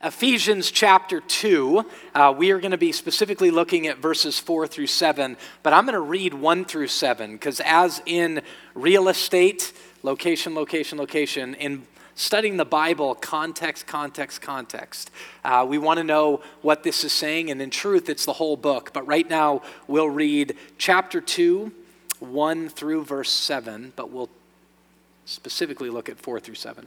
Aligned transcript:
Ephesians 0.00 0.70
chapter 0.70 1.20
2, 1.20 1.84
uh, 2.14 2.32
we 2.36 2.52
are 2.52 2.60
going 2.60 2.70
to 2.70 2.78
be 2.78 2.92
specifically 2.92 3.50
looking 3.50 3.88
at 3.88 3.98
verses 3.98 4.38
4 4.38 4.68
through 4.68 4.86
7, 4.86 5.36
but 5.64 5.72
I'm 5.72 5.86
going 5.86 5.94
to 5.94 6.00
read 6.00 6.34
1 6.34 6.66
through 6.66 6.86
7 6.86 7.32
because, 7.32 7.60
as 7.64 8.00
in 8.06 8.42
real 8.76 9.08
estate, 9.08 9.72
location, 10.04 10.54
location, 10.54 10.98
location, 10.98 11.54
in 11.56 11.84
studying 12.14 12.58
the 12.58 12.64
Bible, 12.64 13.16
context, 13.16 13.88
context, 13.88 14.40
context, 14.40 15.10
uh, 15.44 15.66
we 15.68 15.78
want 15.78 15.98
to 15.98 16.04
know 16.04 16.42
what 16.62 16.84
this 16.84 17.02
is 17.02 17.12
saying, 17.12 17.50
and 17.50 17.60
in 17.60 17.68
truth, 17.68 18.08
it's 18.08 18.24
the 18.24 18.34
whole 18.34 18.56
book. 18.56 18.92
But 18.92 19.04
right 19.04 19.28
now, 19.28 19.62
we'll 19.88 20.08
read 20.08 20.54
chapter 20.76 21.20
2, 21.20 21.72
1 22.20 22.68
through 22.68 23.04
verse 23.04 23.30
7, 23.30 23.94
but 23.96 24.12
we'll 24.12 24.30
specifically 25.24 25.90
look 25.90 26.08
at 26.08 26.20
4 26.20 26.38
through 26.38 26.54
7. 26.54 26.86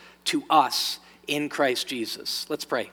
to 0.25 0.43
us 0.49 0.99
in 1.27 1.49
Christ 1.49 1.87
Jesus. 1.87 2.45
Let's 2.49 2.65
pray. 2.65 2.91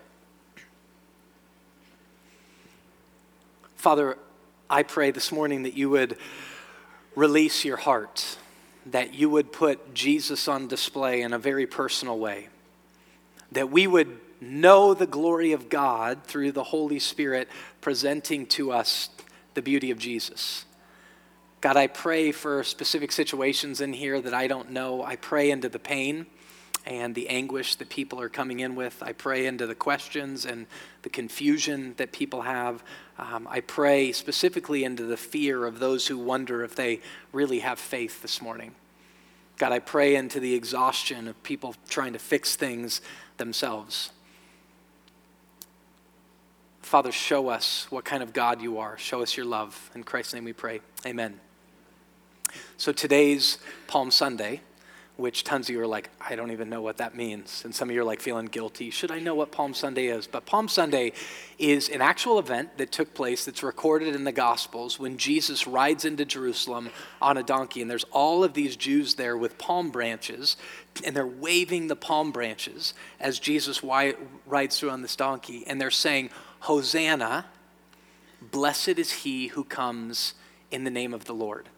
Father, 3.76 4.18
I 4.68 4.82
pray 4.82 5.10
this 5.10 5.32
morning 5.32 5.62
that 5.62 5.74
you 5.74 5.88
would 5.90 6.18
release 7.14 7.64
your 7.64 7.76
heart, 7.76 8.38
that 8.86 9.14
you 9.14 9.30
would 9.30 9.52
put 9.52 9.94
Jesus 9.94 10.48
on 10.48 10.68
display 10.68 11.22
in 11.22 11.32
a 11.32 11.38
very 11.38 11.66
personal 11.66 12.18
way, 12.18 12.48
that 13.52 13.70
we 13.70 13.86
would 13.86 14.18
know 14.40 14.94
the 14.94 15.06
glory 15.06 15.52
of 15.52 15.68
God 15.68 16.24
through 16.24 16.52
the 16.52 16.64
Holy 16.64 16.98
Spirit 16.98 17.48
presenting 17.80 18.46
to 18.46 18.72
us 18.72 19.10
the 19.54 19.62
beauty 19.62 19.90
of 19.90 19.98
Jesus. 19.98 20.64
God, 21.60 21.76
I 21.76 21.88
pray 21.88 22.30
for 22.30 22.62
specific 22.62 23.10
situations 23.10 23.80
in 23.80 23.92
here 23.92 24.20
that 24.20 24.34
I 24.34 24.46
don't 24.46 24.70
know. 24.70 25.02
I 25.02 25.16
pray 25.16 25.50
into 25.50 25.68
the 25.68 25.80
pain 25.80 26.26
and 26.86 27.14
the 27.14 27.28
anguish 27.28 27.74
that 27.76 27.88
people 27.88 28.20
are 28.20 28.28
coming 28.28 28.60
in 28.60 28.74
with. 28.74 29.02
I 29.02 29.12
pray 29.12 29.46
into 29.46 29.66
the 29.66 29.74
questions 29.74 30.44
and 30.46 30.66
the 31.02 31.10
confusion 31.10 31.94
that 31.98 32.12
people 32.12 32.42
have. 32.42 32.82
Um, 33.18 33.46
I 33.50 33.60
pray 33.60 34.12
specifically 34.12 34.84
into 34.84 35.04
the 35.04 35.16
fear 35.16 35.66
of 35.66 35.78
those 35.80 36.06
who 36.06 36.18
wonder 36.18 36.64
if 36.64 36.74
they 36.74 37.00
really 37.32 37.60
have 37.60 37.78
faith 37.78 38.22
this 38.22 38.40
morning. 38.40 38.74
God, 39.58 39.72
I 39.72 39.80
pray 39.80 40.14
into 40.14 40.40
the 40.40 40.54
exhaustion 40.54 41.28
of 41.28 41.42
people 41.42 41.74
trying 41.88 42.12
to 42.12 42.18
fix 42.18 42.56
things 42.56 43.00
themselves. 43.38 44.10
Father, 46.80 47.12
show 47.12 47.48
us 47.48 47.86
what 47.90 48.04
kind 48.04 48.22
of 48.22 48.32
God 48.32 48.62
you 48.62 48.78
are. 48.78 48.96
Show 48.96 49.20
us 49.20 49.36
your 49.36 49.44
love. 49.44 49.90
In 49.94 50.04
Christ's 50.04 50.32
name 50.32 50.44
we 50.44 50.54
pray. 50.54 50.80
Amen. 51.04 51.38
So 52.78 52.92
today's 52.92 53.58
Palm 53.88 54.10
Sunday 54.10 54.62
which 55.18 55.42
tons 55.42 55.68
of 55.68 55.74
you 55.74 55.80
are 55.80 55.86
like, 55.86 56.10
I 56.20 56.36
don't 56.36 56.52
even 56.52 56.70
know 56.70 56.80
what 56.80 56.98
that 56.98 57.16
means. 57.16 57.62
And 57.64 57.74
some 57.74 57.90
of 57.90 57.94
you 57.94 58.02
are 58.02 58.04
like 58.04 58.20
feeling 58.20 58.46
guilty. 58.46 58.88
Should 58.90 59.10
I 59.10 59.18
know 59.18 59.34
what 59.34 59.50
Palm 59.50 59.74
Sunday 59.74 60.06
is? 60.06 60.28
But 60.28 60.46
Palm 60.46 60.68
Sunday 60.68 61.12
is 61.58 61.88
an 61.88 62.00
actual 62.00 62.38
event 62.38 62.78
that 62.78 62.92
took 62.92 63.14
place 63.14 63.44
that's 63.44 63.64
recorded 63.64 64.14
in 64.14 64.22
the 64.22 64.30
Gospels 64.30 64.96
when 64.96 65.16
Jesus 65.16 65.66
rides 65.66 66.04
into 66.04 66.24
Jerusalem 66.24 66.90
on 67.20 67.36
a 67.36 67.42
donkey. 67.42 67.82
And 67.82 67.90
there's 67.90 68.04
all 68.12 68.44
of 68.44 68.54
these 68.54 68.76
Jews 68.76 69.16
there 69.16 69.36
with 69.36 69.58
palm 69.58 69.90
branches, 69.90 70.56
and 71.04 71.16
they're 71.16 71.26
waving 71.26 71.88
the 71.88 71.96
palm 71.96 72.30
branches 72.30 72.94
as 73.18 73.40
Jesus 73.40 73.82
rides 73.82 74.78
through 74.78 74.90
on 74.90 75.02
this 75.02 75.16
donkey. 75.16 75.64
And 75.66 75.80
they're 75.80 75.90
saying, 75.90 76.30
Hosanna, 76.60 77.46
blessed 78.40 79.00
is 79.00 79.10
he 79.10 79.48
who 79.48 79.64
comes 79.64 80.34
in 80.70 80.84
the 80.84 80.92
name 80.92 81.12
of 81.12 81.24
the 81.24 81.34
Lord. 81.34 81.68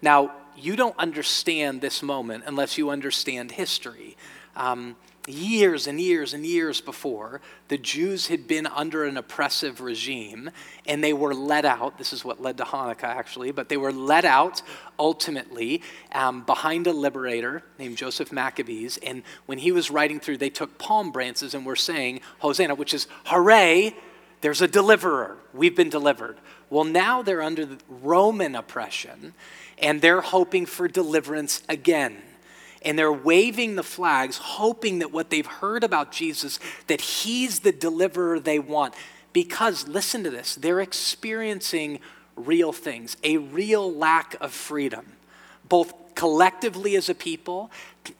Now, 0.00 0.32
you 0.56 0.76
don't 0.76 0.98
understand 0.98 1.80
this 1.80 2.02
moment 2.02 2.44
unless 2.46 2.78
you 2.78 2.90
understand 2.90 3.52
history. 3.52 4.16
Um, 4.56 4.96
years 5.28 5.86
and 5.86 6.00
years 6.00 6.32
and 6.32 6.44
years 6.44 6.80
before, 6.80 7.40
the 7.68 7.78
Jews 7.78 8.28
had 8.28 8.48
been 8.48 8.66
under 8.66 9.04
an 9.04 9.16
oppressive 9.16 9.80
regime 9.80 10.50
and 10.86 11.04
they 11.04 11.12
were 11.12 11.34
let 11.34 11.64
out. 11.64 11.98
This 11.98 12.12
is 12.12 12.24
what 12.24 12.40
led 12.40 12.56
to 12.58 12.64
Hanukkah, 12.64 13.04
actually, 13.04 13.50
but 13.50 13.68
they 13.68 13.76
were 13.76 13.92
let 13.92 14.24
out 14.24 14.62
ultimately 14.98 15.82
um, 16.12 16.42
behind 16.44 16.86
a 16.86 16.92
liberator 16.92 17.62
named 17.78 17.96
Joseph 17.96 18.32
Maccabees. 18.32 18.96
And 18.98 19.22
when 19.46 19.58
he 19.58 19.70
was 19.70 19.90
riding 19.90 20.18
through, 20.18 20.38
they 20.38 20.50
took 20.50 20.78
palm 20.78 21.12
branches 21.12 21.54
and 21.54 21.64
were 21.66 21.76
saying, 21.76 22.20
Hosanna, 22.38 22.74
which 22.74 22.94
is, 22.94 23.06
hooray, 23.26 23.94
there's 24.40 24.62
a 24.62 24.68
deliverer. 24.68 25.36
We've 25.52 25.76
been 25.76 25.90
delivered. 25.90 26.38
Well, 26.70 26.84
now 26.84 27.22
they're 27.22 27.42
under 27.42 27.68
Roman 27.88 28.54
oppression 28.54 29.34
and 29.80 30.00
they're 30.00 30.20
hoping 30.20 30.66
for 30.66 30.88
deliverance 30.88 31.62
again. 31.68 32.18
And 32.82 32.98
they're 32.98 33.12
waving 33.12 33.74
the 33.74 33.82
flags, 33.82 34.36
hoping 34.38 35.00
that 35.00 35.10
what 35.10 35.30
they've 35.30 35.46
heard 35.46 35.82
about 35.82 36.12
Jesus, 36.12 36.60
that 36.86 37.00
he's 37.00 37.60
the 37.60 37.72
deliverer 37.72 38.38
they 38.38 38.58
want. 38.58 38.94
Because, 39.32 39.88
listen 39.88 40.24
to 40.24 40.30
this, 40.30 40.54
they're 40.54 40.80
experiencing 40.80 42.00
real 42.36 42.72
things, 42.72 43.16
a 43.24 43.36
real 43.36 43.92
lack 43.92 44.36
of 44.40 44.52
freedom, 44.52 45.06
both 45.68 45.92
collectively 46.14 46.96
as 46.96 47.08
a 47.08 47.14
people 47.14 47.70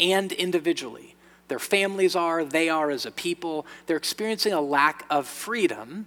and 0.01 0.33
individually. 0.33 1.15
Their 1.49 1.59
families 1.59 2.15
are, 2.15 2.45
they 2.45 2.69
are 2.69 2.91
as 2.91 3.07
a 3.07 3.11
people. 3.11 3.67
They're 3.87 3.97
experiencing 3.97 4.53
a 4.53 4.61
lack 4.61 5.07
of 5.09 5.27
freedom, 5.27 6.07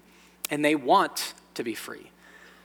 and 0.50 0.64
they 0.64 0.76
want 0.76 1.34
to 1.56 1.64
be 1.64 1.74
free. 1.74 2.12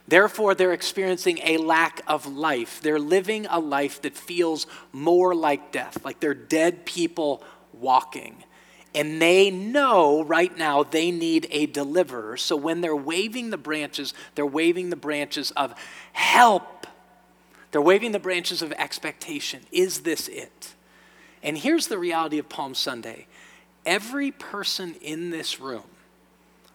Therefore, 0.07 0.55
they're 0.55 0.73
experiencing 0.73 1.39
a 1.43 1.57
lack 1.57 2.01
of 2.07 2.25
life. 2.25 2.79
They're 2.81 2.99
living 2.99 3.45
a 3.49 3.59
life 3.59 4.01
that 4.03 4.15
feels 4.15 4.65
more 4.93 5.35
like 5.35 5.71
death, 5.71 6.03
like 6.05 6.19
they're 6.19 6.33
dead 6.33 6.85
people 6.85 7.43
walking. 7.73 8.43
And 8.95 9.21
they 9.21 9.51
know 9.51 10.23
right 10.23 10.57
now 10.57 10.83
they 10.83 11.11
need 11.11 11.47
a 11.51 11.65
deliverer. 11.65 12.37
So 12.37 12.55
when 12.55 12.81
they're 12.81 12.95
waving 12.95 13.49
the 13.49 13.57
branches, 13.57 14.13
they're 14.35 14.45
waving 14.45 14.89
the 14.89 14.95
branches 14.95 15.51
of 15.51 15.75
help. 16.13 16.87
They're 17.71 17.81
waving 17.81 18.13
the 18.13 18.19
branches 18.19 18.61
of 18.61 18.71
expectation. 18.71 19.63
Is 19.71 19.99
this 19.99 20.29
it? 20.29 20.73
And 21.43 21.57
here's 21.57 21.87
the 21.87 21.97
reality 21.97 22.39
of 22.39 22.49
Palm 22.49 22.73
Sunday 22.73 23.27
every 23.85 24.31
person 24.31 24.95
in 25.01 25.29
this 25.29 25.59
room 25.59 25.83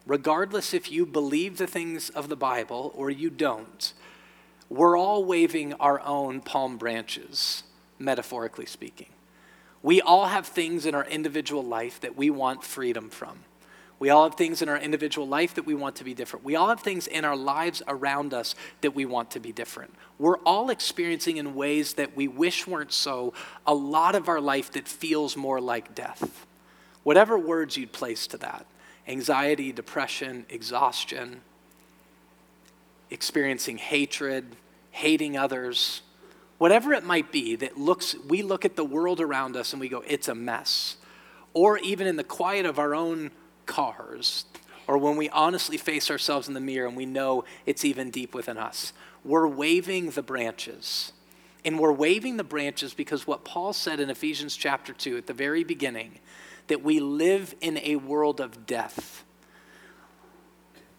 regardless 0.05 0.73
if 0.73 0.91
you 0.91 1.05
believe 1.05 1.57
the 1.57 1.67
things 1.67 2.09
of 2.09 2.29
the 2.29 2.35
Bible 2.35 2.93
or 2.95 3.09
you 3.09 3.29
don't, 3.29 3.93
we're 4.69 4.97
all 4.97 5.23
waving 5.23 5.73
our 5.73 5.99
own 6.01 6.41
palm 6.41 6.77
branches, 6.77 7.63
metaphorically 7.99 8.65
speaking. 8.65 9.09
We 9.81 10.01
all 10.01 10.27
have 10.27 10.47
things 10.47 10.85
in 10.85 10.95
our 10.95 11.05
individual 11.05 11.63
life 11.63 11.99
that 12.01 12.15
we 12.15 12.29
want 12.29 12.63
freedom 12.63 13.09
from. 13.09 13.39
We 13.99 14.09
all 14.09 14.23
have 14.23 14.35
things 14.35 14.61
in 14.61 14.69
our 14.69 14.77
individual 14.77 15.27
life 15.27 15.53
that 15.53 15.65
we 15.65 15.75
want 15.75 15.95
to 15.97 16.03
be 16.03 16.13
different. 16.13 16.43
We 16.43 16.55
all 16.55 16.69
have 16.69 16.81
things 16.81 17.07
in 17.07 17.23
our 17.23 17.37
lives 17.37 17.81
around 17.87 18.33
us 18.33 18.55
that 18.81 18.95
we 18.95 19.05
want 19.05 19.31
to 19.31 19.39
be 19.39 19.51
different. 19.51 19.93
We're 20.19 20.39
all 20.39 20.69
experiencing 20.69 21.37
in 21.37 21.55
ways 21.55 21.93
that 21.93 22.15
we 22.15 22.27
wish 22.27 22.67
weren't 22.67 22.91
so 22.91 23.33
a 23.65 23.73
lot 23.73 24.15
of 24.15 24.27
our 24.27 24.41
life 24.41 24.71
that 24.71 24.87
feels 24.87 25.37
more 25.37 25.61
like 25.61 25.95
death. 25.95 26.45
Whatever 27.03 27.37
words 27.37 27.77
you'd 27.77 27.93
place 27.93 28.27
to 28.27 28.37
that 28.37 28.65
anxiety, 29.07 29.71
depression, 29.71 30.45
exhaustion, 30.49 31.41
experiencing 33.09 33.77
hatred, 33.77 34.55
hating 34.91 35.37
others, 35.37 36.01
whatever 36.57 36.93
it 36.93 37.03
might 37.03 37.31
be 37.31 37.55
that 37.55 37.77
looks 37.77 38.15
we 38.27 38.41
look 38.41 38.63
at 38.65 38.75
the 38.75 38.85
world 38.85 39.19
around 39.19 39.55
us 39.55 39.73
and 39.73 39.79
we 39.79 39.89
go 39.89 40.03
it's 40.07 40.27
a 40.27 40.35
mess 40.35 40.97
or 41.53 41.77
even 41.79 42.07
in 42.07 42.15
the 42.15 42.23
quiet 42.23 42.65
of 42.65 42.79
our 42.79 42.95
own 42.95 43.31
cars, 43.65 44.45
or 44.87 44.97
when 44.97 45.15
we 45.15 45.29
honestly 45.29 45.77
face 45.77 46.09
ourselves 46.09 46.47
in 46.47 46.53
the 46.53 46.59
mirror 46.59 46.87
and 46.87 46.97
we 46.97 47.05
know 47.05 47.45
it's 47.65 47.85
even 47.85 48.09
deep 48.09 48.33
within 48.33 48.57
us, 48.57 48.93
we're 49.23 49.47
waving 49.47 50.11
the 50.11 50.23
branches. 50.23 51.13
And 51.65 51.79
we're 51.79 51.93
waving 51.93 52.35
the 52.35 52.43
branches 52.43 52.93
because 52.93 53.25
what 53.25 53.45
Paul 53.45 53.71
said 53.71 54.01
in 54.01 54.09
Ephesians 54.09 54.57
chapter 54.57 54.91
2 54.91 55.15
at 55.15 55.27
the 55.27 55.33
very 55.33 55.63
beginning, 55.63 56.19
that 56.67 56.83
we 56.83 56.99
live 56.99 57.55
in 57.61 57.77
a 57.79 57.97
world 57.97 58.39
of 58.39 58.65
death. 58.65 59.23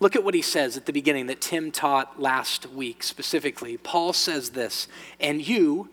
Look 0.01 0.17
at 0.17 0.25
what 0.25 0.35
he 0.35 0.43
says 0.43 0.77
at 0.77 0.87
the 0.87 0.93
beginning 0.93 1.27
that 1.29 1.41
Tim 1.41 1.71
taught 1.71 2.21
last 2.21 2.67
week 2.67 3.03
specifically. 3.03 3.77
Paul 3.77 4.13
says 4.13 4.51
this, 4.51 4.89
and 5.19 5.47
you, 5.47 5.89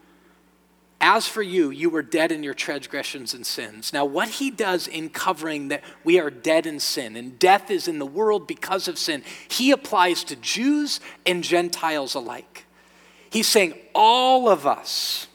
as 0.99 1.27
for 1.27 1.41
you, 1.41 1.69
you 1.69 1.89
were 1.89 2.01
dead 2.01 2.31
in 2.31 2.43
your 2.43 2.53
transgressions 2.53 3.33
and 3.33 3.45
sins. 3.45 3.93
Now, 3.93 4.05
what 4.05 4.27
he 4.27 4.51
does 4.51 4.87
in 4.87 5.09
covering 5.09 5.69
that 5.69 5.83
we 6.03 6.19
are 6.19 6.29
dead 6.29 6.65
in 6.65 6.79
sin 6.79 7.15
and 7.15 7.39
death 7.39 7.71
is 7.71 7.87
in 7.87 7.99
the 7.99 8.05
world 8.05 8.47
because 8.47 8.87
of 8.87 8.99
sin, 8.99 9.23
he 9.47 9.71
applies 9.71 10.23
to 10.25 10.35
Jews 10.35 10.99
and 11.25 11.43
Gentiles 11.43 12.13
alike. 12.13 12.65
He's 13.29 13.47
saying 13.47 13.75
all 13.95 14.49
of 14.49 14.67
us, 14.67 15.27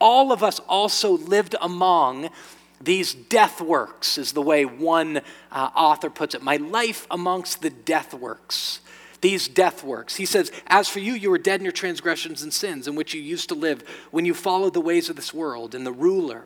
all 0.00 0.32
of 0.32 0.42
us 0.42 0.58
also 0.60 1.18
lived 1.18 1.54
among 1.60 2.30
these 2.84 3.14
death 3.14 3.60
works, 3.60 4.18
is 4.18 4.32
the 4.32 4.42
way 4.42 4.64
one 4.64 5.22
uh, 5.50 5.70
author 5.74 6.10
puts 6.10 6.34
it. 6.34 6.42
My 6.42 6.56
life 6.56 7.06
amongst 7.10 7.62
the 7.62 7.70
death 7.70 8.12
works. 8.12 8.80
These 9.20 9.48
death 9.48 9.82
works. 9.82 10.16
He 10.16 10.26
says, 10.26 10.52
As 10.66 10.88
for 10.88 10.98
you, 10.98 11.14
you 11.14 11.30
were 11.30 11.38
dead 11.38 11.60
in 11.60 11.64
your 11.64 11.72
transgressions 11.72 12.42
and 12.42 12.52
sins 12.52 12.86
in 12.86 12.94
which 12.94 13.14
you 13.14 13.22
used 13.22 13.48
to 13.48 13.54
live 13.54 13.82
when 14.10 14.26
you 14.26 14.34
followed 14.34 14.74
the 14.74 14.82
ways 14.82 15.08
of 15.08 15.16
this 15.16 15.32
world, 15.32 15.74
and 15.74 15.86
the 15.86 15.92
ruler, 15.92 16.44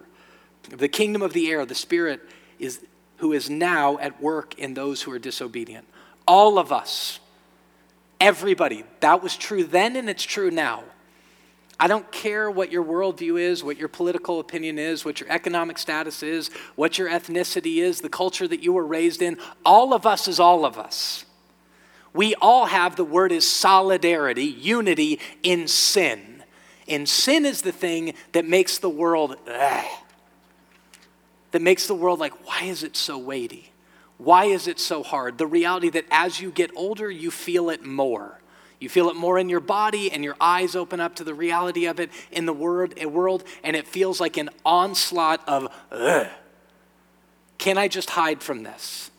of 0.72 0.78
the 0.78 0.88
kingdom 0.88 1.22
of 1.22 1.32
the 1.32 1.50
air, 1.50 1.66
the 1.66 1.74
Spirit, 1.74 2.20
is, 2.60 2.84
who 3.16 3.32
is 3.32 3.50
now 3.50 3.98
at 3.98 4.22
work 4.22 4.56
in 4.58 4.74
those 4.74 5.02
who 5.02 5.10
are 5.10 5.18
disobedient. 5.18 5.86
All 6.26 6.58
of 6.58 6.70
us, 6.70 7.18
everybody, 8.20 8.84
that 9.00 9.22
was 9.22 9.36
true 9.36 9.64
then 9.64 9.96
and 9.96 10.08
it's 10.08 10.22
true 10.22 10.50
now. 10.50 10.84
I 11.80 11.86
don't 11.86 12.10
care 12.10 12.50
what 12.50 12.72
your 12.72 12.84
worldview 12.84 13.40
is, 13.40 13.62
what 13.62 13.78
your 13.78 13.88
political 13.88 14.40
opinion 14.40 14.78
is, 14.78 15.04
what 15.04 15.20
your 15.20 15.30
economic 15.30 15.78
status 15.78 16.22
is, 16.24 16.50
what 16.74 16.98
your 16.98 17.08
ethnicity 17.08 17.76
is, 17.76 18.00
the 18.00 18.08
culture 18.08 18.48
that 18.48 18.62
you 18.62 18.72
were 18.72 18.86
raised 18.86 19.22
in. 19.22 19.38
All 19.64 19.94
of 19.94 20.04
us 20.04 20.26
is 20.26 20.40
all 20.40 20.64
of 20.64 20.76
us. 20.76 21.24
We 22.12 22.34
all 22.36 22.66
have 22.66 22.96
the 22.96 23.04
word 23.04 23.30
is 23.30 23.48
solidarity, 23.48 24.44
unity 24.44 25.20
in 25.44 25.68
sin. 25.68 26.42
And 26.88 27.08
sin 27.08 27.44
is 27.44 27.62
the 27.62 27.70
thing 27.70 28.14
that 28.32 28.44
makes 28.44 28.78
the 28.78 28.88
world, 28.88 29.36
ugh, 29.46 29.84
that 31.52 31.62
makes 31.62 31.86
the 31.86 31.94
world 31.94 32.18
like, 32.18 32.46
why 32.46 32.64
is 32.64 32.82
it 32.82 32.96
so 32.96 33.18
weighty? 33.18 33.70
Why 34.16 34.46
is 34.46 34.66
it 34.66 34.80
so 34.80 35.04
hard? 35.04 35.38
The 35.38 35.46
reality 35.46 35.90
that 35.90 36.06
as 36.10 36.40
you 36.40 36.50
get 36.50 36.72
older, 36.74 37.08
you 37.08 37.30
feel 37.30 37.70
it 37.70 37.84
more. 37.84 38.40
You 38.80 38.88
feel 38.88 39.08
it 39.08 39.16
more 39.16 39.38
in 39.38 39.48
your 39.48 39.60
body, 39.60 40.12
and 40.12 40.22
your 40.22 40.36
eyes 40.40 40.76
open 40.76 41.00
up 41.00 41.16
to 41.16 41.24
the 41.24 41.34
reality 41.34 41.86
of 41.86 41.98
it 41.98 42.10
in 42.30 42.46
the 42.46 42.52
word, 42.52 42.94
eh, 42.96 43.06
world, 43.06 43.44
and 43.64 43.74
it 43.74 43.88
feels 43.88 44.20
like 44.20 44.36
an 44.36 44.50
onslaught 44.64 45.46
of, 45.48 45.72
Ugh. 45.90 46.28
can 47.58 47.76
I 47.76 47.88
just 47.88 48.10
hide 48.10 48.42
from 48.42 48.62
this? 48.62 49.10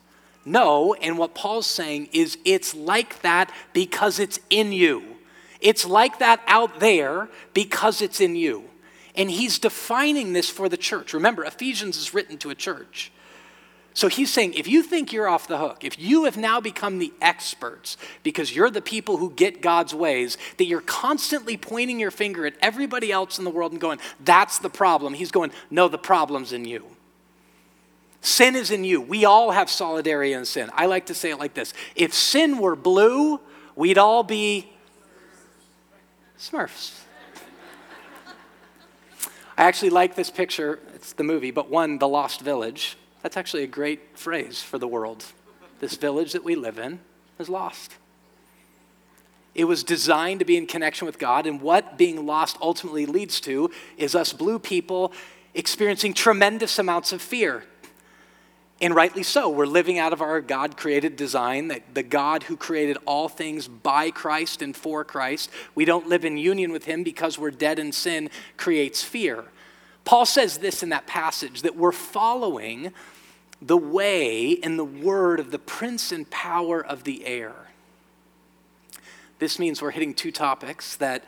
No, 0.46 0.94
and 0.96 1.18
what 1.18 1.36
Paul's 1.36 1.68
saying 1.68 2.10
is 2.14 2.38
it's 2.46 2.74
like 2.74 3.22
that 3.22 3.52
because 3.74 4.20
it's 4.20 4.40
in 4.50 4.72
you. 4.72 5.04
It's 5.60 5.86
like 5.86 6.20
that 6.20 6.42
out 6.48 6.80
there 6.80 7.28
because 7.54 8.02
it's 8.02 8.22
in 8.22 8.36
you. 8.36 8.64
And 9.16 9.30
he's 9.30 9.60
defining 9.60 10.32
this 10.32 10.50
for 10.50 10.70
the 10.70 10.78
church. 10.78 11.14
Remember, 11.14 11.44
Ephesians 11.44 11.98
is 11.98 12.14
written 12.14 12.38
to 12.38 12.50
a 12.50 12.56
church. 12.56 13.12
So 13.94 14.08
he's 14.08 14.32
saying 14.32 14.54
if 14.54 14.68
you 14.68 14.84
think 14.84 15.12
you're 15.12 15.28
off 15.28 15.48
the 15.48 15.58
hook, 15.58 15.84
if 15.84 16.00
you 16.00 16.26
have 16.26 16.38
now 16.38 16.62
become 16.62 17.00
the 17.00 17.12
experts 17.22 17.98
because 18.24 18.56
you're 18.56 18.70
the 18.70 18.82
people 18.82 19.18
who 19.18 19.32
get 19.32 19.62
God's 19.62 19.94
ways, 19.94 20.38
that 20.58 20.66
you're 20.66 20.82
constantly 20.82 21.58
pointing 21.58 22.00
your 22.00 22.12
finger 22.12 22.46
at 22.46 22.54
everybody 22.62 23.12
else 23.12 23.38
in 23.38 23.44
the 23.44 23.50
world 23.50 23.72
and 23.72 23.82
going, 23.82 24.00
that's 24.24 24.60
the 24.60 24.70
problem. 24.70 25.14
He's 25.14 25.32
going, 25.32 25.52
no, 25.70 25.88
the 25.88 25.98
problem's 25.98 26.54
in 26.54 26.66
you. 26.66 26.86
Sin 28.22 28.56
is 28.56 28.70
in 28.70 28.84
you. 28.84 29.02
We 29.02 29.26
all 29.26 29.52
have 29.52 29.70
solidarity 29.70 30.34
in 30.34 30.46
sin. 30.46 30.70
I 30.74 30.86
like 30.86 31.08
to 31.08 31.14
say 31.14 31.32
it 31.32 31.40
like 31.40 31.54
this 31.54 31.74
if 31.96 32.14
sin 32.14 32.60
were 32.60 32.76
blue, 32.76 33.40
we'd 33.76 33.98
all 33.98 34.24
be 34.24 34.72
Smurfs. 36.40 37.02
I 39.58 39.64
actually 39.64 39.90
like 39.90 40.16
this 40.16 40.30
picture. 40.30 40.80
It's 40.96 41.12
the 41.12 41.24
movie, 41.24 41.52
but 41.52 41.70
one, 41.70 41.98
The 41.98 42.08
Lost 42.08 42.40
Village. 42.40 42.96
That's 43.30 43.38
actually 43.38 43.62
a 43.62 43.68
great 43.68 44.18
phrase 44.18 44.64
for 44.64 44.80
the 44.80 44.88
world. 44.88 45.24
This 45.82 45.94
village 45.94 46.34
that 46.34 46.44
we 46.44 46.56
live 46.56 46.80
in 46.80 47.00
is 47.38 47.48
lost. 47.48 47.94
It 49.54 49.66
was 49.66 49.84
designed 49.84 50.40
to 50.40 50.46
be 50.46 50.58
in 50.58 50.66
connection 50.66 51.06
with 51.06 51.20
God, 51.20 51.46
and 51.46 51.62
what 51.62 51.96
being 51.96 52.26
lost 52.26 52.58
ultimately 52.60 53.06
leads 53.06 53.40
to 53.42 53.70
is 53.98 54.16
us 54.16 54.34
blue 54.34 54.58
people 54.58 55.14
experiencing 55.54 56.16
tremendous 56.16 56.80
amounts 56.80 57.12
of 57.12 57.22
fear. 57.22 57.66
And 58.82 58.96
rightly 58.96 59.22
so. 59.22 59.48
We're 59.48 59.68
living 59.68 60.00
out 60.00 60.12
of 60.12 60.24
our 60.24 60.42
God 60.42 60.76
created 60.76 61.16
design, 61.16 61.68
that 61.68 61.94
the 61.94 62.02
God 62.02 62.42
who 62.42 62.58
created 62.58 62.98
all 63.06 63.30
things 63.30 63.68
by 63.68 64.10
Christ 64.10 64.64
and 64.64 64.76
for 64.76 65.04
Christ. 65.04 65.52
We 65.76 65.86
don't 65.86 66.10
live 66.10 66.26
in 66.26 66.36
union 66.36 66.72
with 66.72 66.86
Him 66.86 67.04
because 67.04 67.38
we're 67.38 67.52
dead 67.52 67.78
in 67.78 67.92
sin, 67.92 68.32
creates 68.58 69.04
fear. 69.04 69.46
Paul 70.04 70.26
says 70.26 70.58
this 70.58 70.82
in 70.82 70.90
that 70.90 71.06
passage 71.06 71.62
that 71.62 71.76
we're 71.76 71.92
following 71.92 72.92
the 73.62 73.78
way 73.78 74.58
and 74.62 74.80
the 74.80 74.86
word 74.86 75.40
of 75.40 75.52
the 75.52 75.60
prince 75.60 76.12
and 76.12 76.30
power 76.30 76.84
of 76.84 77.04
the 77.04 77.26
air. 77.26 77.54
This 79.40 79.60
means 79.60 79.82
we're 79.82 79.92
hitting 79.92 80.14
two 80.14 80.32
topics 80.32 80.96
that 80.98 81.24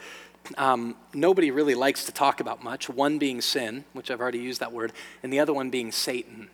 um, 0.58 0.96
nobody 1.14 1.52
really 1.52 1.76
likes 1.76 2.06
to 2.06 2.12
talk 2.12 2.40
about 2.40 2.64
much 2.64 2.90
one 2.90 3.18
being 3.18 3.42
sin, 3.42 3.86
which 3.94 4.12
I've 4.12 4.20
already 4.20 4.40
used 4.40 4.60
that 4.60 4.72
word, 4.72 4.92
and 5.24 5.32
the 5.32 5.40
other 5.40 5.54
one 5.54 5.70
being 5.70 5.92
Satan. 5.92 6.50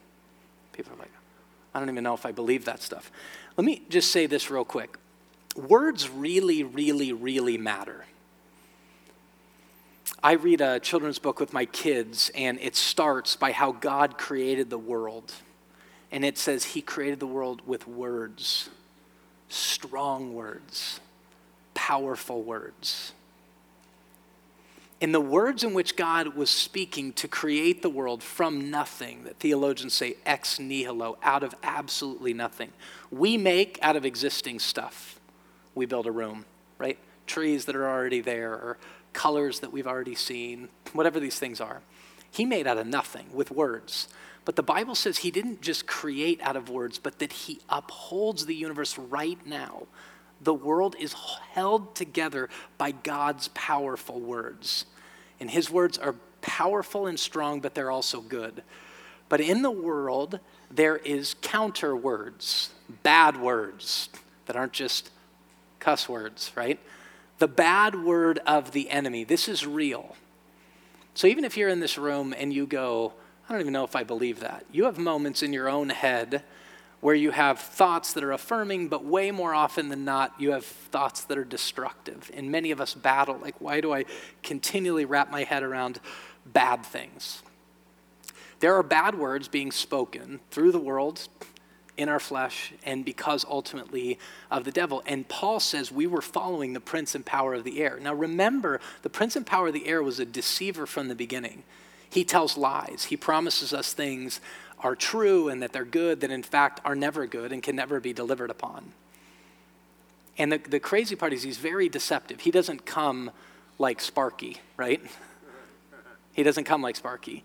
People 0.73 0.93
are 0.93 0.99
like, 0.99 1.11
I 1.73 1.79
don't 1.79 1.89
even 1.89 2.03
know 2.03 2.13
if 2.13 2.25
I 2.25 2.31
believe 2.31 2.65
that 2.65 2.81
stuff. 2.81 3.11
Let 3.55 3.65
me 3.65 3.83
just 3.89 4.11
say 4.11 4.25
this 4.25 4.49
real 4.49 4.65
quick 4.65 4.97
words 5.55 6.07
really, 6.09 6.63
really, 6.63 7.11
really 7.11 7.57
matter. 7.57 8.05
I 10.21 10.33
read 10.33 10.61
a 10.61 10.79
children's 10.79 11.19
book 11.19 11.39
with 11.39 11.53
my 11.53 11.65
kids, 11.65 12.31
and 12.35 12.59
it 12.59 12.75
starts 12.75 13.35
by 13.35 13.51
how 13.51 13.71
God 13.71 14.17
created 14.17 14.69
the 14.69 14.77
world. 14.77 15.33
And 16.11 16.23
it 16.23 16.37
says 16.37 16.63
He 16.63 16.81
created 16.81 17.19
the 17.19 17.27
world 17.27 17.61
with 17.65 17.87
words, 17.87 18.69
strong 19.49 20.33
words, 20.33 20.99
powerful 21.73 22.41
words. 22.41 23.13
In 24.99 25.11
the 25.11 25.21
words 25.21 25.63
in 25.63 25.75
which 25.75 25.95
God 25.95 26.35
was 26.35 26.49
speaking 26.49 27.13
to 27.13 27.27
create 27.27 27.83
the 27.83 27.89
world 27.89 28.23
from 28.23 28.71
nothing, 28.71 29.25
that 29.25 29.37
theologians 29.37 29.93
say 29.93 30.15
ex 30.25 30.59
nihilo, 30.59 31.19
out 31.21 31.43
of 31.43 31.53
absolutely 31.61 32.33
nothing, 32.33 32.71
we 33.11 33.37
make 33.37 33.77
out 33.83 33.95
of 33.95 34.05
existing 34.05 34.57
stuff. 34.57 35.19
We 35.75 35.85
build 35.85 36.07
a 36.07 36.11
room, 36.11 36.45
right? 36.79 36.97
Trees 37.27 37.65
that 37.65 37.75
are 37.75 37.87
already 37.87 38.21
there, 38.21 38.53
or 38.53 38.77
colors 39.13 39.59
that 39.59 39.71
we've 39.71 39.85
already 39.85 40.15
seen, 40.15 40.69
whatever 40.93 41.19
these 41.19 41.37
things 41.37 41.61
are. 41.61 41.81
He 42.31 42.43
made 42.45 42.65
out 42.65 42.79
of 42.79 42.87
nothing 42.87 43.27
with 43.31 43.51
words. 43.51 44.07
But 44.47 44.55
the 44.55 44.63
Bible 44.63 44.95
says 44.95 45.17
he 45.17 45.29
didn't 45.29 45.61
just 45.61 45.85
create 45.85 46.39
out 46.41 46.55
of 46.55 46.69
words, 46.69 46.97
but 46.99 47.19
that 47.19 47.33
he 47.33 47.59
upholds 47.67 48.45
the 48.45 48.55
universe 48.55 48.97
right 48.97 49.37
now. 49.45 49.87
The 50.39 50.53
world 50.53 50.95
is 50.97 51.13
held 51.51 51.95
together 51.95 52.47
by 52.77 52.91
God's 52.91 53.49
powerful 53.49 54.21
words. 54.21 54.85
And 55.41 55.51
his 55.51 55.69
words 55.69 55.97
are 55.97 56.15
powerful 56.39 57.07
and 57.07 57.19
strong, 57.19 57.59
but 57.59 57.75
they're 57.75 57.91
also 57.91 58.21
good. 58.21 58.63
But 59.27 59.41
in 59.41 59.63
the 59.63 59.71
world, 59.71 60.39
there 60.71 60.95
is 60.95 61.35
counter 61.41 61.93
words, 61.93 62.71
bad 63.03 63.35
words 63.35 64.07
that 64.45 64.55
aren't 64.55 64.71
just 64.71 65.11
cuss 65.79 66.07
words, 66.07 66.53
right? 66.55 66.79
the 67.39 67.47
bad 67.47 68.03
word 68.03 68.39
of 68.45 68.71
the 68.71 68.89
enemy. 68.89 69.23
This 69.23 69.47
is 69.47 69.65
real. 69.65 70.15
So 71.13 71.27
even 71.27 71.45
if 71.45 71.57
you're 71.57 71.69
in 71.69 71.79
this 71.79 71.97
room 71.97 72.33
and 72.37 72.51
you 72.53 72.65
go, 72.65 73.13
I 73.47 73.53
don't 73.53 73.61
even 73.61 73.73
know 73.73 73.85
if 73.85 73.95
I 73.95 74.03
believe 74.03 74.41
that, 74.41 74.65
you 74.71 74.85
have 74.85 74.97
moments 74.97 75.41
in 75.41 75.53
your 75.53 75.69
own 75.69 75.89
head 75.89 76.43
where 76.99 77.15
you 77.15 77.31
have 77.31 77.59
thoughts 77.59 78.13
that 78.13 78.23
are 78.23 78.31
affirming, 78.31 78.87
but 78.87 79.05
way 79.05 79.31
more 79.31 79.53
often 79.53 79.89
than 79.89 80.03
not, 80.03 80.33
you 80.39 80.51
have 80.51 80.65
thoughts 80.65 81.23
that 81.25 81.37
are 81.37 81.45
destructive. 81.45 82.31
And 82.33 82.51
many 82.51 82.71
of 82.71 82.81
us 82.81 82.93
battle, 82.93 83.37
like, 83.37 83.61
why 83.61 83.81
do 83.81 83.93
I 83.93 84.05
continually 84.41 85.05
wrap 85.05 85.31
my 85.31 85.43
head 85.43 85.63
around 85.63 85.99
bad 86.45 86.85
things? 86.85 87.43
There 88.59 88.75
are 88.75 88.83
bad 88.83 89.15
words 89.15 89.47
being 89.47 89.71
spoken 89.71 90.39
through 90.49 90.71
the 90.71 90.79
world 90.79 91.27
in 91.97 92.09
our 92.09 92.19
flesh 92.19 92.73
and 92.83 93.05
because 93.05 93.45
ultimately 93.45 94.17
of 94.49 94.63
the 94.63 94.71
devil. 94.71 95.03
And 95.05 95.27
Paul 95.27 95.59
says 95.59 95.91
we 95.91 96.07
were 96.07 96.21
following 96.21 96.73
the 96.73 96.79
prince 96.79 97.13
and 97.15 97.25
power 97.25 97.53
of 97.53 97.63
the 97.63 97.81
air. 97.81 97.99
Now 98.01 98.13
remember, 98.15 98.79
the 99.03 99.09
prince 99.09 99.35
and 99.35 99.45
power 99.45 99.67
of 99.67 99.73
the 99.73 99.87
air 99.87 100.01
was 100.01 100.19
a 100.19 100.25
deceiver 100.25 100.85
from 100.85 101.07
the 101.07 101.15
beginning. 101.15 101.63
He 102.09 102.23
tells 102.23 102.57
lies. 102.57 103.05
He 103.05 103.17
promises 103.17 103.73
us 103.73 103.93
things 103.93 104.39
are 104.79 104.95
true 104.95 105.49
and 105.49 105.61
that 105.61 105.73
they're 105.73 105.85
good 105.85 106.21
that 106.21 106.31
in 106.31 106.43
fact 106.43 106.79
are 106.85 106.95
never 106.95 107.25
good 107.25 107.51
and 107.51 107.63
can 107.63 107.75
never 107.75 107.99
be 107.99 108.13
delivered 108.13 108.49
upon. 108.49 108.93
And 110.37 110.51
the, 110.51 110.59
the 110.59 110.79
crazy 110.79 111.15
part 111.15 111.33
is 111.33 111.43
he's 111.43 111.57
very 111.57 111.89
deceptive. 111.89 112.41
He 112.41 112.51
doesn't 112.51 112.85
come 112.85 113.31
like 113.79 114.01
Sparky, 114.01 114.57
right? 114.75 115.01
He 116.33 116.43
doesn't 116.43 116.65
come 116.65 116.83
like 116.83 116.95
Sparky. 116.95 117.43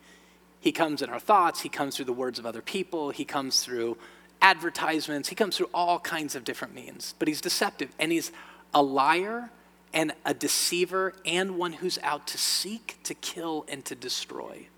He 0.61 0.71
comes 0.71 1.01
in 1.01 1.09
our 1.09 1.19
thoughts, 1.19 1.63
he 1.63 1.71
comes 1.71 1.97
through 1.97 2.05
the 2.05 2.13
words 2.13 2.39
of 2.39 2.45
other 2.45 2.61
people, 2.61 3.09
he 3.09 3.25
comes 3.25 3.65
through 3.65 3.97
advertisements, 4.43 5.31
he 5.31 5.35
comes 5.35 5.57
through 5.57 5.71
all 5.73 5.99
kinds 5.99 6.35
of 6.35 6.45
different 6.45 6.75
means. 6.75 7.15
But 7.19 7.27
he's 7.27 7.41
deceptive 7.41 7.89
and 7.99 8.13
he's 8.13 8.33
a 8.75 8.83
liar 8.83 9.49
and 9.93 10.13
a 10.25 10.35
deceiver 10.35 11.15
and 11.25 11.59
one 11.59 11.75
who's 11.75 11.99
out 12.03 12.27
to 12.29 12.39
seek, 12.39 12.99
to 13.05 13.15
kill, 13.15 13.65
and 13.69 13.85
to 13.85 13.95
destroy. 13.95 14.69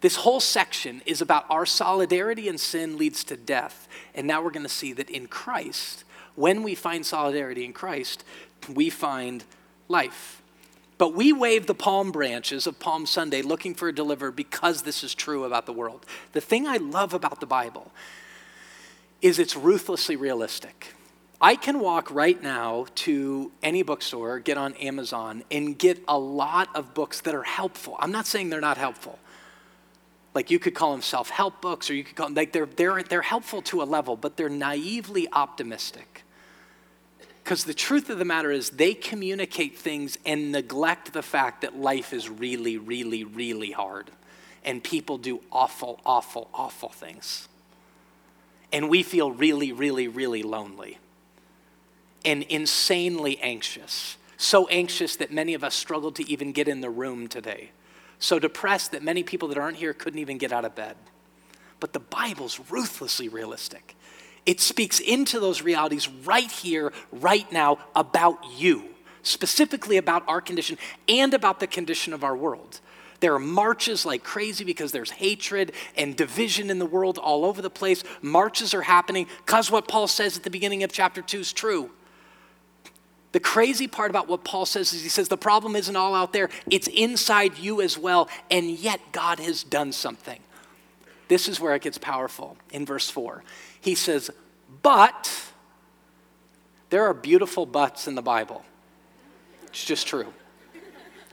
This 0.00 0.16
whole 0.16 0.40
section 0.40 1.00
is 1.06 1.22
about 1.22 1.46
our 1.48 1.64
solidarity 1.64 2.48
in 2.48 2.58
sin 2.58 2.98
leads 2.98 3.24
to 3.24 3.36
death. 3.36 3.88
And 4.14 4.26
now 4.26 4.42
we're 4.42 4.50
going 4.50 4.64
to 4.64 4.68
see 4.68 4.92
that 4.92 5.08
in 5.08 5.26
Christ, 5.26 6.04
when 6.34 6.62
we 6.62 6.74
find 6.74 7.06
solidarity 7.06 7.64
in 7.64 7.72
Christ, 7.72 8.24
we 8.72 8.90
find 8.90 9.44
life. 9.88 10.42
But 10.98 11.14
we 11.14 11.32
wave 11.32 11.66
the 11.66 11.74
palm 11.74 12.12
branches 12.12 12.66
of 12.66 12.78
Palm 12.78 13.06
Sunday 13.06 13.42
looking 13.42 13.74
for 13.74 13.88
a 13.88 13.94
deliverer 13.94 14.30
because 14.30 14.82
this 14.82 15.02
is 15.02 15.14
true 15.14 15.44
about 15.44 15.66
the 15.66 15.72
world. 15.72 16.06
The 16.32 16.40
thing 16.40 16.66
I 16.66 16.76
love 16.76 17.14
about 17.14 17.40
the 17.40 17.46
Bible 17.46 17.90
is 19.20 19.38
it's 19.38 19.56
ruthlessly 19.56 20.16
realistic. 20.16 20.93
I 21.40 21.56
can 21.56 21.80
walk 21.80 22.10
right 22.10 22.40
now 22.40 22.86
to 22.96 23.50
any 23.62 23.82
bookstore, 23.82 24.38
get 24.38 24.56
on 24.56 24.74
Amazon, 24.74 25.42
and 25.50 25.76
get 25.76 26.02
a 26.06 26.18
lot 26.18 26.68
of 26.74 26.94
books 26.94 27.20
that 27.22 27.34
are 27.34 27.42
helpful. 27.42 27.96
I'm 27.98 28.12
not 28.12 28.26
saying 28.26 28.50
they're 28.50 28.60
not 28.60 28.78
helpful. 28.78 29.18
Like 30.32 30.50
you 30.50 30.58
could 30.58 30.74
call 30.74 30.92
them 30.92 31.02
self-help 31.02 31.60
books, 31.60 31.90
or 31.90 31.94
you 31.94 32.04
could 32.04 32.16
call 32.16 32.26
them 32.26 32.34
like 32.34 32.52
they're 32.52 32.66
they're 32.66 33.02
they're 33.02 33.22
helpful 33.22 33.62
to 33.62 33.82
a 33.82 33.84
level, 33.84 34.16
but 34.16 34.36
they're 34.36 34.48
naively 34.48 35.28
optimistic. 35.32 36.24
Because 37.42 37.64
the 37.64 37.74
truth 37.74 38.08
of 38.08 38.18
the 38.18 38.24
matter 38.24 38.50
is, 38.50 38.70
they 38.70 38.94
communicate 38.94 39.76
things 39.76 40.18
and 40.24 40.50
neglect 40.50 41.12
the 41.12 41.22
fact 41.22 41.60
that 41.60 41.76
life 41.76 42.14
is 42.14 42.30
really, 42.30 42.78
really, 42.78 43.22
really 43.22 43.70
hard. 43.70 44.10
And 44.64 44.82
people 44.82 45.18
do 45.18 45.42
awful, 45.52 46.00
awful, 46.06 46.48
awful 46.54 46.88
things. 46.88 47.48
And 48.72 48.88
we 48.88 49.02
feel 49.02 49.30
really, 49.30 49.72
really, 49.72 50.08
really 50.08 50.42
lonely 50.42 50.98
and 52.24 52.42
insanely 52.44 53.38
anxious. 53.40 54.16
So 54.36 54.66
anxious 54.68 55.16
that 55.16 55.32
many 55.32 55.54
of 55.54 55.62
us 55.64 55.74
struggled 55.74 56.16
to 56.16 56.30
even 56.30 56.52
get 56.52 56.68
in 56.68 56.80
the 56.80 56.90
room 56.90 57.28
today. 57.28 57.70
So 58.18 58.38
depressed 58.38 58.92
that 58.92 59.02
many 59.02 59.22
people 59.22 59.48
that 59.48 59.58
aren't 59.58 59.76
here 59.76 59.92
couldn't 59.92 60.20
even 60.20 60.38
get 60.38 60.52
out 60.52 60.64
of 60.64 60.74
bed. 60.74 60.96
But 61.80 61.92
the 61.92 62.00
Bible's 62.00 62.60
ruthlessly 62.70 63.28
realistic. 63.28 63.96
It 64.46 64.60
speaks 64.60 65.00
into 65.00 65.40
those 65.40 65.62
realities 65.62 66.08
right 66.08 66.50
here, 66.50 66.92
right 67.12 67.50
now, 67.50 67.78
about 67.94 68.38
you, 68.56 68.84
specifically 69.22 69.96
about 69.96 70.22
our 70.28 70.40
condition 70.40 70.78
and 71.08 71.32
about 71.32 71.60
the 71.60 71.66
condition 71.66 72.12
of 72.12 72.24
our 72.24 72.36
world. 72.36 72.80
There 73.20 73.34
are 73.34 73.38
marches 73.38 74.04
like 74.04 74.22
crazy 74.22 74.64
because 74.64 74.92
there's 74.92 75.10
hatred 75.10 75.72
and 75.96 76.14
division 76.14 76.68
in 76.70 76.78
the 76.78 76.86
world 76.86 77.16
all 77.16 77.46
over 77.46 77.62
the 77.62 77.70
place. 77.70 78.04
Marches 78.20 78.74
are 78.74 78.82
happening 78.82 79.26
because 79.46 79.70
what 79.70 79.88
Paul 79.88 80.08
says 80.08 80.36
at 80.36 80.42
the 80.42 80.50
beginning 80.50 80.82
of 80.82 80.92
chapter 80.92 81.22
2 81.22 81.38
is 81.38 81.52
true. 81.52 81.90
The 83.34 83.40
crazy 83.40 83.88
part 83.88 84.10
about 84.10 84.28
what 84.28 84.44
Paul 84.44 84.64
says 84.64 84.92
is 84.92 85.02
he 85.02 85.08
says 85.08 85.26
the 85.26 85.36
problem 85.36 85.74
isn't 85.74 85.96
all 85.96 86.14
out 86.14 86.32
there, 86.32 86.50
it's 86.70 86.86
inside 86.86 87.58
you 87.58 87.80
as 87.80 87.98
well, 87.98 88.28
and 88.48 88.70
yet 88.70 89.00
God 89.10 89.40
has 89.40 89.64
done 89.64 89.90
something. 89.90 90.38
This 91.26 91.48
is 91.48 91.58
where 91.58 91.74
it 91.74 91.82
gets 91.82 91.98
powerful 91.98 92.56
in 92.70 92.86
verse 92.86 93.10
4. 93.10 93.42
He 93.80 93.96
says, 93.96 94.30
But 94.82 95.28
there 96.90 97.04
are 97.06 97.12
beautiful 97.12 97.66
buts 97.66 98.06
in 98.06 98.14
the 98.14 98.22
Bible. 98.22 98.64
It's 99.64 99.84
just 99.84 100.06
true. 100.06 100.32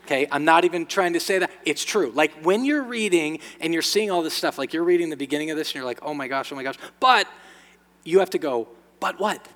Okay, 0.06 0.28
I'm 0.32 0.44
not 0.44 0.66
even 0.66 0.88
trying 0.88 1.14
to 1.14 1.20
say 1.20 1.38
that. 1.38 1.52
It's 1.66 1.86
true. 1.86 2.12
Like 2.16 2.32
when 2.42 2.66
you're 2.66 2.82
reading 2.82 3.42
and 3.60 3.74
you're 3.74 3.84
seeing 3.84 4.10
all 4.10 4.24
this 4.24 4.34
stuff, 4.34 4.58
like 4.58 4.74
you're 4.74 4.84
reading 4.84 5.12
the 5.12 5.18
beginning 5.18 5.52
of 5.52 5.58
this 5.58 5.68
and 5.68 5.76
you're 5.76 5.86
like, 5.86 6.00
oh 6.02 6.16
my 6.16 6.28
gosh, 6.28 6.52
oh 6.52 6.56
my 6.56 6.64
gosh. 6.64 6.80
But 7.00 7.28
you 8.04 8.18
have 8.22 8.32
to 8.32 8.40
go, 8.40 8.70
but 9.00 9.20
what? 9.20 9.48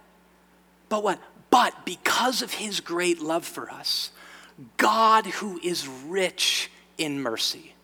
But 0.89 1.01
what? 1.01 1.19
But 1.55 1.85
because 1.85 2.41
of 2.41 2.55
his 2.55 2.81
great 2.81 3.21
love 3.21 3.45
for 3.45 3.71
us, 3.71 4.11
God 4.75 5.25
who 5.25 5.57
is 5.63 5.87
rich 5.87 6.69
in 6.97 7.21
mercy. 7.21 7.75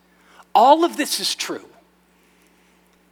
All 0.54 0.84
of 0.84 0.98
this 0.98 1.22
is 1.22 1.36
true 1.36 1.70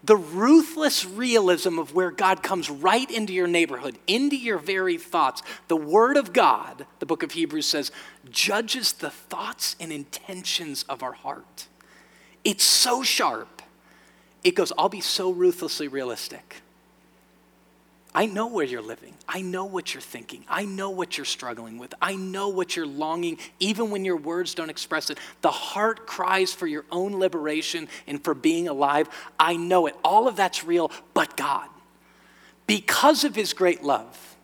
the 0.03 0.17
ruthless 0.17 1.05
realism 1.05 1.79
of 1.79 1.93
where 1.93 2.11
God 2.11 2.43
comes 2.43 2.69
right 2.69 3.09
into 3.09 3.31
your 3.31 3.47
neighborhood, 3.47 3.97
into 4.05 4.35
your 4.35 4.57
very 4.57 4.97
thoughts. 4.97 5.43
The 5.69 5.77
Word 5.77 6.17
of 6.17 6.33
God, 6.33 6.85
the 6.99 7.05
book 7.05 7.23
of 7.23 7.31
Hebrews 7.31 7.65
says, 7.65 7.89
judges 8.29 8.91
the 8.91 9.11
thoughts 9.11 9.77
and 9.79 9.93
intentions 9.93 10.83
of 10.89 11.03
our 11.03 11.13
heart. 11.13 11.67
It's 12.43 12.65
so 12.65 13.01
sharp. 13.01 13.61
It 14.43 14.55
goes, 14.55 14.73
I'll 14.77 14.89
be 14.89 14.99
so 14.99 15.31
ruthlessly 15.31 15.87
realistic. 15.87 16.63
I 18.13 18.25
know 18.25 18.47
where 18.47 18.65
you're 18.65 18.81
living. 18.81 19.13
I 19.27 19.41
know 19.41 19.65
what 19.65 19.93
you're 19.93 20.01
thinking. 20.01 20.43
I 20.47 20.65
know 20.65 20.89
what 20.89 21.17
you're 21.17 21.25
struggling 21.25 21.77
with. 21.77 21.93
I 22.01 22.15
know 22.15 22.49
what 22.49 22.75
you're 22.75 22.87
longing, 22.87 23.37
even 23.59 23.91
when 23.91 24.03
your 24.03 24.17
words 24.17 24.55
don't 24.55 24.69
express 24.69 25.11
it. 25.11 25.19
The 25.41 25.51
heart 25.51 26.07
cries 26.07 26.51
for 26.51 26.65
your 26.65 26.85
own 26.91 27.19
liberation 27.19 27.87
and 28.07 28.23
for 28.23 28.33
being 28.33 28.67
alive. 28.67 29.09
I 29.39 29.57
know 29.57 29.85
it. 29.85 29.95
All 30.03 30.27
of 30.27 30.35
that's 30.35 30.63
real, 30.63 30.91
but 31.13 31.37
God. 31.37 31.69
Because 32.65 33.23
of 33.23 33.35
his 33.35 33.53
great 33.53 33.83
love, 33.83 34.35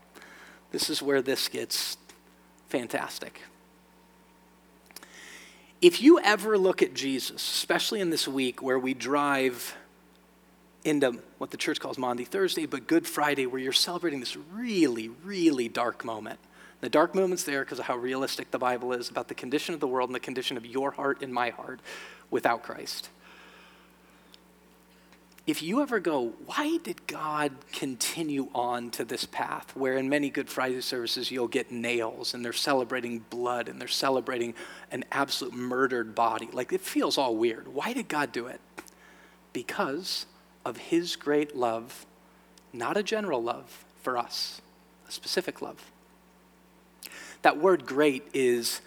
this 0.72 0.89
is 0.89 1.01
where 1.01 1.22
this 1.22 1.48
gets 1.48 1.98
fantastic. 2.69 3.41
If 5.81 6.01
you 6.01 6.19
ever 6.19 6.57
look 6.57 6.81
at 6.81 6.93
Jesus, 6.93 7.41
especially 7.41 8.00
in 8.00 8.10
this 8.10 8.27
week 8.27 8.62
where 8.62 8.79
we 8.79 8.93
drive 8.93 9.75
into 10.85 11.19
what 11.39 11.49
the 11.49 11.57
church 11.57 11.79
calls 11.79 11.97
Maundy 11.97 12.23
Thursday, 12.23 12.67
but 12.67 12.87
Good 12.87 13.07
Friday, 13.07 13.47
where 13.47 13.59
you're 13.59 13.73
celebrating 13.73 14.19
this 14.19 14.37
really, 14.37 15.09
really 15.09 15.67
dark 15.67 16.05
moment. 16.05 16.39
The 16.79 16.89
dark 16.89 17.15
moment's 17.15 17.43
there 17.43 17.63
because 17.63 17.79
of 17.79 17.85
how 17.85 17.97
realistic 17.97 18.51
the 18.51 18.59
Bible 18.59 18.93
is 18.93 19.09
about 19.09 19.27
the 19.27 19.33
condition 19.33 19.73
of 19.73 19.79
the 19.79 19.87
world 19.87 20.09
and 20.09 20.15
the 20.15 20.19
condition 20.19 20.55
of 20.55 20.65
your 20.65 20.91
heart 20.91 21.23
and 21.23 21.33
my 21.33 21.49
heart 21.49 21.79
without 22.29 22.61
Christ. 22.61 23.09
If 25.47 25.63
you 25.63 25.81
ever 25.81 25.99
go, 25.99 26.33
why 26.45 26.77
did 26.83 27.07
God 27.07 27.51
continue 27.71 28.49
on 28.53 28.91
to 28.91 29.05
this 29.05 29.25
path 29.25 29.75
where 29.75 29.95
in 29.95 30.09
many 30.09 30.29
Good 30.29 30.49
Friday 30.49 30.81
services 30.81 31.31
you'll 31.31 31.47
get 31.47 31.71
nails 31.71 32.33
and 32.33 32.45
they're 32.45 32.53
celebrating 32.53 33.19
blood 33.29 33.69
and 33.69 33.79
they're 33.79 33.87
celebrating 33.87 34.53
an 34.91 35.05
absolute 35.11 35.53
murdered 35.53 36.13
body? 36.13 36.49
Like 36.51 36.73
it 36.73 36.81
feels 36.81 37.17
all 37.17 37.35
weird. 37.35 37.67
Why 37.67 37.93
did 37.93 38.07
God 38.07 38.31
do 38.31 38.47
it? 38.47 38.59
Because 39.53 40.25
of 40.65 40.77
his 40.77 41.15
great 41.15 41.55
love, 41.55 42.05
not 42.74 42.98
a 42.98 43.03
general 43.03 43.41
love 43.41 43.86
for 44.01 44.17
us, 44.17 44.62
a 45.07 45.12
specific 45.12 45.62
love. 45.62 45.91
That 47.43 47.57
word 47.57 47.86
great 47.86 48.27
is 48.34 48.81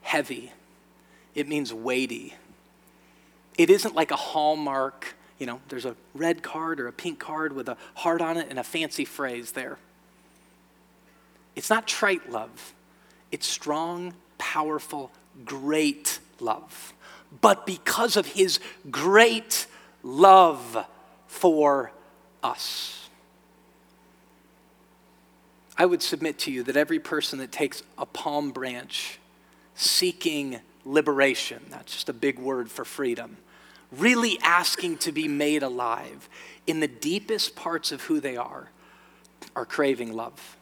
heavy, 0.00 0.52
it 1.34 1.46
means 1.46 1.72
weighty. 1.72 2.34
It 3.56 3.70
isn't 3.70 3.94
like 3.94 4.10
a 4.10 4.16
hallmark, 4.16 5.14
you 5.38 5.46
know, 5.46 5.60
there's 5.68 5.84
a 5.84 5.94
red 6.14 6.42
card 6.42 6.80
or 6.80 6.88
a 6.88 6.92
pink 6.92 7.20
card 7.20 7.52
with 7.52 7.68
a 7.68 7.76
heart 7.94 8.20
on 8.20 8.36
it 8.36 8.48
and 8.50 8.58
a 8.58 8.64
fancy 8.64 9.04
phrase 9.04 9.52
there. 9.52 9.78
It's 11.54 11.70
not 11.70 11.86
trite 11.86 12.30
love, 12.30 12.72
it's 13.30 13.46
strong, 13.46 14.14
powerful, 14.38 15.12
great 15.44 16.18
love. 16.40 16.92
But 17.40 17.66
because 17.66 18.16
of 18.16 18.26
his 18.26 18.60
great 18.90 19.66
love 20.02 20.86
for 21.34 21.90
us. 22.44 23.08
I 25.76 25.84
would 25.84 26.00
submit 26.00 26.38
to 26.40 26.52
you 26.52 26.62
that 26.62 26.76
every 26.76 27.00
person 27.00 27.40
that 27.40 27.50
takes 27.50 27.82
a 27.98 28.06
palm 28.06 28.52
branch 28.52 29.18
seeking 29.74 30.60
liberation, 30.84 31.60
that's 31.70 31.92
just 31.92 32.08
a 32.08 32.12
big 32.12 32.38
word 32.38 32.70
for 32.70 32.84
freedom, 32.84 33.36
really 33.90 34.38
asking 34.42 34.98
to 34.98 35.10
be 35.10 35.26
made 35.26 35.64
alive 35.64 36.28
in 36.68 36.78
the 36.78 36.86
deepest 36.88 37.56
parts 37.56 37.90
of 37.90 38.02
who 38.02 38.20
they 38.20 38.36
are, 38.36 38.70
are 39.56 39.66
craving 39.66 40.12
love. 40.12 40.56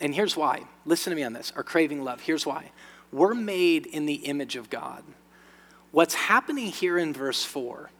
And 0.00 0.12
here's 0.12 0.36
why. 0.36 0.64
Listen 0.84 1.12
to 1.12 1.16
me 1.16 1.22
on 1.22 1.32
this. 1.34 1.52
Are 1.54 1.62
craving 1.62 2.02
love. 2.02 2.20
Here's 2.20 2.44
why. 2.44 2.72
We're 3.12 3.34
made 3.34 3.86
in 3.86 4.06
the 4.06 4.14
image 4.14 4.56
of 4.56 4.70
God. 4.70 5.04
What's 5.92 6.14
happening 6.14 6.66
here 6.66 6.98
in 6.98 7.12
verse 7.12 7.44
4 7.44 7.90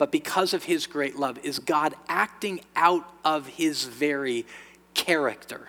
but 0.00 0.10
because 0.10 0.54
of 0.54 0.64
his 0.64 0.86
great 0.86 1.16
love, 1.16 1.38
is 1.42 1.58
God 1.58 1.94
acting 2.08 2.62
out 2.74 3.06
of 3.22 3.46
his 3.46 3.84
very 3.84 4.46
character. 4.94 5.68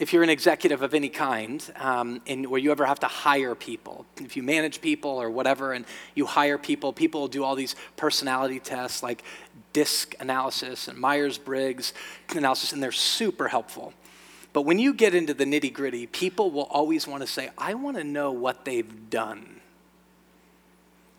if 0.00 0.14
you're 0.14 0.22
an 0.22 0.30
executive 0.30 0.80
of 0.80 0.94
any 0.94 1.10
kind, 1.10 1.70
um, 1.76 2.22
and 2.26 2.46
where 2.46 2.58
you 2.58 2.70
ever 2.70 2.86
have 2.86 2.98
to 3.00 3.06
hire 3.06 3.54
people, 3.54 4.06
if 4.22 4.38
you 4.38 4.42
manage 4.42 4.80
people 4.80 5.10
or 5.10 5.30
whatever, 5.30 5.74
and 5.74 5.84
you 6.14 6.24
hire 6.24 6.56
people, 6.56 6.94
people 6.94 7.20
will 7.20 7.28
do 7.28 7.44
all 7.44 7.54
these 7.54 7.76
personality 7.98 8.58
tests 8.58 9.02
like 9.02 9.22
DISC 9.74 10.14
analysis 10.18 10.88
and 10.88 10.96
Myers 10.96 11.36
Briggs 11.36 11.92
analysis, 12.34 12.72
and 12.72 12.82
they're 12.82 12.90
super 12.90 13.48
helpful. 13.48 13.92
But 14.54 14.62
when 14.62 14.78
you 14.78 14.94
get 14.94 15.14
into 15.14 15.34
the 15.34 15.44
nitty 15.44 15.74
gritty, 15.74 16.06
people 16.06 16.50
will 16.50 16.68
always 16.70 17.06
want 17.06 17.20
to 17.20 17.26
say, 17.26 17.50
I 17.58 17.74
want 17.74 17.98
to 17.98 18.04
know 18.04 18.32
what 18.32 18.64
they've 18.64 19.10
done. 19.10 19.61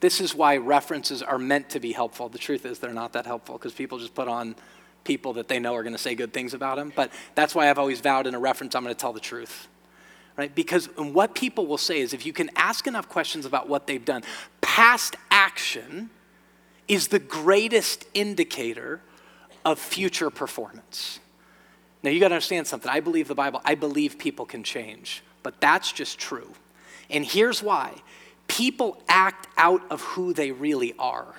This 0.04 0.20
is 0.20 0.36
why 0.36 0.58
references 0.58 1.24
are 1.24 1.40
meant 1.40 1.70
to 1.70 1.80
be 1.80 1.94
helpful. 1.94 2.28
The 2.28 2.38
truth 2.38 2.66
is, 2.66 2.78
they're 2.78 2.92
not 2.92 3.14
that 3.14 3.26
helpful 3.26 3.58
because 3.58 3.72
people 3.72 4.00
just 4.00 4.14
put 4.14 4.28
on 4.28 4.54
people 5.06 5.32
that 5.32 5.48
they 5.48 5.60
know 5.60 5.74
are 5.76 5.82
going 5.82 5.96
to 5.96 5.98
say 5.98 6.14
good 6.14 6.34
things 6.34 6.54
about 6.54 6.76
them. 6.76 6.92
But 6.94 7.10
that's 7.36 7.56
why 7.56 7.70
I've 7.70 7.80
always 7.80 8.02
vowed 8.02 8.28
in 8.28 8.36
a 8.36 8.40
reference, 8.40 8.76
I'm 8.76 8.84
going 8.84 8.94
to 8.94 9.00
tell 9.00 9.14
the 9.14 9.22
truth. 9.22 9.70
Right? 10.36 10.54
Because 10.54 10.88
what 10.98 11.36
people 11.36 11.68
will 11.68 11.78
say 11.78 12.02
is 12.02 12.14
if 12.14 12.26
you 12.26 12.34
can 12.34 12.50
ask 12.58 12.86
enough 12.86 13.08
questions 13.08 13.46
about 13.46 13.70
what 13.70 13.88
they've 13.88 14.04
done, 14.04 14.24
past 14.60 15.16
action 15.32 16.10
is 16.90 17.08
the 17.08 17.20
greatest 17.20 18.04
indicator 18.14 19.00
of 19.64 19.80
future 19.80 20.30
performance. 20.30 21.22
Now, 22.04 22.10
you 22.10 22.20
got 22.20 22.28
to 22.28 22.36
understand 22.36 22.68
something. 22.68 22.92
I 22.92 23.00
believe 23.00 23.30
the 23.30 23.36
Bible, 23.36 23.62
I 23.64 23.76
believe 23.76 24.18
people 24.18 24.46
can 24.46 24.66
change, 24.66 25.24
but 25.44 25.62
that's 25.62 25.94
just 25.94 26.20
true. 26.20 26.52
And 27.10 27.24
here's 27.24 27.64
why 27.64 28.02
people 28.48 29.02
act 29.08 29.48
out 29.58 29.82
of 29.90 30.02
who 30.02 30.34
they 30.34 30.52
really 30.52 30.94
are. 31.00 31.36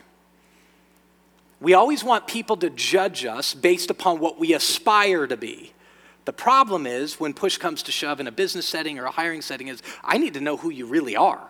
We 1.60 1.74
always 1.74 2.04
want 2.04 2.26
people 2.26 2.56
to 2.58 2.70
judge 2.70 3.24
us 3.24 3.54
based 3.54 3.90
upon 3.90 4.18
what 4.20 4.38
we 4.38 4.52
aspire 4.52 5.26
to 5.26 5.36
be. 5.36 5.72
The 6.24 6.32
problem 6.32 6.86
is 6.86 7.20
when 7.20 7.34
push 7.34 7.58
comes 7.58 7.82
to 7.84 7.92
shove 7.92 8.20
in 8.20 8.26
a 8.26 8.32
business 8.32 8.66
setting 8.66 8.98
or 8.98 9.04
a 9.04 9.10
hiring 9.10 9.42
setting 9.42 9.68
is 9.68 9.82
I 10.02 10.18
need 10.18 10.34
to 10.34 10.40
know 10.40 10.56
who 10.56 10.70
you 10.70 10.86
really 10.86 11.16
are. 11.16 11.40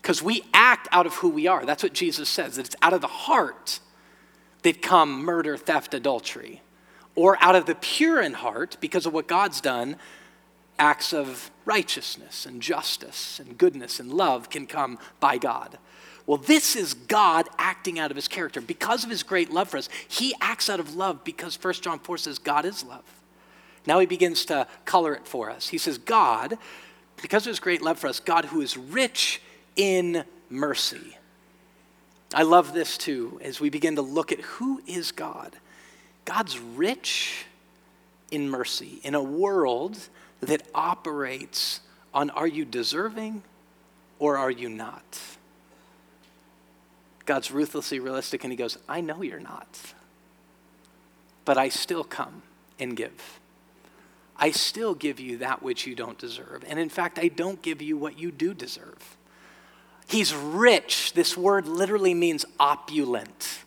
Because 0.00 0.22
we 0.22 0.42
act 0.54 0.88
out 0.92 1.06
of 1.06 1.14
who 1.14 1.28
we 1.28 1.46
are. 1.46 1.64
That's 1.64 1.82
what 1.82 1.92
Jesus 1.92 2.28
says, 2.28 2.56
that 2.56 2.66
it's 2.66 2.76
out 2.80 2.92
of 2.92 3.00
the 3.00 3.06
heart 3.06 3.80
that 4.62 4.82
come 4.82 5.24
murder, 5.24 5.56
theft, 5.56 5.94
adultery. 5.94 6.62
Or 7.14 7.36
out 7.40 7.56
of 7.56 7.66
the 7.66 7.74
pure 7.74 8.20
in 8.20 8.32
heart, 8.32 8.76
because 8.80 9.06
of 9.06 9.12
what 9.12 9.26
God's 9.26 9.60
done, 9.60 9.96
acts 10.78 11.12
of 11.12 11.50
righteousness 11.64 12.46
and 12.46 12.62
justice 12.62 13.40
and 13.40 13.58
goodness 13.58 14.00
and 14.00 14.12
love 14.12 14.50
can 14.50 14.66
come 14.66 14.98
by 15.20 15.38
God. 15.38 15.78
Well, 16.26 16.38
this 16.38 16.76
is 16.76 16.92
God 16.92 17.48
acting 17.56 17.98
out 17.98 18.10
of 18.10 18.16
his 18.16 18.28
character. 18.28 18.60
Because 18.60 19.02
of 19.02 19.10
his 19.10 19.22
great 19.22 19.50
love 19.50 19.70
for 19.70 19.78
us, 19.78 19.88
he 20.06 20.34
acts 20.40 20.68
out 20.68 20.78
of 20.78 20.94
love 20.94 21.24
because 21.24 21.62
1 21.62 21.74
John 21.74 21.98
4 21.98 22.18
says 22.18 22.38
God 22.38 22.64
is 22.64 22.84
love. 22.84 23.04
Now 23.86 23.98
he 23.98 24.06
begins 24.06 24.44
to 24.46 24.66
color 24.84 25.14
it 25.14 25.26
for 25.26 25.50
us. 25.50 25.68
He 25.68 25.78
says, 25.78 25.96
God, 25.96 26.58
because 27.22 27.46
of 27.46 27.50
his 27.50 27.60
great 27.60 27.80
love 27.80 27.98
for 27.98 28.08
us, 28.08 28.20
God 28.20 28.44
who 28.44 28.60
is 28.60 28.76
rich 28.76 29.40
in 29.76 30.24
mercy. 30.50 31.16
I 32.34 32.42
love 32.42 32.74
this 32.74 32.98
too 32.98 33.40
as 33.42 33.60
we 33.60 33.70
begin 33.70 33.96
to 33.96 34.02
look 34.02 34.30
at 34.30 34.40
who 34.40 34.82
is 34.86 35.12
God. 35.12 35.56
God's 36.26 36.58
rich 36.58 37.46
in 38.30 38.50
mercy 38.50 39.00
in 39.02 39.14
a 39.14 39.22
world 39.22 39.98
that 40.40 40.62
operates 40.74 41.80
on 42.14 42.30
are 42.30 42.46
you 42.46 42.64
deserving 42.64 43.42
or 44.18 44.36
are 44.36 44.50
you 44.50 44.68
not? 44.68 45.20
God's 47.26 47.50
ruthlessly 47.50 48.00
realistic 48.00 48.44
and 48.44 48.52
he 48.52 48.56
goes, 48.56 48.78
I 48.88 49.00
know 49.00 49.22
you're 49.22 49.40
not, 49.40 49.94
but 51.44 51.58
I 51.58 51.68
still 51.68 52.04
come 52.04 52.42
and 52.78 52.96
give. 52.96 53.38
I 54.36 54.52
still 54.52 54.94
give 54.94 55.18
you 55.18 55.38
that 55.38 55.62
which 55.62 55.86
you 55.86 55.94
don't 55.94 56.16
deserve. 56.16 56.64
And 56.66 56.78
in 56.78 56.88
fact, 56.88 57.18
I 57.18 57.28
don't 57.28 57.60
give 57.60 57.82
you 57.82 57.96
what 57.96 58.18
you 58.18 58.30
do 58.30 58.54
deserve. 58.54 59.16
He's 60.06 60.34
rich. 60.34 61.12
This 61.12 61.36
word 61.36 61.66
literally 61.66 62.14
means 62.14 62.44
opulent 62.58 63.64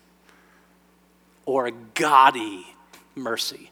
or 1.44 1.70
gaudy 1.70 2.66
mercy. 3.14 3.70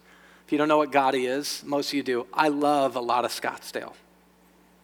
If 0.51 0.53
you 0.55 0.59
don't 0.59 0.67
know 0.67 0.79
what 0.79 0.91
gaudy 0.91 1.27
is, 1.27 1.63
most 1.65 1.91
of 1.91 1.95
you 1.95 2.03
do. 2.03 2.27
I 2.35 2.49
love 2.49 2.97
a 2.97 3.01
lot 3.01 3.25
of 3.25 3.31
Scottsdale 3.31 3.93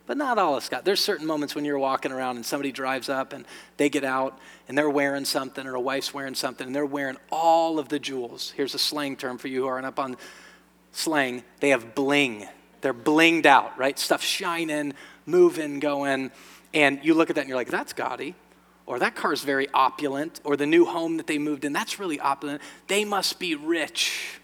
but 0.07 0.17
not 0.17 0.39
all 0.39 0.57
of 0.57 0.63
Scott. 0.63 0.85
There's 0.85 1.01
certain 1.03 1.27
moments 1.27 1.57
when 1.57 1.65
you're 1.65 1.81
walking 1.81 2.13
around 2.13 2.37
and 2.37 2.47
somebody 2.47 2.71
drives 2.71 3.09
up 3.09 3.33
and 3.33 3.45
they 3.77 3.89
get 3.89 4.05
out 4.05 4.39
and 4.69 4.79
they're 4.79 4.89
wearing 4.89 5.25
something 5.25 5.67
or 5.67 5.75
a 5.75 5.81
wife's 5.81 6.15
wearing 6.15 6.37
something 6.37 6.69
and 6.69 6.77
they're 6.77 6.87
wearing 6.87 7.17
all 7.33 7.81
of 7.81 7.89
the 7.89 7.99
jewels. 7.99 8.53
Here's 8.57 8.73
a 8.77 8.79
slang 8.79 9.17
term 9.17 9.37
for 9.37 9.49
you 9.49 9.63
who 9.63 9.67
aren't 9.67 9.85
up 9.85 9.99
on 9.99 10.17
slang. 10.93 11.43
They 11.59 11.71
have 11.71 11.97
bling. 11.97 12.47
They're 12.83 12.95
blinged 12.95 13.47
out, 13.47 13.77
right? 13.77 13.99
Stuff 13.99 14.23
shining, 14.23 14.95
moving, 15.27 15.81
going. 15.81 16.31
And 16.73 17.01
you 17.03 17.15
look 17.15 17.29
at 17.29 17.35
that 17.35 17.41
and 17.41 17.49
you're 17.49 17.59
like, 17.59 17.71
that's 17.71 17.93
gaudy. 17.93 18.37
Or 18.87 19.01
that 19.01 19.17
car's 19.17 19.43
very 19.43 19.69
opulent. 19.75 20.41
Or 20.45 20.57
the 20.57 20.67
new 20.67 20.85
home 20.85 21.17
that 21.17 21.27
they 21.27 21.39
moved 21.39 21.65
in, 21.65 21.73
that's 21.73 21.99
really 21.99 22.21
opulent. 22.21 22.63
They 22.87 23.05
must 23.05 23.41
be 23.41 23.57
rich 23.57 24.41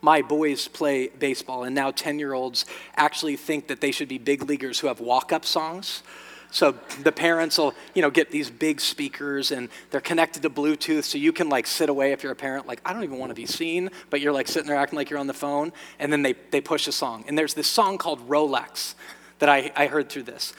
my 0.00 0.22
boys 0.22 0.68
play 0.68 1.08
baseball, 1.08 1.64
and 1.64 1.74
now 1.74 1.90
10 1.90 2.18
year 2.18 2.32
olds 2.32 2.66
actually 2.96 3.36
think 3.36 3.68
that 3.68 3.80
they 3.80 3.90
should 3.90 4.08
be 4.08 4.18
big 4.18 4.42
leaguers 4.42 4.80
who 4.80 4.86
have 4.86 5.00
walk 5.00 5.32
up 5.32 5.44
songs. 5.44 6.02
So 6.50 6.72
the 7.02 7.12
parents 7.12 7.58
will, 7.58 7.74
you 7.94 8.02
know, 8.02 8.10
get 8.10 8.30
these 8.30 8.50
big 8.50 8.80
speakers 8.80 9.50
and 9.50 9.68
they're 9.90 10.00
connected 10.00 10.42
to 10.42 10.50
Bluetooth 10.50 11.04
so 11.04 11.18
you 11.18 11.32
can 11.32 11.48
like 11.48 11.66
sit 11.66 11.88
away 11.88 12.12
if 12.12 12.22
you're 12.22 12.32
a 12.32 12.36
parent, 12.36 12.66
like, 12.66 12.80
I 12.84 12.92
don't 12.92 13.04
even 13.04 13.18
want 13.18 13.30
to 13.30 13.34
be 13.34 13.46
seen, 13.46 13.90
but 14.10 14.20
you're 14.20 14.32
like 14.32 14.48
sitting 14.48 14.68
there 14.68 14.76
acting 14.76 14.96
like 14.96 15.10
you're 15.10 15.18
on 15.18 15.26
the 15.26 15.34
phone, 15.34 15.72
and 15.98 16.12
then 16.12 16.22
they, 16.22 16.34
they 16.50 16.60
push 16.60 16.86
a 16.86 16.92
song. 16.92 17.24
And 17.28 17.36
there's 17.36 17.54
this 17.54 17.66
song 17.66 17.98
called 17.98 18.26
Rolex 18.28 18.94
that 19.38 19.48
I, 19.48 19.72
I 19.76 19.86
heard 19.86 20.08
through 20.08 20.24
this. 20.24 20.54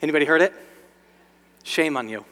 Anybody 0.00 0.24
heard 0.24 0.42
it? 0.42 0.54
Shame 1.62 1.96
on 1.96 2.08
you. 2.08 2.24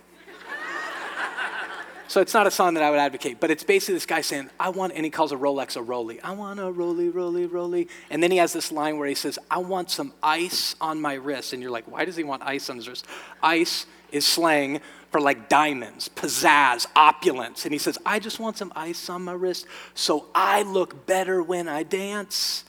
So 2.07 2.21
it's 2.21 2.35
not 2.35 2.47
a 2.47 2.51
song 2.51 2.75
that 2.75 2.83
I 2.83 2.91
would 2.91 2.99
advocate, 2.99 3.41
but 3.41 3.51
it's 3.51 3.65
basically 3.65 3.95
this 3.95 4.07
guy 4.07 4.21
saying, 4.21 4.51
I 4.61 4.69
want, 4.69 4.93
and 4.95 5.05
he 5.05 5.11
calls 5.11 5.33
a 5.33 5.37
Rolex 5.37 5.77
a 5.77 5.83
Roly. 5.83 6.21
I 6.21 6.33
want 6.33 6.61
a 6.61 6.71
Roly, 6.71 7.09
Roly, 7.09 7.47
Roly. 7.47 7.89
And 8.11 8.23
then 8.23 8.31
he 8.31 8.37
has 8.37 8.53
this 8.53 8.71
line 8.71 8.99
where 8.99 9.09
he 9.09 9.15
says, 9.15 9.39
I 9.51 9.59
want 9.59 9.91
some 9.91 10.13
ice 10.23 10.77
on 10.81 11.01
my 11.01 11.15
wrist. 11.15 11.53
And 11.53 11.63
you're 11.63 11.71
like, 11.71 11.91
why 11.91 12.05
does 12.05 12.17
he 12.17 12.23
want 12.23 12.43
ice 12.43 12.69
on 12.69 12.77
his 12.77 12.89
wrist? 12.89 13.07
Ice 13.43 13.87
is 14.13 14.27
slang 14.27 14.81
for 15.11 15.21
like 15.21 15.49
diamonds, 15.49 16.11
pizzazz, 16.15 16.87
opulence. 16.95 17.65
And 17.65 17.73
he 17.73 17.79
says, 17.79 17.99
I 18.05 18.19
just 18.19 18.39
want 18.39 18.59
some 18.59 18.73
ice 18.77 19.09
on 19.09 19.23
my 19.23 19.33
wrist 19.33 19.67
so 19.95 20.27
I 20.35 20.63
look 20.63 21.07
better 21.07 21.43
when 21.43 21.69
I 21.69 21.85
dance. 21.85 22.65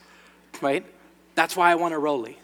Right? 0.62 0.86
That's 1.36 1.58
why 1.58 1.72
I 1.72 1.76
want 1.76 1.94
a 1.94 2.00
Roly. 2.00 2.40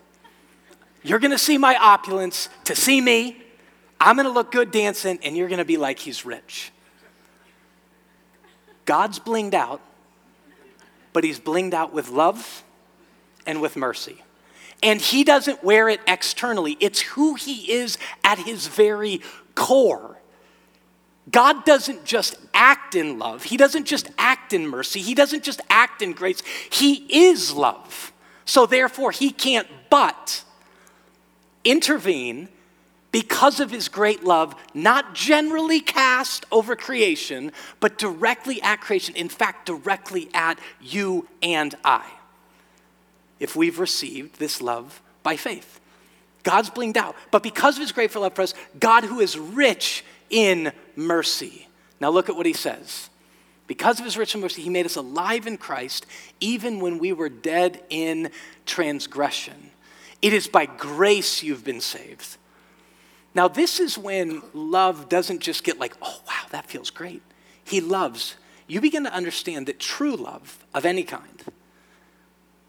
You're 1.04 1.19
gonna 1.19 1.38
see 1.38 1.58
my 1.58 1.75
opulence 1.75 2.49
to 2.65 2.75
see 2.75 2.99
me. 2.99 3.41
I'm 3.99 4.15
gonna 4.17 4.30
look 4.30 4.51
good 4.51 4.71
dancing, 4.71 5.19
and 5.23 5.38
you're 5.38 5.47
gonna 5.49 5.65
be 5.65 5.77
like, 5.77 5.99
he's 5.99 6.25
rich. 6.25 6.71
God's 8.86 9.20
blinged 9.20 9.54
out, 9.54 9.82
but 11.13 11.24
he's 11.24 11.39
blinged 11.39 11.74
out 11.74 11.94
with 11.94 12.10
love 12.10 12.63
and 13.46 13.62
with 13.62 13.76
mercy. 13.76 14.22
And 14.84 15.00
he 15.00 15.24
doesn't 15.24 15.63
wear 15.63 15.89
it 15.89 16.02
externally, 16.08 16.78
it's 16.80 17.02
who 17.02 17.36
he 17.36 17.72
is 17.72 17.98
at 18.24 18.39
his 18.39 18.67
very 18.67 19.22
core. 19.56 20.17
God 21.30 21.65
doesn't 21.65 22.04
just 22.04 22.36
act 22.54 22.96
in 22.96 23.20
love, 23.20 23.44
he 23.44 23.58
doesn't 23.58 23.86
just 23.86 24.10
act 24.17 24.54
in 24.54 24.67
mercy, 24.67 25.00
he 25.02 25.13
doesn't 25.13 25.44
just 25.44 25.62
act 25.70 26.02
in 26.02 26.13
grace. 26.13 26.41
He 26.70 27.06
is 27.10 27.54
love. 27.54 28.12
So 28.46 28.65
therefore, 28.65 29.12
he 29.12 29.32
can't 29.32 29.67
but 29.89 30.44
intervene 31.63 32.50
because 33.12 33.60
of 33.60 33.71
his 33.71 33.89
great 33.89 34.24
love, 34.24 34.56
not 34.74 35.13
generally 35.13 35.82
cast 35.82 36.45
over 36.52 36.76
creation, 36.76 37.52
but 37.80 37.97
directly 37.97 38.62
at 38.62 38.80
creation. 38.80 39.15
In 39.15 39.30
fact, 39.30 39.65
directly 39.65 40.30
at 40.34 40.58
you 40.80 41.28
and 41.43 41.76
I. 41.84 42.06
If 43.39 43.56
we've 43.56 43.80
received 43.80 44.39
this 44.39 44.62
love 44.62 45.02
by 45.24 45.36
faith, 45.36 45.80
God's 46.43 46.69
blinged 46.69 46.97
out. 46.97 47.15
But 47.32 47.43
because 47.43 47.76
of 47.76 47.82
his 47.82 47.91
great 47.91 48.15
love 48.15 48.34
for 48.34 48.43
us, 48.43 48.54
God, 48.80 49.04
who 49.04 49.19
is 49.19 49.38
rich 49.38 50.06
in 50.30 50.71
mercy. 50.95 51.67
Now, 52.00 52.10
look 52.10 52.30
at 52.30 52.36
what 52.36 52.45
he 52.45 52.54
says. 52.54 53.10
Because 53.67 54.00
of 54.00 54.06
his 54.06 54.17
rich 54.17 54.36
mercy, 54.36 54.62
he 54.62 54.69
made 54.69 54.86
us 54.86 54.95
alive 54.95 55.47
in 55.47 55.58
Christ, 55.58 56.06
even 56.39 56.80
when 56.80 56.97
we 56.97 57.13
were 57.13 57.30
dead 57.30 57.82
in 57.89 58.32
transgression. 58.65 59.71
It 60.21 60.34
is 60.34 60.47
by 60.47 60.65
grace 60.65 61.43
you've 61.43 61.63
been 61.63 61.82
saved 61.82 62.38
now, 63.34 63.48
this 63.48 63.80
is 63.80 63.98
when 63.98 64.41
love 64.54 65.08
doesn't 65.08 65.39
just 65.39 65.63
get 65.63 65.80
like, 65.80 65.96
oh, 66.02 66.22
wow, 66.28 66.48
that 66.50 66.67
feels 66.67 66.89
great. 66.89 67.22
He 67.63 67.80
loves. 67.80 68.36
You 68.67 68.82
begin 68.82 69.04
to 69.06 69.13
understand 69.13 69.67
that 69.67 69.80
true 69.80 70.15
love 70.15 70.65
of 70.74 70.86
any 70.86 71.04
kind, 71.04 71.44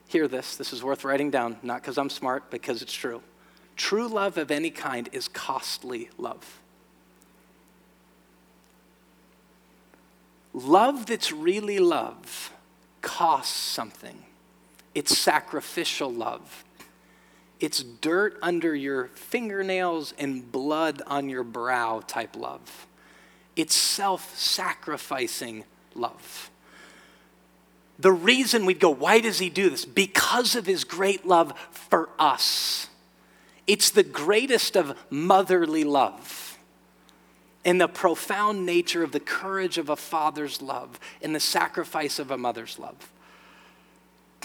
hear 0.06 0.28
this, 0.28 0.56
this 0.56 0.72
is 0.72 0.82
worth 0.82 1.04
writing 1.04 1.30
down, 1.30 1.56
not 1.62 1.82
because 1.82 1.98
I'm 1.98 2.10
smart, 2.10 2.50
because 2.50 2.82
it's 2.82 2.92
true. 2.92 3.22
True 3.76 4.06
love 4.06 4.38
of 4.38 4.50
any 4.50 4.70
kind 4.70 5.08
is 5.12 5.26
costly 5.26 6.10
love. 6.18 6.60
Love 10.52 11.06
that's 11.06 11.32
really 11.32 11.78
love 11.78 12.52
costs 13.00 13.56
something. 13.56 14.24
It's 14.94 15.16
sacrificial 15.18 16.12
love. 16.12 16.64
It's 17.62 17.84
dirt 17.84 18.38
under 18.42 18.74
your 18.74 19.06
fingernails 19.14 20.14
and 20.18 20.50
blood 20.50 21.00
on 21.06 21.28
your 21.28 21.44
brow 21.44 22.02
type 22.04 22.34
love. 22.34 22.88
It's 23.54 23.76
self 23.76 24.36
sacrificing 24.36 25.62
love. 25.94 26.50
The 28.00 28.10
reason 28.10 28.66
we'd 28.66 28.80
go, 28.80 28.90
why 28.90 29.20
does 29.20 29.38
he 29.38 29.48
do 29.48 29.70
this? 29.70 29.84
Because 29.84 30.56
of 30.56 30.66
his 30.66 30.82
great 30.82 31.24
love 31.24 31.56
for 31.70 32.08
us. 32.18 32.88
It's 33.68 33.90
the 33.90 34.02
greatest 34.02 34.76
of 34.76 34.98
motherly 35.08 35.84
love 35.84 36.58
and 37.64 37.80
the 37.80 37.86
profound 37.86 38.66
nature 38.66 39.04
of 39.04 39.12
the 39.12 39.20
courage 39.20 39.78
of 39.78 39.88
a 39.88 39.94
father's 39.94 40.60
love 40.60 40.98
and 41.22 41.32
the 41.32 41.38
sacrifice 41.38 42.18
of 42.18 42.32
a 42.32 42.36
mother's 42.36 42.80
love. 42.80 43.11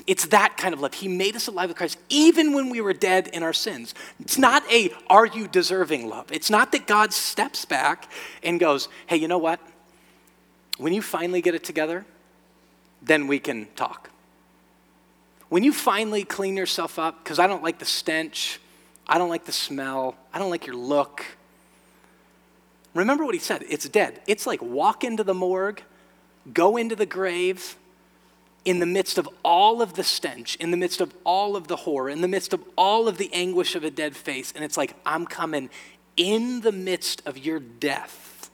It's 0.08 0.28
that 0.28 0.56
kind 0.56 0.74
of 0.74 0.80
love. 0.80 0.94
He 0.94 1.10
made 1.10 1.36
us 1.36 1.48
alive 1.48 1.70
with 1.70 1.78
Christ 1.78 2.00
even 2.08 2.54
when 2.54 2.70
we 2.70 2.80
were 2.80 2.94
dead 2.94 3.28
in 3.28 3.44
our 3.44 3.52
sins. 3.52 3.94
It's 4.22 4.38
not 4.38 4.64
a 4.72 4.90
are 5.10 5.26
you 5.26 5.50
deserving 5.50 6.08
love. 6.08 6.32
It's 6.32 6.50
not 6.50 6.72
that 6.72 6.88
God 6.88 7.14
steps 7.14 7.66
back 7.66 8.10
and 8.42 8.58
goes, 8.58 8.88
hey, 9.08 9.18
you 9.18 9.28
know 9.28 9.38
what? 9.38 9.60
When 10.78 10.94
you 10.94 11.02
finally 11.02 11.42
get 11.42 11.56
it 11.56 11.64
together, 11.66 12.06
then 13.02 13.28
we 13.28 13.38
can 13.38 13.68
talk. 13.76 14.10
When 15.50 15.64
you 15.64 15.74
finally 15.74 16.24
clean 16.24 16.56
yourself 16.56 16.98
up, 16.98 17.24
because 17.24 17.40
I 17.40 17.48
don't 17.48 17.64
like 17.64 17.80
the 17.80 17.86
stench, 17.86 18.60
I 19.08 19.18
don't 19.18 19.30
like 19.30 19.46
the 19.46 19.52
smell, 19.52 20.16
I 20.34 20.40
don't 20.40 20.50
like 20.50 20.66
your 20.66 20.76
look. 20.76 21.26
Remember 22.94 23.26
what 23.26 23.36
he 23.36 23.40
said 23.40 23.64
it's 23.70 23.88
dead. 23.90 24.22
It's 24.26 24.48
like 24.48 24.62
walk 24.62 25.04
into 25.04 25.24
the 25.24 25.34
morgue, 25.34 25.82
go 26.54 26.78
into 26.78 26.96
the 26.96 27.06
grave, 27.06 27.76
in 28.68 28.80
the 28.80 28.86
midst 28.86 29.18
of 29.18 29.30
all 29.46 29.82
of 29.82 29.94
the 29.94 30.04
stench, 30.04 30.58
in 30.58 30.72
the 30.72 30.78
midst 30.78 31.00
of 31.00 31.16
all 31.24 31.56
of 31.56 31.70
the 31.70 31.78
horror, 31.78 32.10
in 32.10 32.20
the 32.20 32.28
midst 32.28 32.52
of 32.52 32.62
all 32.78 33.08
of 33.08 33.18
the 33.18 33.34
anguish 33.34 33.76
of 33.76 33.86
a 33.86 33.90
dead 33.90 34.14
face. 34.14 34.52
And 34.54 34.62
it's 34.62 34.76
like, 34.76 34.94
I'm 35.06 35.26
coming 35.26 35.70
in 36.18 36.60
the 36.60 36.74
midst 36.74 37.26
of 37.26 37.38
your 37.38 37.62
death 37.62 38.52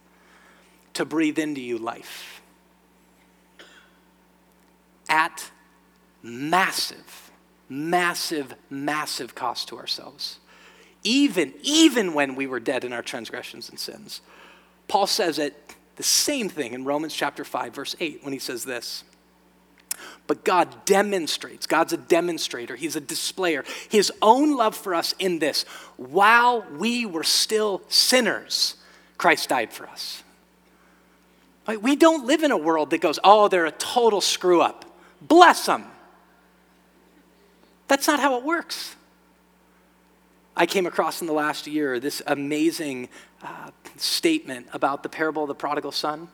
to 0.94 1.04
breathe 1.04 1.40
into 1.40 1.62
you 1.62 1.80
life. 1.80 2.44
At 5.10 5.50
massive, 6.22 7.32
massive, 7.68 8.54
massive 8.70 9.34
cost 9.34 9.68
to 9.70 9.80
ourselves. 9.80 10.38
Even, 11.04 11.56
even 11.64 12.14
when 12.14 12.36
we 12.36 12.46
were 12.46 12.60
dead 12.60 12.84
in 12.84 12.94
our 12.94 13.02
transgressions 13.02 13.68
and 13.68 13.80
sins. 13.80 14.22
Paul 14.88 15.08
says 15.08 15.40
it 15.40 15.76
the 15.96 16.04
same 16.04 16.50
thing 16.50 16.74
in 16.74 16.86
Romans 16.86 17.16
chapter 17.16 17.44
5, 17.44 17.74
verse 17.74 17.96
8, 18.00 18.24
when 18.24 18.32
he 18.32 18.38
says 18.38 18.64
this. 18.64 19.04
But 20.28 20.44
God 20.44 20.86
demonstrates, 20.86 21.68
God's 21.68 21.94
a 21.94 21.98
demonstrator, 21.98 22.76
He's 22.76 22.96
a 22.96 23.02
displayer, 23.02 23.64
His 23.90 24.12
own 24.22 24.56
love 24.56 24.76
for 24.76 24.96
us 24.96 25.14
in 25.20 25.40
this. 25.40 25.64
While 25.98 26.66
we 26.78 27.06
were 27.06 27.24
still 27.24 27.82
sinners, 27.90 28.76
Christ 29.18 29.50
died 29.50 29.74
for 29.74 29.88
us. 29.88 30.24
We 31.82 31.96
don't 31.96 32.26
live 32.26 32.44
in 32.44 32.52
a 32.52 32.58
world 32.58 32.90
that 32.90 33.00
goes, 33.00 33.20
oh, 33.24 33.48
they're 33.48 33.66
a 33.66 33.72
total 33.72 34.20
screw 34.20 34.62
up. 34.62 34.86
Bless 35.22 35.66
them. 35.66 35.86
That's 37.88 38.08
not 38.08 38.20
how 38.20 38.38
it 38.38 38.44
works. 38.44 38.96
I 40.56 40.66
came 40.66 40.86
across 40.86 41.22
in 41.22 41.28
the 41.28 41.34
last 41.34 41.66
year 41.68 42.00
this 42.00 42.22
amazing 42.28 43.10
uh, 43.42 43.72
statement 43.98 44.68
about 44.74 45.04
the 45.04 45.10
parable 45.10 45.44
of 45.44 45.48
the 45.48 45.56
prodigal 45.56 45.92
son. 45.92 46.28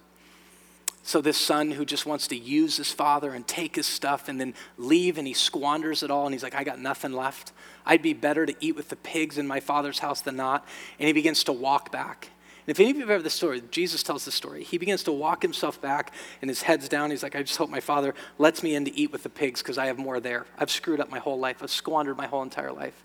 So, 1.09 1.21
this 1.21 1.39
son 1.39 1.71
who 1.71 1.85
just 1.85 2.05
wants 2.05 2.27
to 2.27 2.35
use 2.35 2.77
his 2.77 2.91
father 2.91 3.33
and 3.33 3.47
take 3.47 3.75
his 3.75 3.87
stuff 3.87 4.29
and 4.29 4.39
then 4.39 4.53
leave 4.77 5.17
and 5.17 5.25
he 5.25 5.33
squanders 5.33 6.03
it 6.03 6.11
all 6.11 6.25
and 6.25 6.35
he's 6.35 6.43
like, 6.43 6.53
I 6.53 6.63
got 6.63 6.79
nothing 6.79 7.13
left. 7.13 7.51
I'd 7.83 8.03
be 8.03 8.13
better 8.13 8.45
to 8.45 8.53
eat 8.59 8.75
with 8.75 8.89
the 8.89 8.95
pigs 8.95 9.39
in 9.39 9.47
my 9.47 9.59
father's 9.59 9.97
house 9.97 10.21
than 10.21 10.35
not. 10.35 10.67
And 10.99 11.07
he 11.07 11.13
begins 11.13 11.43
to 11.45 11.51
walk 11.51 11.91
back. 11.91 12.29
And 12.67 12.69
if 12.69 12.79
any 12.79 12.91
of 12.91 12.95
you 12.97 13.01
have 13.01 13.09
ever 13.09 13.23
the 13.23 13.31
story, 13.31 13.63
Jesus 13.71 14.03
tells 14.03 14.23
the 14.23 14.31
story. 14.31 14.63
He 14.63 14.77
begins 14.77 15.01
to 15.05 15.11
walk 15.11 15.41
himself 15.41 15.81
back 15.81 16.13
and 16.43 16.47
his 16.47 16.61
head's 16.61 16.87
down. 16.87 17.09
He's 17.09 17.23
like, 17.23 17.35
I 17.35 17.41
just 17.41 17.57
hope 17.57 17.71
my 17.71 17.79
father 17.79 18.13
lets 18.37 18.61
me 18.61 18.75
in 18.75 18.85
to 18.85 18.95
eat 18.95 19.11
with 19.11 19.23
the 19.23 19.29
pigs 19.29 19.63
because 19.63 19.79
I 19.79 19.87
have 19.87 19.97
more 19.97 20.19
there. 20.19 20.45
I've 20.59 20.69
screwed 20.69 20.99
up 20.99 21.09
my 21.09 21.17
whole 21.17 21.39
life, 21.39 21.63
I've 21.63 21.71
squandered 21.71 22.17
my 22.17 22.27
whole 22.27 22.43
entire 22.43 22.71
life. 22.71 23.03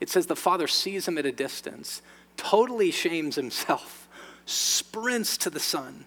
It 0.00 0.10
says 0.10 0.26
the 0.26 0.34
father 0.34 0.66
sees 0.66 1.06
him 1.06 1.18
at 1.18 1.24
a 1.24 1.30
distance, 1.30 2.02
totally 2.36 2.90
shames 2.90 3.36
himself, 3.36 4.08
sprints 4.44 5.36
to 5.36 5.50
the 5.50 5.60
son 5.60 6.06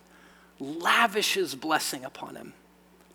lavishes 0.60 1.56
blessing 1.56 2.04
upon 2.04 2.36
him. 2.36 2.54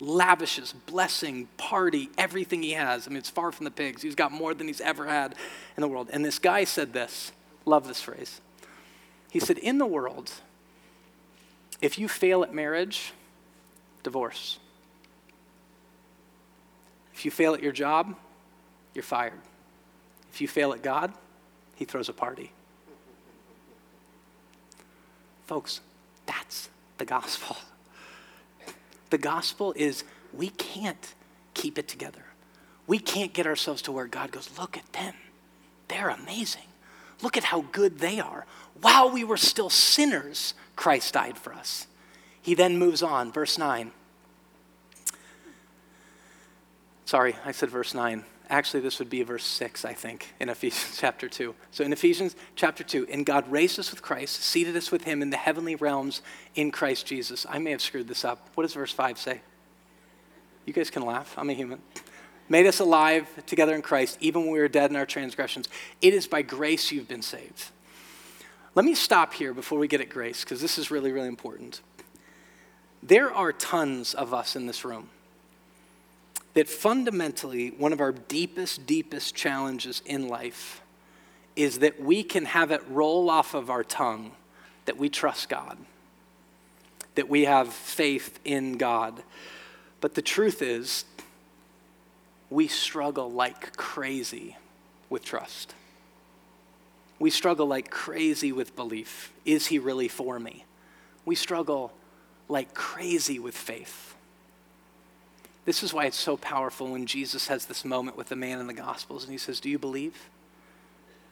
Lavishes 0.00 0.72
blessing, 0.86 1.48
party, 1.56 2.08
everything 2.16 2.62
he 2.62 2.72
has. 2.72 3.06
I 3.06 3.10
mean, 3.10 3.18
it's 3.18 3.30
far 3.30 3.50
from 3.50 3.64
the 3.64 3.70
pigs. 3.70 4.02
He's 4.02 4.14
got 4.14 4.30
more 4.30 4.54
than 4.54 4.68
he's 4.68 4.80
ever 4.80 5.06
had 5.06 5.34
in 5.76 5.80
the 5.80 5.88
world. 5.88 6.08
And 6.12 6.24
this 6.24 6.38
guy 6.38 6.64
said 6.64 6.92
this 6.92 7.32
love 7.64 7.86
this 7.86 8.00
phrase. 8.00 8.40
He 9.30 9.40
said, 9.40 9.58
In 9.58 9.78
the 9.78 9.86
world, 9.86 10.30
if 11.80 11.98
you 11.98 12.08
fail 12.08 12.42
at 12.42 12.54
marriage, 12.54 13.12
divorce. 14.02 14.58
If 17.12 17.24
you 17.24 17.30
fail 17.30 17.54
at 17.54 17.62
your 17.62 17.72
job, 17.72 18.14
you're 18.94 19.02
fired. 19.02 19.40
If 20.32 20.40
you 20.40 20.48
fail 20.48 20.72
at 20.72 20.82
God, 20.82 21.12
he 21.74 21.84
throws 21.84 22.08
a 22.08 22.12
party. 22.12 22.52
Folks, 25.46 25.80
that's 26.26 26.68
the 26.98 27.04
gospel. 27.04 27.56
The 29.10 29.18
gospel 29.18 29.72
is 29.76 30.04
we 30.32 30.50
can't 30.50 31.14
keep 31.54 31.78
it 31.78 31.88
together. 31.88 32.24
We 32.86 32.98
can't 32.98 33.32
get 33.32 33.46
ourselves 33.46 33.82
to 33.82 33.92
where 33.92 34.06
God 34.06 34.32
goes, 34.32 34.50
look 34.58 34.76
at 34.76 34.92
them. 34.92 35.14
They're 35.88 36.10
amazing. 36.10 36.62
Look 37.22 37.36
at 37.36 37.44
how 37.44 37.62
good 37.72 37.98
they 37.98 38.20
are. 38.20 38.46
While 38.80 39.10
we 39.10 39.24
were 39.24 39.36
still 39.36 39.70
sinners, 39.70 40.54
Christ 40.76 41.14
died 41.14 41.36
for 41.36 41.52
us. 41.52 41.86
He 42.40 42.54
then 42.54 42.78
moves 42.78 43.02
on, 43.02 43.32
verse 43.32 43.58
9. 43.58 43.92
Sorry, 47.04 47.36
I 47.44 47.52
said 47.52 47.70
verse 47.70 47.94
9. 47.94 48.24
Actually, 48.50 48.80
this 48.80 48.98
would 48.98 49.10
be 49.10 49.22
verse 49.22 49.44
6, 49.44 49.84
I 49.84 49.92
think, 49.92 50.34
in 50.40 50.48
Ephesians 50.48 50.96
chapter 51.00 51.28
2. 51.28 51.54
So, 51.70 51.84
in 51.84 51.92
Ephesians 51.92 52.34
chapter 52.56 52.82
2, 52.82 53.08
and 53.10 53.26
God 53.26 53.50
raised 53.50 53.78
us 53.78 53.90
with 53.90 54.00
Christ, 54.00 54.42
seated 54.42 54.74
us 54.76 54.90
with 54.90 55.04
him 55.04 55.20
in 55.20 55.30
the 55.30 55.36
heavenly 55.36 55.74
realms 55.74 56.22
in 56.54 56.70
Christ 56.70 57.06
Jesus. 57.06 57.44
I 57.48 57.58
may 57.58 57.72
have 57.72 57.82
screwed 57.82 58.08
this 58.08 58.24
up. 58.24 58.48
What 58.54 58.62
does 58.62 58.72
verse 58.72 58.92
5 58.92 59.18
say? 59.18 59.40
You 60.64 60.72
guys 60.72 60.90
can 60.90 61.04
laugh. 61.04 61.34
I'm 61.36 61.50
a 61.50 61.54
human. 61.54 61.80
Made 62.48 62.66
us 62.66 62.80
alive 62.80 63.26
together 63.44 63.74
in 63.74 63.82
Christ, 63.82 64.16
even 64.20 64.42
when 64.42 64.52
we 64.52 64.58
were 64.58 64.68
dead 64.68 64.90
in 64.90 64.96
our 64.96 65.04
transgressions. 65.04 65.68
It 66.00 66.14
is 66.14 66.26
by 66.26 66.40
grace 66.40 66.90
you've 66.90 67.08
been 67.08 67.22
saved. 67.22 67.66
Let 68.74 68.86
me 68.86 68.94
stop 68.94 69.34
here 69.34 69.52
before 69.52 69.78
we 69.78 69.88
get 69.88 70.00
at 70.00 70.08
grace, 70.08 70.44
because 70.44 70.62
this 70.62 70.78
is 70.78 70.90
really, 70.90 71.12
really 71.12 71.28
important. 71.28 71.82
There 73.02 73.30
are 73.30 73.52
tons 73.52 74.14
of 74.14 74.32
us 74.32 74.56
in 74.56 74.66
this 74.66 74.84
room 74.84 75.10
that 76.54 76.68
fundamentally, 76.68 77.68
one 77.70 77.92
of 77.92 78.00
our 78.00 78.12
deepest, 78.12 78.86
deepest 78.86 79.34
challenges 79.34 80.02
in 80.04 80.28
life 80.28 80.82
is 81.56 81.80
that 81.80 82.00
we 82.00 82.22
can 82.22 82.44
have 82.44 82.70
it 82.70 82.82
roll 82.88 83.28
off 83.30 83.54
of 83.54 83.70
our 83.70 83.84
tongue 83.84 84.32
that 84.84 84.96
we 84.96 85.08
trust 85.08 85.48
God, 85.48 85.76
that 87.14 87.28
we 87.28 87.44
have 87.44 87.72
faith 87.72 88.38
in 88.44 88.78
God. 88.78 89.22
But 90.00 90.14
the 90.14 90.22
truth 90.22 90.62
is, 90.62 91.04
we 92.50 92.68
struggle 92.68 93.30
like 93.30 93.76
crazy 93.76 94.56
with 95.10 95.24
trust. 95.24 95.74
We 97.18 97.30
struggle 97.30 97.66
like 97.66 97.90
crazy 97.90 98.52
with 98.52 98.76
belief. 98.76 99.32
Is 99.44 99.66
he 99.66 99.78
really 99.78 100.08
for 100.08 100.38
me? 100.38 100.64
We 101.24 101.34
struggle 101.34 101.92
like 102.48 102.72
crazy 102.72 103.38
with 103.38 103.56
faith. 103.56 104.14
This 105.68 105.82
is 105.82 105.92
why 105.92 106.06
it's 106.06 106.16
so 106.16 106.38
powerful 106.38 106.92
when 106.92 107.04
Jesus 107.04 107.48
has 107.48 107.66
this 107.66 107.84
moment 107.84 108.16
with 108.16 108.30
the 108.30 108.36
man 108.36 108.58
in 108.58 108.68
the 108.68 108.72
Gospels 108.72 109.24
and 109.24 109.32
he 109.32 109.36
says, 109.36 109.60
Do 109.60 109.68
you 109.68 109.78
believe? 109.78 110.30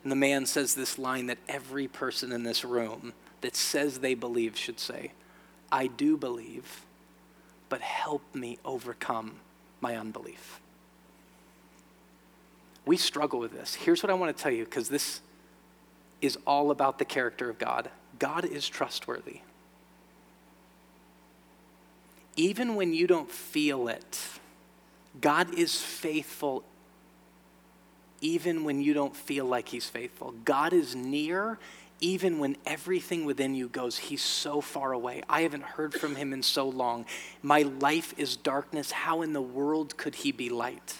And 0.02 0.12
the 0.12 0.16
man 0.16 0.44
says 0.44 0.74
this 0.74 0.98
line 0.98 1.28
that 1.28 1.38
every 1.48 1.88
person 1.88 2.32
in 2.32 2.42
this 2.42 2.62
room 2.62 3.14
that 3.40 3.56
says 3.56 4.00
they 4.00 4.12
believe 4.12 4.54
should 4.54 4.78
say, 4.78 5.12
I 5.72 5.86
do 5.86 6.18
believe, 6.18 6.84
but 7.70 7.80
help 7.80 8.20
me 8.34 8.58
overcome 8.62 9.36
my 9.80 9.96
unbelief. 9.96 10.60
We 12.84 12.98
struggle 12.98 13.40
with 13.40 13.52
this. 13.52 13.74
Here's 13.74 14.02
what 14.02 14.10
I 14.10 14.14
want 14.16 14.36
to 14.36 14.42
tell 14.42 14.52
you 14.52 14.66
because 14.66 14.90
this 14.90 15.22
is 16.20 16.36
all 16.46 16.70
about 16.70 16.98
the 16.98 17.06
character 17.06 17.48
of 17.48 17.56
God. 17.56 17.88
God 18.18 18.44
is 18.44 18.68
trustworthy 18.68 19.40
even 22.36 22.74
when 22.74 22.92
you 22.92 23.06
don't 23.06 23.30
feel 23.30 23.88
it, 23.88 24.20
God 25.20 25.54
is 25.54 25.80
faithful 25.80 26.62
even 28.20 28.64
when 28.64 28.80
you 28.80 28.94
don't 28.94 29.16
feel 29.16 29.44
like 29.44 29.68
He's 29.68 29.88
faithful. 29.88 30.34
God 30.44 30.72
is 30.72 30.94
near 30.94 31.58
even 32.00 32.38
when 32.38 32.56
everything 32.66 33.24
within 33.24 33.54
you 33.54 33.68
goes, 33.68 33.96
He's 33.96 34.22
so 34.22 34.60
far 34.60 34.92
away. 34.92 35.22
I 35.28 35.42
haven't 35.42 35.62
heard 35.62 35.94
from 35.94 36.16
Him 36.16 36.32
in 36.32 36.42
so 36.42 36.68
long. 36.68 37.06
My 37.42 37.62
life 37.62 38.14
is 38.18 38.36
darkness. 38.36 38.90
How 38.90 39.22
in 39.22 39.32
the 39.32 39.42
world 39.42 39.96
could 39.96 40.16
He 40.16 40.32
be 40.32 40.50
light? 40.50 40.96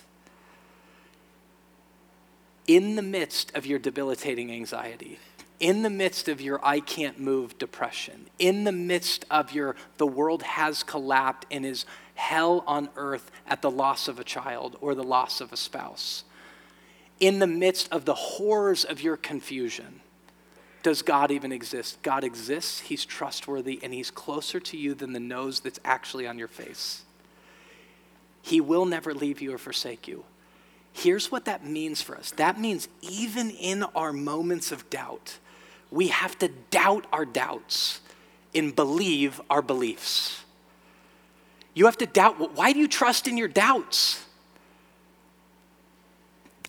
In 2.67 2.97
the 2.97 3.03
midst 3.03 3.55
of 3.55 3.67
your 3.67 3.79
debilitating 3.79 4.51
anxiety, 4.51 5.19
in 5.61 5.83
the 5.83 5.91
midst 5.91 6.29
of 6.29 6.41
your 6.41 6.61
I 6.65 6.81
can't 6.81 7.19
move 7.19 7.59
depression, 7.59 8.27
in 8.39 8.65
the 8.65 8.73
midst 8.73 9.25
of 9.31 9.53
your 9.53 9.77
the 9.97 10.07
world 10.07 10.43
has 10.43 10.83
collapsed 10.83 11.47
and 11.51 11.65
is 11.65 11.87
hell 12.15 12.65
on 12.67 12.89
earth 12.97 13.31
at 13.47 13.63
the 13.63 13.71
loss 13.71 14.09
of 14.09 14.19
a 14.19 14.25
child 14.25 14.77
or 14.81 14.95
the 14.95 15.05
loss 15.05 15.41
of 15.41 15.53
a 15.53 15.57
spouse, 15.57 16.25
in 17.21 17.39
the 17.39 17.47
midst 17.47 17.91
of 17.93 18.05
the 18.05 18.15
horrors 18.15 18.85
of 18.85 19.03
your 19.03 19.17
confusion, 19.17 20.01
does 20.83 21.03
God 21.03 21.33
even 21.33 21.51
exist? 21.51 22.01
God 22.03 22.23
exists, 22.23 22.79
He's 22.79 23.05
trustworthy, 23.05 23.81
and 23.83 23.93
He's 23.93 24.11
closer 24.11 24.61
to 24.61 24.77
you 24.77 24.95
than 24.95 25.13
the 25.13 25.21
nose 25.21 25.61
that's 25.61 25.81
actually 25.85 26.29
on 26.29 26.39
your 26.39 26.49
face. 26.49 27.03
He 28.41 28.61
will 28.61 28.85
never 28.85 29.13
leave 29.13 29.41
you 29.41 29.53
or 29.53 29.59
forsake 29.59 30.07
you. 30.07 30.25
Here's 30.93 31.33
what 31.33 31.45
that 31.47 31.67
means 31.67 32.01
for 32.01 32.17
us 32.17 32.31
that 32.33 32.61
means 32.61 32.89
even 33.03 33.51
in 33.51 33.83
our 33.83 34.13
moments 34.13 34.71
of 34.71 34.89
doubt, 34.89 35.39
we 35.91 36.09
have 36.09 36.39
to 36.39 36.49
doubt 36.71 37.07
our 37.13 37.25
doubts 37.25 38.01
and 38.55 38.75
believe 38.75 39.41
our 39.51 39.63
beliefs. 39.63 40.45
You 41.75 41.85
have 41.85 41.99
to 41.99 42.07
doubt. 42.07 42.55
Why 42.55 42.73
do 42.73 42.79
you 42.79 42.89
trust 42.89 43.29
in 43.29 43.37
your 43.37 43.49
doubts? 43.49 44.25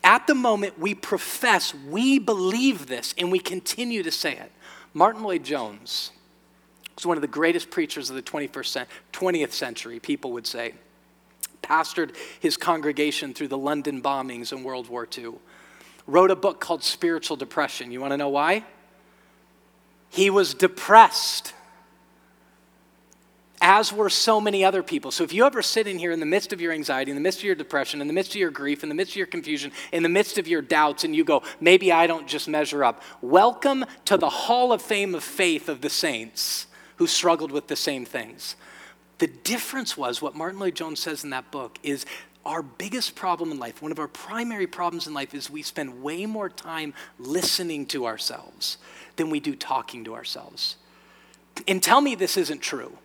At 0.03 0.27
the 0.27 0.35
moment 0.35 0.79
we 0.79 0.93
profess, 0.95 1.73
we 1.73 2.19
believe 2.19 2.87
this, 2.87 3.13
and 3.17 3.31
we 3.31 3.39
continue 3.39 4.03
to 4.03 4.11
say 4.11 4.33
it. 4.33 4.51
Martyn 4.93 5.23
Lloyd-Jones 5.23 6.11
was 6.95 7.05
one 7.05 7.17
of 7.17 7.21
the 7.21 7.27
greatest 7.27 7.69
preachers 7.69 8.09
of 8.09 8.15
the 8.15 8.21
21st, 8.21 8.85
20th 9.13 9.51
century, 9.51 9.99
people 9.99 10.31
would 10.31 10.47
say. 10.47 10.73
Pastored 11.61 12.15
his 12.39 12.57
congregation 12.57 13.33
through 13.33 13.49
the 13.49 13.57
London 13.57 14.01
bombings 14.01 14.51
in 14.51 14.63
World 14.63 14.87
War 14.89 15.07
II. 15.17 15.33
Wrote 16.05 16.31
a 16.31 16.35
book 16.35 16.61
called 16.61 16.83
Spiritual 16.83 17.35
Depression. 17.35 17.91
You 17.91 17.99
want 17.99 18.11
to 18.11 18.17
know 18.17 18.29
why? 18.29 18.63
He 20.09 20.29
was 20.29 20.53
depressed, 20.53 21.53
as 23.61 23.91
were 23.91 24.09
so 24.09 24.39
many 24.39 24.63
other 24.63 24.83
people. 24.83 25.11
So 25.11 25.23
if 25.23 25.33
you 25.33 25.45
ever 25.45 25.61
sit 25.61 25.87
in 25.87 25.99
here 25.99 26.11
in 26.11 26.19
the 26.19 26.25
midst 26.25 26.53
of 26.53 26.61
your 26.61 26.71
anxiety, 26.71 27.11
in 27.11 27.15
the 27.15 27.21
midst 27.21 27.39
of 27.39 27.45
your 27.45 27.55
depression, 27.55 28.01
in 28.01 28.07
the 28.07 28.13
midst 28.13 28.31
of 28.31 28.37
your 28.37 28.51
grief, 28.51 28.83
in 28.83 28.89
the 28.89 28.95
midst 28.95 29.13
of 29.13 29.17
your 29.17 29.27
confusion, 29.27 29.71
in 29.91 30.03
the 30.03 30.09
midst 30.09 30.37
of 30.37 30.47
your 30.47 30.61
doubts, 30.61 31.03
and 31.03 31.15
you 31.15 31.23
go, 31.23 31.43
maybe 31.59 31.91
I 31.91 32.07
don't 32.07 32.27
just 32.27 32.47
measure 32.47 32.83
up, 32.83 33.01
welcome 33.21 33.83
to 34.05 34.17
the 34.17 34.29
Hall 34.29 34.71
of 34.71 34.81
Fame 34.81 35.13
of 35.15 35.23
faith 35.23 35.69
of 35.69 35.81
the 35.81 35.89
saints 35.89 36.67
who 36.97 37.07
struggled 37.07 37.51
with 37.51 37.67
the 37.67 37.75
same 37.75 38.05
things. 38.05 38.55
The 39.17 39.27
difference 39.27 39.97
was 39.97 40.21
what 40.21 40.35
Martyn 40.35 40.59
Lloyd-Jones 40.59 40.99
says 40.99 41.23
in 41.23 41.31
that 41.31 41.51
book 41.51 41.79
is 41.83 42.05
our 42.45 42.61
biggest 42.61 43.15
problem 43.15 43.51
in 43.51 43.59
life, 43.59 43.81
one 43.81 43.91
of 43.91 43.99
our 43.99 44.07
primary 44.07 44.67
problems 44.67 45.05
in 45.05 45.13
life, 45.13 45.33
is 45.33 45.49
we 45.49 45.61
spend 45.63 46.01
way 46.01 46.25
more 46.25 46.47
time 46.47 46.93
listening 47.19 47.85
to 47.87 48.05
ourselves 48.05 48.77
than 49.17 49.29
we 49.29 49.39
do 49.39 49.55
talking 49.55 50.03
to 50.05 50.15
ourselves. 50.15 50.77
And 51.67 51.81
tell 51.81 52.01
me 52.01 52.15
this 52.15 52.37
isn't 52.37 52.61
true. 52.61 52.97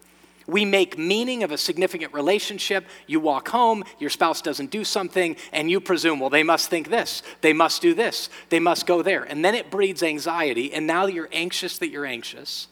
We 0.46 0.64
make 0.64 0.98
meaning 0.98 1.42
of 1.42 1.52
a 1.52 1.58
significant 1.58 2.12
relationship. 2.12 2.86
You 3.06 3.20
walk 3.20 3.48
home, 3.48 3.84
your 3.98 4.10
spouse 4.10 4.42
doesn't 4.42 4.70
do 4.70 4.84
something, 4.84 5.36
and 5.52 5.70
you 5.70 5.80
presume, 5.80 6.18
well, 6.20 6.30
they 6.30 6.42
must 6.42 6.68
think 6.68 6.90
this, 6.90 7.22
they 7.40 7.52
must 7.52 7.80
do 7.80 7.94
this, 7.94 8.28
they 8.48 8.58
must 8.58 8.86
go 8.86 9.02
there. 9.02 9.22
And 9.22 9.44
then 9.44 9.54
it 9.54 9.70
breeds 9.70 10.02
anxiety, 10.02 10.72
and 10.72 10.86
now 10.86 11.06
you're 11.06 11.28
anxious 11.32 11.78
that 11.78 11.88
you're 11.90 12.06
anxious. 12.06 12.68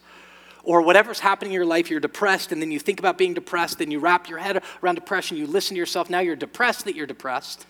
Or 0.63 0.81
whatever's 0.81 1.19
happening 1.19 1.51
in 1.51 1.55
your 1.55 1.65
life, 1.65 1.89
you're 1.89 1.99
depressed, 1.99 2.51
and 2.51 2.61
then 2.61 2.71
you 2.71 2.79
think 2.79 2.99
about 2.99 3.17
being 3.17 3.33
depressed, 3.33 3.79
then 3.79 3.89
you 3.89 3.99
wrap 3.99 4.29
your 4.29 4.39
head 4.39 4.63
around 4.83 4.95
depression, 4.95 5.37
you 5.37 5.47
listen 5.47 5.75
to 5.75 5.79
yourself, 5.79 6.09
now 6.09 6.19
you're 6.19 6.35
depressed 6.35 6.85
that 6.85 6.95
you're 6.95 7.07
depressed. 7.07 7.65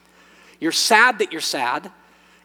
You're 0.60 0.72
sad 0.72 1.20
that 1.20 1.32
you're 1.32 1.42
sad. 1.42 1.92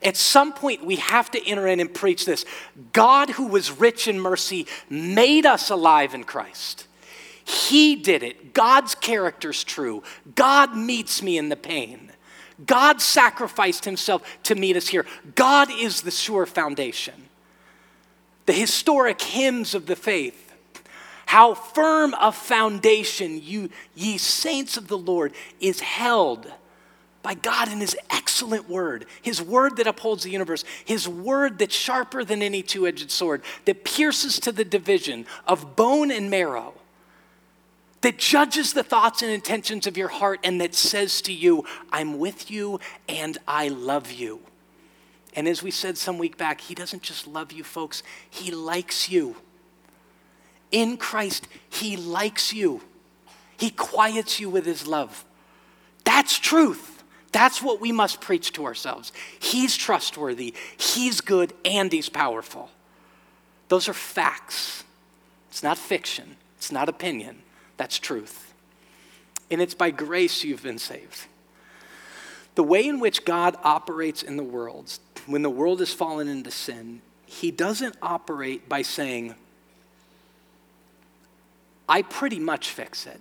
At 0.02 0.16
some 0.16 0.52
point, 0.52 0.84
we 0.84 0.96
have 0.96 1.30
to 1.32 1.46
enter 1.46 1.66
in 1.66 1.80
and 1.80 1.92
preach 1.92 2.26
this 2.26 2.44
God, 2.92 3.30
who 3.30 3.46
was 3.46 3.70
rich 3.70 4.08
in 4.08 4.20
mercy, 4.20 4.66
made 4.90 5.46
us 5.46 5.70
alive 5.70 6.14
in 6.14 6.24
Christ. 6.24 6.86
He 7.44 7.94
did 7.96 8.22
it. 8.22 8.54
God's 8.54 8.94
character's 8.94 9.62
true. 9.62 10.02
God 10.34 10.76
meets 10.76 11.22
me 11.22 11.38
in 11.38 11.48
the 11.48 11.56
pain. 11.56 12.10
God 12.64 13.00
sacrificed 13.00 13.84
himself 13.84 14.22
to 14.44 14.54
meet 14.54 14.76
us 14.76 14.88
here. 14.88 15.06
God 15.34 15.70
is 15.70 16.02
the 16.02 16.10
sure 16.10 16.46
foundation. 16.46 17.28
The 18.46 18.52
historic 18.52 19.20
hymns 19.20 19.74
of 19.74 19.86
the 19.86 19.96
faith. 19.96 20.54
How 21.26 21.54
firm 21.54 22.14
a 22.20 22.32
foundation 22.32 23.40
you, 23.42 23.70
ye 23.94 24.16
saints 24.18 24.76
of 24.76 24.88
the 24.88 24.98
Lord, 24.98 25.32
is 25.60 25.80
held 25.80 26.50
by 27.26 27.34
God 27.34 27.72
in 27.72 27.80
His 27.80 27.96
excellent 28.08 28.68
word, 28.68 29.04
His 29.20 29.42
word 29.42 29.78
that 29.78 29.88
upholds 29.88 30.22
the 30.22 30.30
universe, 30.30 30.62
His 30.84 31.08
word 31.08 31.58
that's 31.58 31.74
sharper 31.74 32.22
than 32.22 32.40
any 32.40 32.62
two 32.62 32.86
edged 32.86 33.10
sword, 33.10 33.42
that 33.64 33.82
pierces 33.82 34.38
to 34.38 34.52
the 34.52 34.64
division 34.64 35.26
of 35.44 35.74
bone 35.74 36.12
and 36.12 36.30
marrow, 36.30 36.72
that 38.02 38.16
judges 38.16 38.74
the 38.74 38.84
thoughts 38.84 39.22
and 39.22 39.32
intentions 39.32 39.88
of 39.88 39.96
your 39.96 40.06
heart, 40.06 40.38
and 40.44 40.60
that 40.60 40.72
says 40.76 41.20
to 41.22 41.32
you, 41.32 41.64
I'm 41.90 42.20
with 42.20 42.48
you 42.48 42.78
and 43.08 43.36
I 43.48 43.66
love 43.66 44.12
you. 44.12 44.38
And 45.34 45.48
as 45.48 45.64
we 45.64 45.72
said 45.72 45.98
some 45.98 46.18
week 46.18 46.38
back, 46.38 46.60
He 46.60 46.76
doesn't 46.76 47.02
just 47.02 47.26
love 47.26 47.50
you, 47.50 47.64
folks, 47.64 48.04
He 48.30 48.52
likes 48.52 49.08
you. 49.10 49.34
In 50.70 50.96
Christ, 50.96 51.48
He 51.68 51.96
likes 51.96 52.52
you. 52.52 52.82
He 53.56 53.70
quiets 53.70 54.38
you 54.38 54.48
with 54.48 54.64
His 54.64 54.86
love. 54.86 55.24
That's 56.04 56.38
truth. 56.38 56.95
That's 57.36 57.60
what 57.60 57.82
we 57.82 57.92
must 57.92 58.22
preach 58.22 58.54
to 58.54 58.64
ourselves. 58.64 59.12
He's 59.38 59.76
trustworthy, 59.76 60.54
He's 60.78 61.20
good, 61.20 61.52
and 61.66 61.92
He's 61.92 62.08
powerful. 62.08 62.70
Those 63.68 63.90
are 63.90 63.92
facts. 63.92 64.84
It's 65.50 65.62
not 65.62 65.76
fiction, 65.76 66.36
it's 66.56 66.72
not 66.72 66.88
opinion. 66.88 67.42
That's 67.76 67.98
truth. 67.98 68.54
And 69.50 69.60
it's 69.60 69.74
by 69.74 69.90
grace 69.90 70.44
you've 70.44 70.62
been 70.62 70.78
saved. 70.78 71.26
The 72.54 72.62
way 72.62 72.88
in 72.88 73.00
which 73.00 73.26
God 73.26 73.58
operates 73.62 74.22
in 74.22 74.38
the 74.38 74.42
world, 74.42 74.98
when 75.26 75.42
the 75.42 75.50
world 75.50 75.80
has 75.80 75.92
fallen 75.92 76.28
into 76.28 76.50
sin, 76.50 77.02
He 77.26 77.50
doesn't 77.50 77.96
operate 78.00 78.66
by 78.66 78.80
saying, 78.80 79.34
I 81.86 82.00
pretty 82.00 82.38
much 82.38 82.70
fix 82.70 83.06
it, 83.06 83.20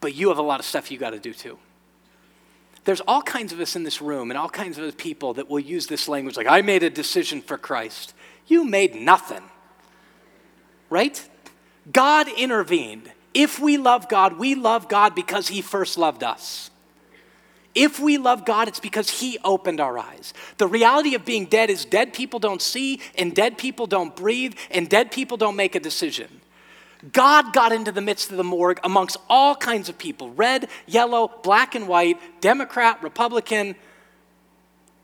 but 0.00 0.14
you 0.14 0.28
have 0.28 0.38
a 0.38 0.42
lot 0.42 0.60
of 0.60 0.66
stuff 0.66 0.92
you 0.92 0.98
got 0.98 1.10
to 1.10 1.18
do 1.18 1.34
too 1.34 1.58
there's 2.86 3.02
all 3.02 3.20
kinds 3.20 3.52
of 3.52 3.60
us 3.60 3.76
in 3.76 3.82
this 3.82 4.00
room 4.00 4.30
and 4.30 4.38
all 4.38 4.48
kinds 4.48 4.78
of 4.78 4.96
people 4.96 5.34
that 5.34 5.50
will 5.50 5.58
use 5.58 5.88
this 5.88 6.08
language 6.08 6.36
like, 6.36 6.46
I 6.46 6.62
made 6.62 6.84
a 6.84 6.88
decision 6.88 7.42
for 7.42 7.58
Christ. 7.58 8.14
You 8.46 8.64
made 8.64 8.94
nothing, 8.94 9.42
right? 10.88 11.28
God 11.92 12.28
intervened. 12.28 13.10
If 13.34 13.58
we 13.58 13.76
love 13.76 14.08
God, 14.08 14.38
we 14.38 14.54
love 14.54 14.88
God 14.88 15.14
because 15.14 15.48
He 15.48 15.62
first 15.62 15.98
loved 15.98 16.22
us. 16.22 16.70
If 17.74 17.98
we 18.00 18.18
love 18.18 18.46
God, 18.46 18.68
it's 18.68 18.80
because 18.80 19.10
He 19.10 19.36
opened 19.44 19.80
our 19.80 19.98
eyes. 19.98 20.32
The 20.56 20.68
reality 20.68 21.14
of 21.16 21.24
being 21.24 21.46
dead 21.46 21.70
is 21.70 21.84
dead 21.84 22.14
people 22.14 22.38
don't 22.38 22.62
see, 22.62 23.00
and 23.18 23.34
dead 23.34 23.58
people 23.58 23.86
don't 23.86 24.14
breathe, 24.14 24.54
and 24.70 24.88
dead 24.88 25.10
people 25.10 25.36
don't 25.36 25.56
make 25.56 25.74
a 25.74 25.80
decision. 25.80 26.40
God 27.12 27.52
got 27.52 27.72
into 27.72 27.92
the 27.92 28.00
midst 28.00 28.30
of 28.30 28.36
the 28.36 28.44
morgue 28.44 28.80
amongst 28.84 29.16
all 29.28 29.54
kinds 29.54 29.88
of 29.88 29.98
people 29.98 30.30
red, 30.30 30.68
yellow, 30.86 31.30
black, 31.42 31.74
and 31.74 31.88
white, 31.88 32.18
Democrat, 32.40 33.02
Republican, 33.02 33.74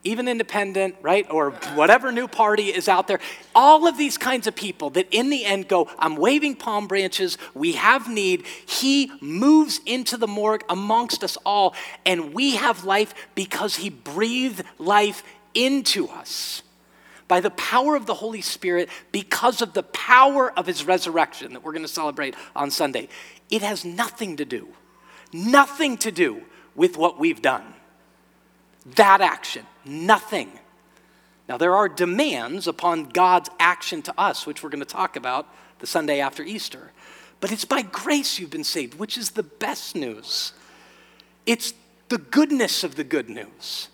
even 0.04 0.26
independent, 0.26 0.96
right? 1.00 1.26
Or 1.30 1.50
whatever 1.74 2.10
new 2.10 2.26
party 2.26 2.68
is 2.68 2.88
out 2.88 3.06
there. 3.06 3.20
All 3.54 3.86
of 3.86 3.96
these 3.96 4.18
kinds 4.18 4.46
of 4.46 4.56
people 4.56 4.90
that 4.90 5.06
in 5.10 5.30
the 5.30 5.44
end 5.44 5.68
go, 5.68 5.88
I'm 5.98 6.16
waving 6.16 6.56
palm 6.56 6.88
branches, 6.88 7.38
we 7.54 7.72
have 7.72 8.08
need. 8.08 8.44
He 8.66 9.12
moves 9.20 9.80
into 9.86 10.16
the 10.16 10.26
morgue 10.26 10.64
amongst 10.68 11.22
us 11.22 11.36
all, 11.46 11.74
and 12.04 12.34
we 12.34 12.56
have 12.56 12.84
life 12.84 13.14
because 13.34 13.76
He 13.76 13.90
breathed 13.90 14.64
life 14.78 15.22
into 15.54 16.08
us 16.08 16.62
by 17.32 17.40
the 17.40 17.48
power 17.52 17.96
of 17.96 18.04
the 18.04 18.12
Holy 18.12 18.42
Spirit 18.42 18.90
because 19.10 19.62
of 19.62 19.72
the 19.72 19.82
power 19.84 20.52
of 20.52 20.66
his 20.66 20.84
resurrection 20.84 21.54
that 21.54 21.64
we're 21.64 21.72
going 21.72 21.80
to 21.80 21.88
celebrate 21.88 22.34
on 22.54 22.70
Sunday. 22.70 23.08
It 23.48 23.62
has 23.62 23.86
nothing 23.86 24.36
to 24.36 24.44
do, 24.44 24.68
nothing 25.32 25.96
to 25.96 26.12
do 26.12 26.42
with 26.74 26.98
what 26.98 27.18
we've 27.18 27.40
done. 27.40 27.64
That 28.96 29.22
action, 29.22 29.64
nothing. 29.82 30.52
Now, 31.48 31.56
there 31.56 31.74
are 31.74 31.88
demands 31.88 32.68
upon 32.68 33.04
God's 33.04 33.48
action 33.58 34.02
to 34.02 34.20
us, 34.20 34.46
which 34.46 34.62
we're 34.62 34.68
going 34.68 34.80
to 34.80 34.84
talk 34.84 35.16
about 35.16 35.48
the 35.78 35.86
Sunday 35.86 36.20
after 36.20 36.42
Easter. 36.42 36.92
But 37.40 37.50
it's 37.50 37.64
by 37.64 37.80
grace 37.80 38.38
you've 38.38 38.50
been 38.50 38.62
saved, 38.62 38.98
which 38.98 39.16
is 39.16 39.30
the 39.30 39.42
best 39.42 39.96
news. 39.96 40.52
It's 41.46 41.72
the 42.10 42.18
goodness 42.18 42.84
of 42.84 42.96
the 42.96 43.04
good 43.04 43.30
news 43.30 43.88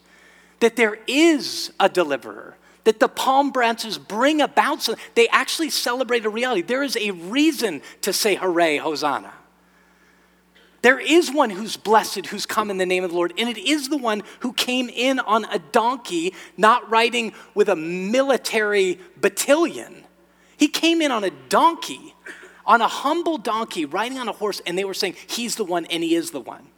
that 0.59 0.75
there 0.75 0.99
is 1.07 1.73
a 1.79 1.89
deliverer, 1.89 2.57
that 2.85 3.01
the 3.01 3.09
palm 3.09 3.51
branches 3.51 3.99
bring 3.99 4.41
about. 4.41 4.83
So 4.83 4.95
they 5.15 5.29
actually 5.29 5.71
celebrate 5.71 6.25
a 6.25 6.31
reality. 6.31 6.63
There 6.63 6.83
is 6.83 6.97
a 6.97 7.11
reason 7.11 7.83
to 8.03 8.13
say 8.13 8.35
hooray, 8.35 8.79
Hosanna. 8.79 9.33
There 10.81 11.01
is 11.01 11.33
one 11.33 11.51
who's 11.51 11.77
blessed, 11.77 12.27
who's 12.27 12.47
come 12.47 12.71
in 12.71 12.79
the 12.79 12.87
name 12.87 13.03
of 13.03 13.11
the 13.11 13.17
Lord, 13.17 13.35
and 13.37 13.49
it 13.49 13.59
is 13.59 13.89
the 13.89 13.97
one 13.97 14.23
who 14.41 14.53
came 14.53 14.89
in 14.89 15.19
on 15.19 15.45
a 15.47 15.59
donkey, 15.59 16.35
not 16.57 16.89
riding 16.89 17.33
with 17.55 17.69
a 17.69 17.75
military 17.75 19.01
battalion. 19.17 20.05
He 20.57 20.69
came 20.69 21.03
in 21.03 21.11
on 21.11 21.25
a 21.25 21.31
donkey, 21.49 22.15
on 22.65 22.81
a 22.81 22.87
humble 22.87 23.39
donkey, 23.39 23.87
riding 23.87 24.19
on 24.19 24.29
a 24.29 24.33
horse, 24.33 24.63
and 24.67 24.79
they 24.79 24.85
were 24.85 24.95
saying, 24.95 25.17
He's 25.27 25.57
the 25.57 25.65
one, 25.65 25.85
and 25.87 26.03
He 26.03 26.15
is 26.15 26.31
the 26.31 26.41
one 26.41 26.69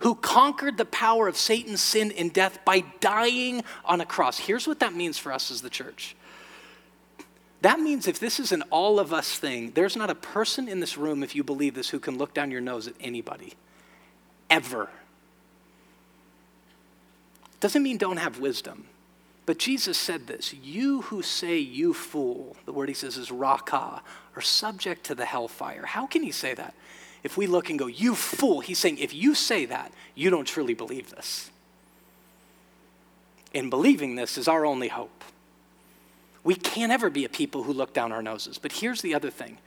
who 0.00 0.14
conquered 0.14 0.76
the 0.76 0.84
power 0.84 1.28
of 1.28 1.36
Satan's 1.36 1.80
sin 1.80 2.12
and 2.12 2.32
death 2.32 2.64
by 2.64 2.80
dying 3.00 3.64
on 3.84 4.00
a 4.00 4.06
cross. 4.06 4.38
Here's 4.38 4.66
what 4.66 4.80
that 4.80 4.94
means 4.94 5.18
for 5.18 5.32
us 5.32 5.50
as 5.50 5.62
the 5.62 5.70
church. 5.70 6.14
That 7.62 7.80
means 7.80 8.06
if 8.06 8.20
this 8.20 8.38
is 8.38 8.52
an 8.52 8.62
all 8.70 9.00
of 9.00 9.12
us 9.12 9.36
thing, 9.36 9.72
there's 9.72 9.96
not 9.96 10.10
a 10.10 10.14
person 10.14 10.68
in 10.68 10.78
this 10.78 10.96
room, 10.96 11.22
if 11.22 11.34
you 11.34 11.42
believe 11.42 11.74
this, 11.74 11.88
who 11.88 11.98
can 11.98 12.16
look 12.16 12.32
down 12.32 12.50
your 12.50 12.60
nose 12.60 12.86
at 12.86 12.94
anybody. 13.00 13.54
Ever. 14.48 14.88
Doesn't 17.60 17.82
mean 17.82 17.98
don't 17.98 18.18
have 18.18 18.38
wisdom. 18.38 18.86
But 19.44 19.58
Jesus 19.58 19.98
said 19.98 20.26
this 20.26 20.54
You 20.54 21.02
who 21.02 21.22
say, 21.22 21.58
you 21.58 21.94
fool, 21.94 22.56
the 22.66 22.72
word 22.72 22.88
he 22.88 22.94
says 22.94 23.16
is 23.16 23.32
Raca, 23.32 24.02
are 24.36 24.42
subject 24.42 25.04
to 25.04 25.14
the 25.14 25.24
hellfire. 25.24 25.86
How 25.86 26.06
can 26.06 26.22
he 26.22 26.30
say 26.30 26.54
that? 26.54 26.74
If 27.22 27.36
we 27.36 27.46
look 27.46 27.70
and 27.70 27.78
go, 27.78 27.86
You 27.86 28.14
fool, 28.14 28.60
he's 28.60 28.78
saying, 28.78 28.98
if 28.98 29.14
you 29.14 29.34
say 29.34 29.64
that, 29.66 29.92
you 30.14 30.30
don't 30.30 30.46
truly 30.46 30.74
believe 30.74 31.10
this. 31.10 31.50
And 33.54 33.70
believing 33.70 34.14
this 34.14 34.36
is 34.36 34.48
our 34.48 34.66
only 34.66 34.88
hope. 34.88 35.24
We 36.44 36.54
can't 36.54 36.92
ever 36.92 37.10
be 37.10 37.24
a 37.24 37.28
people 37.28 37.64
who 37.64 37.72
look 37.72 37.92
down 37.92 38.12
our 38.12 38.22
noses. 38.22 38.58
But 38.58 38.72
here's 38.72 39.02
the 39.02 39.14
other 39.14 39.30
thing 39.30 39.58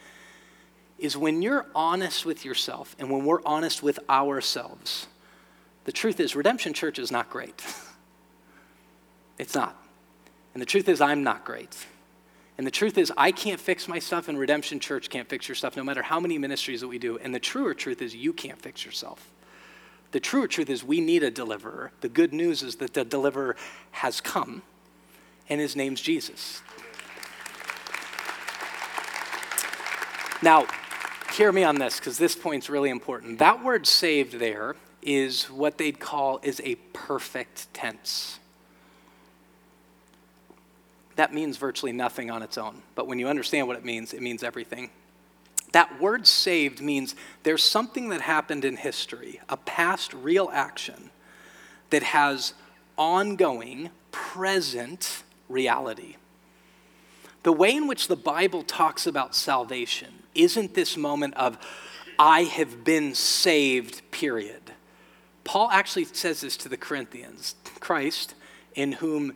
is 0.98 1.18
when 1.18 1.42
you're 1.42 1.66
honest 1.74 2.28
with 2.28 2.46
yourself 2.46 2.96
and 3.00 3.10
when 3.10 3.26
we're 3.26 3.42
honest 3.44 3.82
with 3.82 4.00
ourselves, 4.08 5.08
the 5.86 5.92
truth 5.92 6.20
is 6.20 6.36
Redemption 6.36 6.74
Church 6.74 7.00
is 7.00 7.12
not 7.12 7.30
great. 7.30 7.64
it's 9.40 9.56
not. 9.56 9.76
And 10.54 10.62
the 10.62 10.66
truth 10.66 10.88
is 10.88 11.02
I'm 11.02 11.24
not 11.24 11.44
great. 11.44 11.76
And 12.62 12.68
the 12.68 12.70
truth 12.70 13.00
is, 13.00 13.12
I 13.18 13.32
can't 13.32 13.60
fix 13.60 13.88
my 13.88 13.98
stuff, 13.98 14.28
and 14.28 14.38
Redemption 14.38 14.80
Church 14.80 15.10
can't 15.10 15.28
fix 15.28 15.48
your 15.48 15.56
stuff, 15.56 15.76
no 15.76 15.84
matter 15.84 16.04
how 16.04 16.20
many 16.20 16.38
ministries 16.38 16.82
that 16.82 16.88
we 16.88 17.00
do. 17.00 17.18
And 17.18 17.34
the 17.34 17.40
truer 17.40 17.74
truth 17.74 18.04
is, 18.04 18.16
you 18.16 18.34
can't 18.34 18.62
fix 18.62 18.86
yourself. 18.86 19.32
The 20.12 20.20
truer 20.20 20.48
truth 20.48 20.70
is, 20.70 20.84
we 20.84 21.02
need 21.02 21.24
a 21.24 21.32
deliverer. 21.32 21.92
The 22.02 22.08
good 22.08 22.34
news 22.34 22.62
is 22.62 22.76
that 22.76 22.94
the 22.94 23.04
deliverer 23.04 23.56
has 23.90 24.22
come, 24.22 24.62
and 25.50 25.60
his 25.60 25.76
name's 25.76 26.02
Jesus. 26.02 26.62
Now, 30.44 30.68
hear 31.34 31.52
me 31.52 31.64
on 31.64 31.80
this, 31.80 31.98
because 32.00 32.20
this 32.20 32.36
point's 32.36 32.70
really 32.70 32.92
important. 32.92 33.40
That 33.40 33.64
word 33.64 33.88
saved 33.88 34.34
there 34.34 34.76
is 35.02 35.46
what 35.46 35.80
they'd 35.80 36.00
call 36.00 36.40
is 36.44 36.62
a 36.64 36.76
perfect 36.94 37.74
tense 37.74 38.38
that 41.22 41.36
means 41.36 41.58
virtually 41.58 41.92
nothing 41.92 42.32
on 42.32 42.42
its 42.42 42.58
own. 42.58 42.82
But 42.96 43.06
when 43.06 43.20
you 43.20 43.28
understand 43.28 43.68
what 43.68 43.78
it 43.78 43.86
means, 43.86 44.12
it 44.12 44.24
means 44.24 44.42
everything. 44.42 44.90
That 45.72 46.02
word 46.02 46.26
saved 46.26 46.82
means 46.82 47.14
there's 47.44 47.64
something 47.64 48.10
that 48.10 48.22
happened 48.22 48.66
in 48.66 48.76
history, 48.76 49.40
a 49.48 49.56
past 49.56 50.16
real 50.16 50.50
action 50.52 51.12
that 51.92 52.02
has 52.02 52.56
ongoing, 52.98 53.92
present 54.12 55.22
reality. 55.48 56.16
The 57.44 57.54
way 57.54 57.76
in 57.76 57.86
which 57.86 58.08
the 58.08 58.16
Bible 58.16 58.64
talks 58.64 59.06
about 59.06 59.36
salvation 59.36 60.24
isn't 60.34 60.74
this 60.74 60.98
moment 60.98 61.36
of, 61.36 61.56
I 62.18 62.46
have 62.46 62.84
been 62.84 63.14
saved, 63.14 64.02
period. 64.10 64.72
Paul 65.44 65.70
actually 65.70 66.06
says 66.06 66.42
this 66.42 66.58
to 66.58 66.68
the 66.68 66.78
Corinthians 66.78 67.54
Christ, 67.80 68.34
in 68.74 68.94
whom 68.94 69.36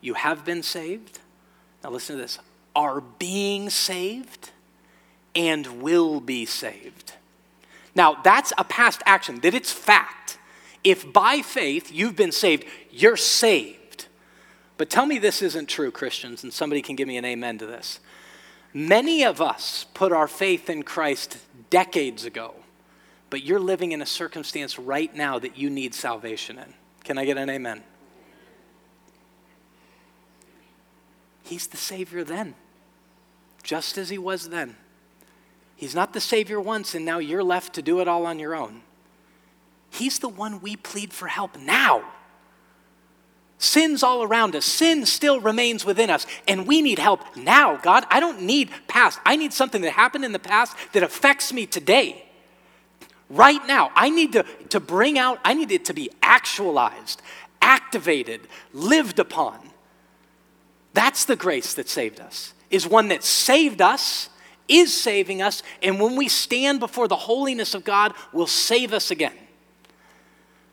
you 0.00 0.14
have 0.14 0.44
been 0.44 0.62
saved. 0.62 1.18
Now, 1.82 1.90
listen 1.90 2.16
to 2.16 2.22
this 2.22 2.38
are 2.76 3.00
being 3.00 3.70
saved 3.70 4.50
and 5.34 5.82
will 5.82 6.20
be 6.20 6.46
saved. 6.46 7.14
Now, 7.94 8.16
that's 8.22 8.52
a 8.56 8.64
past 8.64 9.02
action, 9.04 9.40
that 9.40 9.54
it's 9.54 9.72
fact. 9.72 10.38
If 10.84 11.12
by 11.12 11.42
faith 11.42 11.90
you've 11.92 12.14
been 12.14 12.30
saved, 12.30 12.64
you're 12.92 13.16
saved. 13.16 14.06
But 14.76 14.90
tell 14.90 15.06
me 15.06 15.18
this 15.18 15.42
isn't 15.42 15.68
true, 15.68 15.90
Christians, 15.90 16.44
and 16.44 16.52
somebody 16.52 16.82
can 16.82 16.94
give 16.94 17.08
me 17.08 17.16
an 17.16 17.24
amen 17.24 17.58
to 17.58 17.66
this. 17.66 17.98
Many 18.72 19.24
of 19.24 19.40
us 19.40 19.86
put 19.94 20.12
our 20.12 20.28
faith 20.28 20.70
in 20.70 20.84
Christ 20.84 21.38
decades 21.70 22.24
ago, 22.24 22.54
but 23.28 23.42
you're 23.42 23.58
living 23.58 23.90
in 23.90 24.00
a 24.00 24.06
circumstance 24.06 24.78
right 24.78 25.14
now 25.14 25.40
that 25.40 25.58
you 25.58 25.68
need 25.68 25.94
salvation 25.94 26.58
in. 26.58 26.74
Can 27.02 27.18
I 27.18 27.24
get 27.24 27.36
an 27.36 27.50
amen? 27.50 27.82
He's 31.48 31.66
the 31.66 31.78
Savior 31.78 32.24
then, 32.24 32.54
just 33.62 33.96
as 33.96 34.10
He 34.10 34.18
was 34.18 34.50
then. 34.50 34.76
He's 35.76 35.94
not 35.94 36.12
the 36.12 36.20
Savior 36.20 36.60
once, 36.60 36.94
and 36.94 37.06
now 37.06 37.20
you're 37.20 37.42
left 37.42 37.72
to 37.74 37.82
do 37.82 38.00
it 38.00 38.08
all 38.08 38.26
on 38.26 38.38
your 38.38 38.54
own. 38.54 38.82
He's 39.88 40.18
the 40.18 40.28
one 40.28 40.60
we 40.60 40.76
plead 40.76 41.14
for 41.14 41.26
help 41.26 41.58
now. 41.58 42.04
Sin's 43.56 44.02
all 44.02 44.22
around 44.22 44.56
us. 44.56 44.66
Sin 44.66 45.06
still 45.06 45.40
remains 45.40 45.86
within 45.86 46.10
us, 46.10 46.26
and 46.46 46.66
we 46.66 46.82
need 46.82 46.98
help 46.98 47.34
now. 47.34 47.78
God, 47.78 48.04
I 48.10 48.20
don't 48.20 48.42
need 48.42 48.68
past. 48.86 49.18
I 49.24 49.36
need 49.36 49.54
something 49.54 49.80
that 49.80 49.92
happened 49.92 50.26
in 50.26 50.32
the 50.32 50.38
past 50.38 50.76
that 50.92 51.02
affects 51.02 51.50
me 51.50 51.64
today. 51.64 52.26
Right 53.30 53.66
now, 53.66 53.90
I 53.94 54.10
need 54.10 54.34
to, 54.34 54.42
to 54.68 54.80
bring 54.80 55.18
out, 55.18 55.38
I 55.46 55.54
need 55.54 55.72
it 55.72 55.86
to 55.86 55.94
be 55.94 56.10
actualized, 56.22 57.22
activated, 57.62 58.42
lived 58.74 59.18
upon. 59.18 59.68
That's 60.98 61.26
the 61.26 61.36
grace 61.36 61.74
that 61.74 61.88
saved 61.88 62.18
us, 62.18 62.54
is 62.72 62.84
one 62.84 63.06
that 63.10 63.22
saved 63.22 63.80
us, 63.80 64.30
is 64.66 64.92
saving 64.92 65.40
us, 65.40 65.62
and 65.80 66.00
when 66.00 66.16
we 66.16 66.26
stand 66.26 66.80
before 66.80 67.06
the 67.06 67.14
holiness 67.14 67.72
of 67.72 67.84
God, 67.84 68.14
will 68.32 68.48
save 68.48 68.92
us 68.92 69.12
again. 69.12 69.36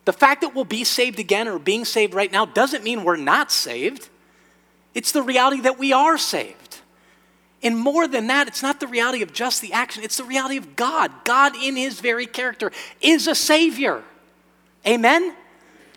The 0.06 0.14
fact 0.14 0.42
that 0.42 0.56
we'll 0.56 0.66
be 0.66 0.84
saved 0.84 1.20
again 1.20 1.48
or 1.48 1.60
being 1.60 1.86
saved 1.86 2.16
right 2.16 2.32
now 2.32 2.44
doesn't 2.44 2.84
mean 2.84 3.04
we're 3.04 3.18
not 3.18 3.52
saved. 3.52 4.10
It's 4.96 5.12
the 5.12 5.22
reality 5.22 5.62
that 5.62 5.78
we 5.78 5.94
are 5.94 6.18
saved. 6.18 6.80
And 7.62 7.78
more 7.78 8.08
than 8.08 8.26
that, 8.26 8.48
it's 8.48 8.64
not 8.64 8.80
the 8.80 8.88
reality 8.88 9.22
of 9.22 9.32
just 9.32 9.62
the 9.62 9.74
action, 9.74 10.04
it's 10.04 10.18
the 10.18 10.24
reality 10.24 10.58
of 10.58 10.76
God. 10.76 11.12
God, 11.24 11.54
in 11.56 11.76
his 11.76 12.00
very 12.00 12.26
character, 12.26 12.72
is 13.00 13.28
a 13.28 13.36
Savior. 13.36 14.04
Amen? 14.88 15.36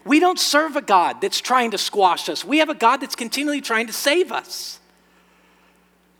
We 0.04 0.20
don't 0.20 0.38
serve 0.38 0.76
a 0.76 0.82
God 0.82 1.20
that's 1.20 1.40
trying 1.40 1.72
to 1.72 1.78
squash 1.78 2.28
us. 2.28 2.44
We 2.44 2.58
have 2.58 2.68
a 2.68 2.74
God 2.74 2.98
that's 2.98 3.16
continually 3.16 3.60
trying 3.60 3.86
to 3.88 3.92
save 3.92 4.32
us. 4.32 4.78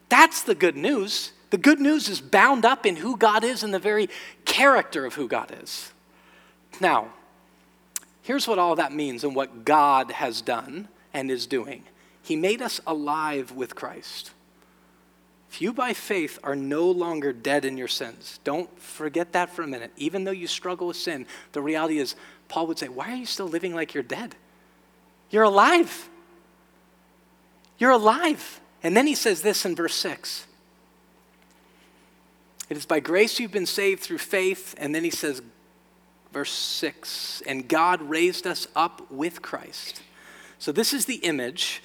That's 0.09 0.43
the 0.43 0.55
good 0.55 0.77
news. 0.77 1.33
The 1.51 1.59
good 1.59 1.81
news 1.81 2.09
is 2.09 2.21
bound 2.21 2.64
up 2.64 2.85
in 2.85 2.97
who 2.97 3.17
God 3.17 3.45
is 3.45 3.62
and 3.62 3.73
the 3.73 3.79
very 3.79 4.09
character 4.45 5.07
of 5.07 5.14
who 5.14 5.29
God 5.29 5.55
is. 5.62 5.93
Now, 6.81 7.09
here's 8.23 8.47
what 8.47 8.59
all 8.59 8.77
that 8.77 8.93
means 8.93 9.25
and 9.25 9.35
what 9.35 9.64
God 9.64 10.12
has 10.12 10.43
done 10.43 10.88
and 11.14 11.31
is 11.31 11.47
doing 11.47 11.85
He 12.23 12.37
made 12.37 12.61
us 12.61 12.81
alive 12.87 13.53
with 13.53 13.75
Christ. 13.75 14.33
If 15.51 15.62
you 15.62 15.73
by 15.73 15.95
faith 15.95 16.38
are 16.43 16.55
no 16.55 16.91
longer 16.91 17.33
dead 17.33 17.64
in 17.64 17.79
your 17.79 17.88
sins, 17.88 18.38
don't 18.45 18.79
forget 18.79 19.33
that 19.33 19.49
for 19.49 19.62
a 19.62 19.67
minute. 19.67 19.93
Even 19.97 20.25
though 20.25 20.31
you 20.31 20.47
struggle 20.47 20.88
with 20.88 20.97
sin, 20.99 21.27
the 21.53 21.62
reality 21.62 21.99
is 21.99 22.17
Paul 22.48 22.66
would 22.66 22.78
say, 22.78 22.88
Why 22.88 23.12
are 23.12 23.16
you 23.16 23.26
still 23.26 23.48
living 23.48 23.74
like 23.74 23.94
you're 23.94 24.02
dead? 24.02 24.34
You're 25.30 25.44
alive. 25.44 26.08
You're 27.78 27.92
alive. 27.92 28.61
And 28.82 28.96
then 28.96 29.06
he 29.06 29.14
says 29.14 29.42
this 29.42 29.64
in 29.64 29.74
verse 29.74 29.94
6 29.94 30.46
It 32.68 32.76
is 32.76 32.87
by 32.87 33.00
grace 33.00 33.38
you've 33.38 33.52
been 33.52 33.66
saved 33.66 34.02
through 34.02 34.18
faith. 34.18 34.74
And 34.78 34.94
then 34.94 35.04
he 35.04 35.11
says, 35.11 35.42
verse 36.32 36.52
6 36.52 37.42
And 37.46 37.68
God 37.68 38.02
raised 38.02 38.46
us 38.46 38.66
up 38.74 39.11
with 39.11 39.42
Christ. 39.42 40.03
So 40.59 40.72
this 40.72 40.92
is 40.92 41.05
the 41.05 41.16
image 41.16 41.82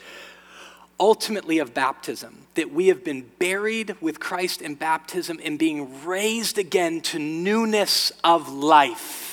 ultimately 0.99 1.59
of 1.59 1.73
baptism 1.73 2.47
that 2.53 2.71
we 2.71 2.87
have 2.87 3.03
been 3.03 3.29
buried 3.39 3.95
with 3.99 4.19
Christ 4.19 4.61
in 4.61 4.75
baptism 4.75 5.39
and 5.43 5.57
being 5.57 6.05
raised 6.05 6.57
again 6.57 7.01
to 7.01 7.19
newness 7.19 8.11
of 8.23 8.51
life. 8.51 9.32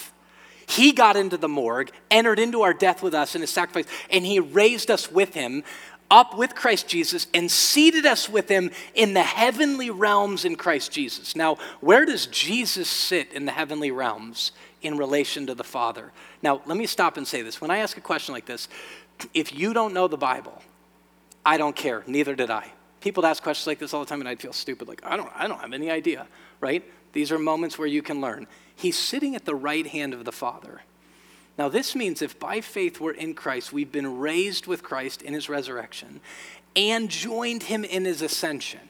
He 0.70 0.92
got 0.92 1.16
into 1.16 1.36
the 1.36 1.48
morgue, 1.48 1.90
entered 2.12 2.38
into 2.38 2.62
our 2.62 2.72
death 2.72 3.02
with 3.02 3.12
us 3.12 3.34
in 3.34 3.40
his 3.40 3.50
sacrifice, 3.50 3.86
and 4.08 4.24
he 4.24 4.38
raised 4.38 4.88
us 4.88 5.10
with 5.10 5.34
him 5.34 5.64
up 6.12 6.36
with 6.36 6.54
Christ 6.54 6.86
Jesus 6.86 7.26
and 7.34 7.50
seated 7.50 8.06
us 8.06 8.28
with 8.28 8.48
him 8.48 8.70
in 8.94 9.12
the 9.12 9.22
heavenly 9.22 9.90
realms 9.90 10.44
in 10.44 10.54
Christ 10.54 10.92
Jesus. 10.92 11.34
Now, 11.34 11.56
where 11.80 12.04
does 12.04 12.26
Jesus 12.26 12.88
sit 12.88 13.32
in 13.32 13.46
the 13.46 13.52
heavenly 13.52 13.90
realms 13.90 14.52
in 14.80 14.96
relation 14.96 15.44
to 15.48 15.56
the 15.56 15.64
Father? 15.64 16.12
Now, 16.40 16.62
let 16.66 16.76
me 16.76 16.86
stop 16.86 17.16
and 17.16 17.26
say 17.26 17.42
this. 17.42 17.60
When 17.60 17.72
I 17.72 17.78
ask 17.78 17.96
a 17.96 18.00
question 18.00 18.32
like 18.32 18.46
this, 18.46 18.68
if 19.34 19.52
you 19.52 19.74
don't 19.74 19.92
know 19.92 20.06
the 20.06 20.16
Bible, 20.16 20.62
I 21.44 21.56
don't 21.58 21.74
care. 21.74 22.04
Neither 22.06 22.36
did 22.36 22.50
I. 22.50 22.70
People 23.00 23.26
ask 23.26 23.42
questions 23.42 23.66
like 23.66 23.80
this 23.80 23.92
all 23.92 24.04
the 24.04 24.08
time, 24.08 24.20
and 24.20 24.28
I'd 24.28 24.40
feel 24.40 24.52
stupid, 24.52 24.86
like, 24.86 25.02
I 25.04 25.16
don't, 25.16 25.30
I 25.34 25.48
don't 25.48 25.60
have 25.60 25.72
any 25.72 25.90
idea, 25.90 26.28
right? 26.60 26.84
These 27.12 27.32
are 27.32 27.38
moments 27.40 27.76
where 27.76 27.88
you 27.88 28.02
can 28.02 28.20
learn. 28.20 28.46
He's 28.80 28.98
sitting 28.98 29.36
at 29.36 29.44
the 29.44 29.54
right 29.54 29.86
hand 29.86 30.14
of 30.14 30.24
the 30.24 30.32
Father. 30.32 30.80
Now, 31.58 31.68
this 31.68 31.94
means 31.94 32.22
if 32.22 32.38
by 32.38 32.62
faith 32.62 32.98
we're 32.98 33.12
in 33.12 33.34
Christ, 33.34 33.74
we've 33.74 33.92
been 33.92 34.18
raised 34.18 34.66
with 34.66 34.82
Christ 34.82 35.20
in 35.20 35.34
his 35.34 35.50
resurrection 35.50 36.20
and 36.74 37.10
joined 37.10 37.64
him 37.64 37.84
in 37.84 38.06
his 38.06 38.22
ascension 38.22 38.80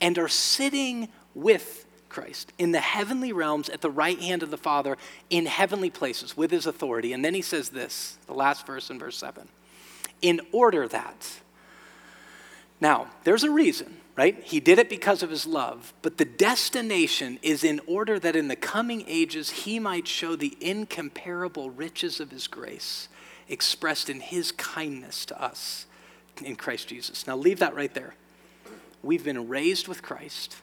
and 0.00 0.18
are 0.18 0.28
sitting 0.28 1.08
with 1.34 1.84
Christ 2.08 2.54
in 2.58 2.72
the 2.72 2.80
heavenly 2.80 3.32
realms 3.32 3.68
at 3.68 3.82
the 3.82 3.90
right 3.90 4.18
hand 4.18 4.42
of 4.42 4.50
the 4.50 4.56
Father 4.56 4.96
in 5.28 5.44
heavenly 5.44 5.90
places 5.90 6.34
with 6.34 6.50
his 6.50 6.66
authority. 6.66 7.12
And 7.12 7.22
then 7.22 7.34
he 7.34 7.42
says 7.42 7.68
this, 7.68 8.16
the 8.26 8.32
last 8.32 8.66
verse 8.66 8.88
in 8.88 8.98
verse 8.98 9.18
7 9.18 9.46
in 10.22 10.40
order 10.52 10.88
that. 10.88 11.40
Now, 12.80 13.08
there's 13.24 13.44
a 13.44 13.50
reason, 13.50 13.98
right? 14.16 14.42
He 14.44 14.60
did 14.60 14.78
it 14.78 14.88
because 14.90 15.22
of 15.22 15.30
his 15.30 15.46
love, 15.46 15.94
but 16.02 16.18
the 16.18 16.24
destination 16.24 17.38
is 17.42 17.64
in 17.64 17.80
order 17.86 18.18
that 18.18 18.36
in 18.36 18.48
the 18.48 18.56
coming 18.56 19.04
ages 19.06 19.50
he 19.50 19.78
might 19.78 20.06
show 20.06 20.36
the 20.36 20.56
incomparable 20.60 21.70
riches 21.70 22.20
of 22.20 22.30
his 22.30 22.46
grace 22.46 23.08
expressed 23.48 24.10
in 24.10 24.20
his 24.20 24.52
kindness 24.52 25.24
to 25.26 25.42
us 25.42 25.86
in 26.44 26.56
Christ 26.56 26.88
Jesus. 26.88 27.26
Now, 27.26 27.36
leave 27.36 27.58
that 27.60 27.74
right 27.74 27.92
there. 27.92 28.14
We've 29.02 29.24
been 29.24 29.48
raised 29.48 29.88
with 29.88 30.02
Christ 30.02 30.56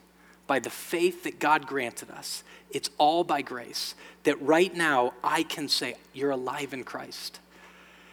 by 0.48 0.60
the 0.60 0.70
faith 0.70 1.24
that 1.24 1.40
God 1.40 1.68
granted 1.68 2.10
us. 2.10 2.44
It's 2.72 2.90
all 2.98 3.24
by 3.24 3.42
grace 3.42 3.96
that 4.24 4.42
right 4.42 4.74
now 4.74 5.14
I 5.24 5.44
can 5.44 5.68
say, 5.68 5.96
You're 6.14 6.32
alive 6.32 6.74
in 6.74 6.84
Christ. 6.84 7.40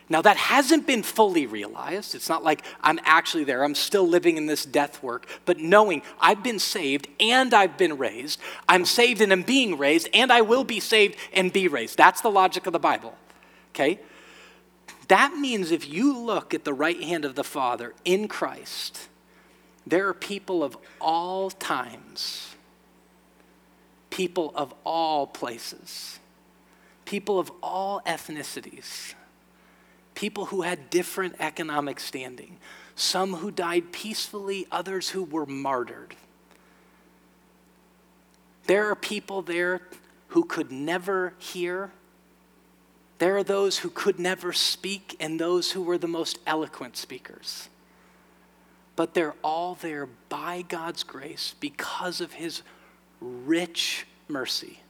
Now, 0.09 0.23
that 0.23 0.37
hasn't 0.37 0.87
been 0.87 1.03
fully 1.03 1.47
realized. 1.47 2.15
It's 2.15 2.29
not 2.29 2.45
like 2.45 2.63
I'm 2.81 3.01
actually 3.03 3.43
there. 3.43 3.65
I'm 3.65 3.75
still 3.75 4.07
living 4.07 4.37
in 4.37 4.47
this 4.47 4.65
death 4.65 5.03
work. 5.03 5.27
But 5.45 5.59
knowing 5.59 6.03
I've 6.21 6.45
been 6.45 6.61
saved 6.61 7.09
and 7.19 7.53
I've 7.53 7.77
been 7.77 7.99
raised, 7.99 8.41
I'm 8.69 8.85
saved 8.85 9.21
and 9.21 9.33
I'm 9.33 9.43
being 9.43 9.77
raised, 9.77 10.09
and 10.15 10.33
I 10.33 10.43
will 10.43 10.63
be 10.63 10.79
saved 10.79 11.17
and 11.33 11.53
be 11.53 11.67
raised. 11.67 11.97
That's 11.97 12.21
the 12.21 12.31
logic 12.31 12.67
of 12.67 12.73
the 12.73 12.79
Bible. 12.79 13.17
Okay? 13.75 13.99
That 15.09 15.37
means 15.37 15.73
if 15.73 15.89
you 15.89 16.17
look 16.17 16.55
at 16.55 16.65
the 16.65 16.75
right 16.75 17.03
hand 17.03 17.25
of 17.25 17.35
the 17.35 17.45
Father 17.45 17.93
in 18.05 18.29
Christ, 18.29 19.09
there 19.87 20.07
are 20.09 20.15
people 20.15 20.63
of 20.63 20.77
all 21.01 21.51
times, 21.51 22.55
people 24.11 24.53
of 24.55 24.73
all 24.85 25.27
places, 25.27 26.21
people 27.05 27.41
of 27.41 27.51
all 27.61 28.03
ethnicities 28.07 29.15
people 30.17 30.47
who 30.47 30.63
had 30.63 30.91
different 30.91 31.37
economic 31.39 32.01
standing, 32.01 32.57
some 32.97 33.35
who 33.35 33.53
died 33.53 33.93
peacefully, 33.93 34.67
others 34.73 35.11
who 35.11 35.23
were 35.23 35.47
martyred. 35.47 36.17
There 38.67 38.91
are 38.91 38.97
people 38.97 39.43
there 39.43 39.83
who 40.29 40.43
could 40.45 40.73
never 40.73 41.35
hear. 41.39 41.93
There 43.19 43.37
are 43.37 43.45
those 43.45 43.79
who 43.79 43.91
could 43.91 44.19
never 44.19 44.53
speak, 44.53 45.15
and 45.21 45.39
those 45.39 45.71
who 45.71 45.83
were 45.83 45.99
the 45.99 46.09
most 46.09 46.39
eloquent 46.47 46.97
speakers. 46.97 47.69
But 48.97 49.15
they're 49.15 49.37
all 49.43 49.77
there 49.77 50.09
by 50.29 50.63
God's 50.63 51.03
grace 51.05 51.55
because 51.61 52.21
of 52.21 52.33
His 52.33 52.63
rich 53.21 54.07
mercy 54.29 54.81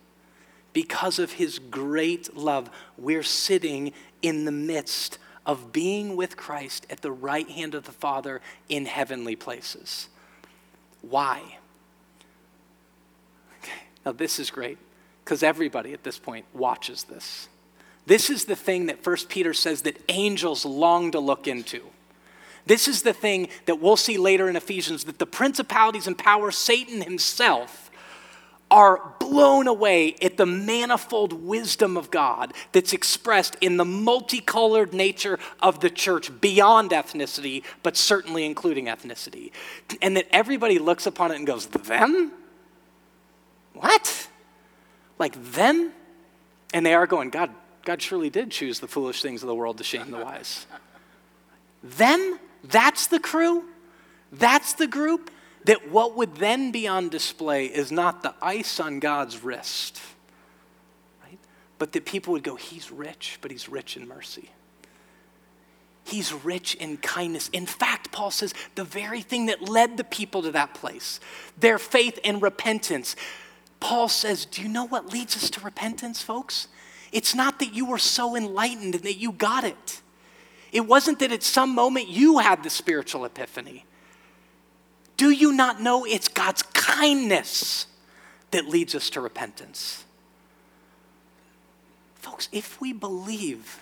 because 0.77 1.19
of 1.19 1.33
his 1.33 1.59
great 1.59 2.37
love, 2.37 2.69
we're 2.99 3.23
sitting 3.23 3.95
in 4.21 4.45
the 4.45 4.53
midst 4.53 5.19
of 5.47 5.73
being 5.73 6.17
with 6.17 6.37
Christ 6.37 6.87
at 6.91 7.01
the 7.01 7.11
right 7.11 7.49
hand 7.49 7.75
of 7.75 7.85
the 7.85 7.93
Father 7.93 8.43
in 8.69 8.85
heavenly 8.85 9.37
places. 9.37 10.11
Why? 11.01 11.41
Okay, 13.63 13.85
now 14.05 14.13
this 14.13 14.39
is 14.39 14.51
great 14.51 14.77
because 15.25 15.43
everybody 15.43 15.95
at 15.95 16.05
this 16.05 16.19
point 16.19 16.45
watches 16.53 17.05
this. 17.05 17.49
This 18.05 18.29
is 18.29 18.45
the 18.45 18.55
thing 18.55 18.85
that 18.85 19.03
First 19.03 19.31
Peter 19.31 19.55
says 19.55 19.81
that 19.81 19.99
angels 20.11 20.67
long 20.67 21.11
to 21.13 21.21
look 21.21 21.49
into. 21.49 21.81
This 22.67 22.87
is 22.87 23.01
the 23.01 23.15
thing 23.15 23.49
that 23.65 23.81
we'll 23.81 23.97
see 23.97 24.19
later 24.19 24.47
in 24.47 24.57
Ephesians 24.57 25.05
that 25.05 25.19
the 25.19 25.25
principalities 25.25 26.07
and 26.07 26.19
powers, 26.19 26.59
Satan 26.59 27.01
himself, 27.01 27.86
are 28.71 29.15
blown 29.21 29.69
away 29.69 30.17
at 30.21 30.37
the 30.37 30.47
manifold 30.47 31.33
wisdom 31.33 31.97
of 31.97 32.11
God 32.11 32.53
that's 32.73 32.93
expressed 32.93 33.57
in 33.61 33.77
the 33.77 33.85
multicolored 33.85 34.93
nature 34.93 35.39
of 35.61 35.81
the 35.81 35.91
church 35.91 36.31
beyond 36.41 36.91
ethnicity, 36.91 37.63
but 37.83 37.97
certainly 37.97 38.45
including 38.45 38.87
ethnicity. 38.87 39.53
And 40.03 40.17
that 40.17 40.27
everybody 40.31 40.79
looks 40.79 41.07
upon 41.07 41.31
it 41.31 41.37
and 41.37 41.47
goes, 41.47 41.67
Them? 41.67 42.33
What? 43.75 44.29
Like 45.19 45.53
them? 45.53 45.93
And 46.75 46.85
they 46.85 46.95
are 46.95 47.07
going, 47.07 47.31
God, 47.31 47.51
God 47.85 48.03
surely 48.03 48.31
did 48.31 48.51
choose 48.51 48.81
the 48.81 48.89
foolish 48.89 49.23
things 49.23 49.43
of 49.43 49.47
the 49.47 49.55
world 49.55 49.79
to 49.79 49.85
shame 49.85 50.11
the 50.11 50.19
wise. 50.19 50.67
them? 51.83 52.41
That's 52.65 53.07
the 53.07 53.21
crew? 53.21 53.65
That's 54.33 54.73
the 54.73 54.89
group? 54.89 55.31
That 55.67 55.91
what 55.91 56.17
would 56.17 56.37
then 56.37 56.71
be 56.71 56.87
on 56.89 57.09
display 57.09 57.67
is 57.67 57.93
not 57.93 58.23
the 58.23 58.35
ice 58.41 58.81
on 58.81 59.01
God's 59.01 59.43
wrist, 59.43 60.01
right? 61.25 61.39
But 61.79 61.93
that 61.93 62.05
people 62.05 62.33
would 62.33 62.45
go, 62.45 62.55
He's 62.57 62.91
rich, 62.91 63.39
but 63.41 63.51
He's 63.51 63.69
rich 63.69 63.97
in 63.97 64.09
mercy. 64.09 64.51
He's 66.05 66.33
rich 66.33 66.77
in 66.77 66.99
kindness. 66.99 67.49
In 67.53 67.67
fact, 67.67 68.13
Paul 68.13 68.31
says 68.31 68.55
the 68.77 68.85
very 68.85 69.23
thing 69.23 69.47
that 69.47 69.69
led 69.69 69.97
the 69.97 70.05
people 70.05 70.43
to 70.43 70.53
that 70.53 70.73
place, 70.73 71.19
their 71.59 71.79
faith 71.79 72.21
and 72.23 72.41
repentance. 72.41 73.17
Paul 73.81 74.09
says, 74.09 74.47
Do 74.47 74.63
you 74.63 74.69
know 74.69 74.87
what 74.87 75.13
leads 75.13 75.37
us 75.37 75.51
to 75.51 75.61
repentance, 75.61 76.23
folks? 76.23 76.69
It's 77.11 77.35
not 77.35 77.59
that 77.59 77.75
you 77.75 77.87
were 77.87 77.99
so 77.99 78.37
enlightened 78.37 78.95
and 78.95 79.05
that 79.05 79.17
you 79.17 79.33
got 79.33 79.65
it. 79.65 80.01
It 80.71 80.87
wasn't 80.87 81.19
that 81.19 81.33
at 81.33 81.43
some 81.43 81.75
moment 81.75 82.07
you 82.07 82.39
had 82.39 82.63
the 82.63 82.71
spiritual 82.71 83.25
epiphany. 83.25 83.85
You 85.37 85.53
not 85.53 85.81
know 85.81 86.05
it's 86.05 86.29
God's 86.29 86.63
kindness 86.63 87.87
that 88.51 88.67
leads 88.67 88.95
us 88.95 89.11
to 89.11 89.21
repentance? 89.21 90.05
Folks, 92.17 92.49
if 92.53 92.81
we 92.81 92.93
believe, 92.93 93.81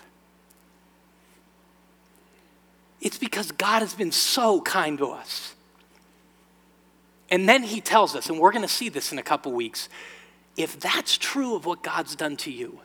it's 3.01 3.17
because 3.17 3.51
God 3.51 3.79
has 3.79 3.93
been 3.93 4.11
so 4.11 4.61
kind 4.61 4.97
to 4.99 5.11
us. 5.11 5.55
And 7.29 7.49
then 7.49 7.63
he 7.63 7.81
tells 7.81 8.15
us, 8.15 8.29
and 8.29 8.39
we're 8.39 8.51
going 8.51 8.61
to 8.61 8.67
see 8.67 8.89
this 8.89 9.11
in 9.11 9.17
a 9.17 9.23
couple 9.23 9.51
weeks, 9.51 9.89
if 10.57 10.79
that's 10.79 11.17
true 11.17 11.55
of 11.55 11.65
what 11.65 11.81
God's 11.81 12.15
done 12.15 12.37
to 12.37 12.51
you, 12.51 12.79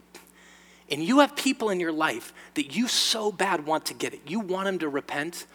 and 0.90 1.04
you 1.04 1.20
have 1.20 1.36
people 1.36 1.70
in 1.70 1.78
your 1.78 1.92
life 1.92 2.32
that 2.54 2.74
you 2.74 2.88
so 2.88 3.30
bad 3.30 3.66
want 3.66 3.86
to 3.86 3.94
get 3.94 4.12
it, 4.12 4.20
you 4.26 4.40
want 4.40 4.64
them 4.64 4.78
to 4.80 4.88
repent, 4.88 5.46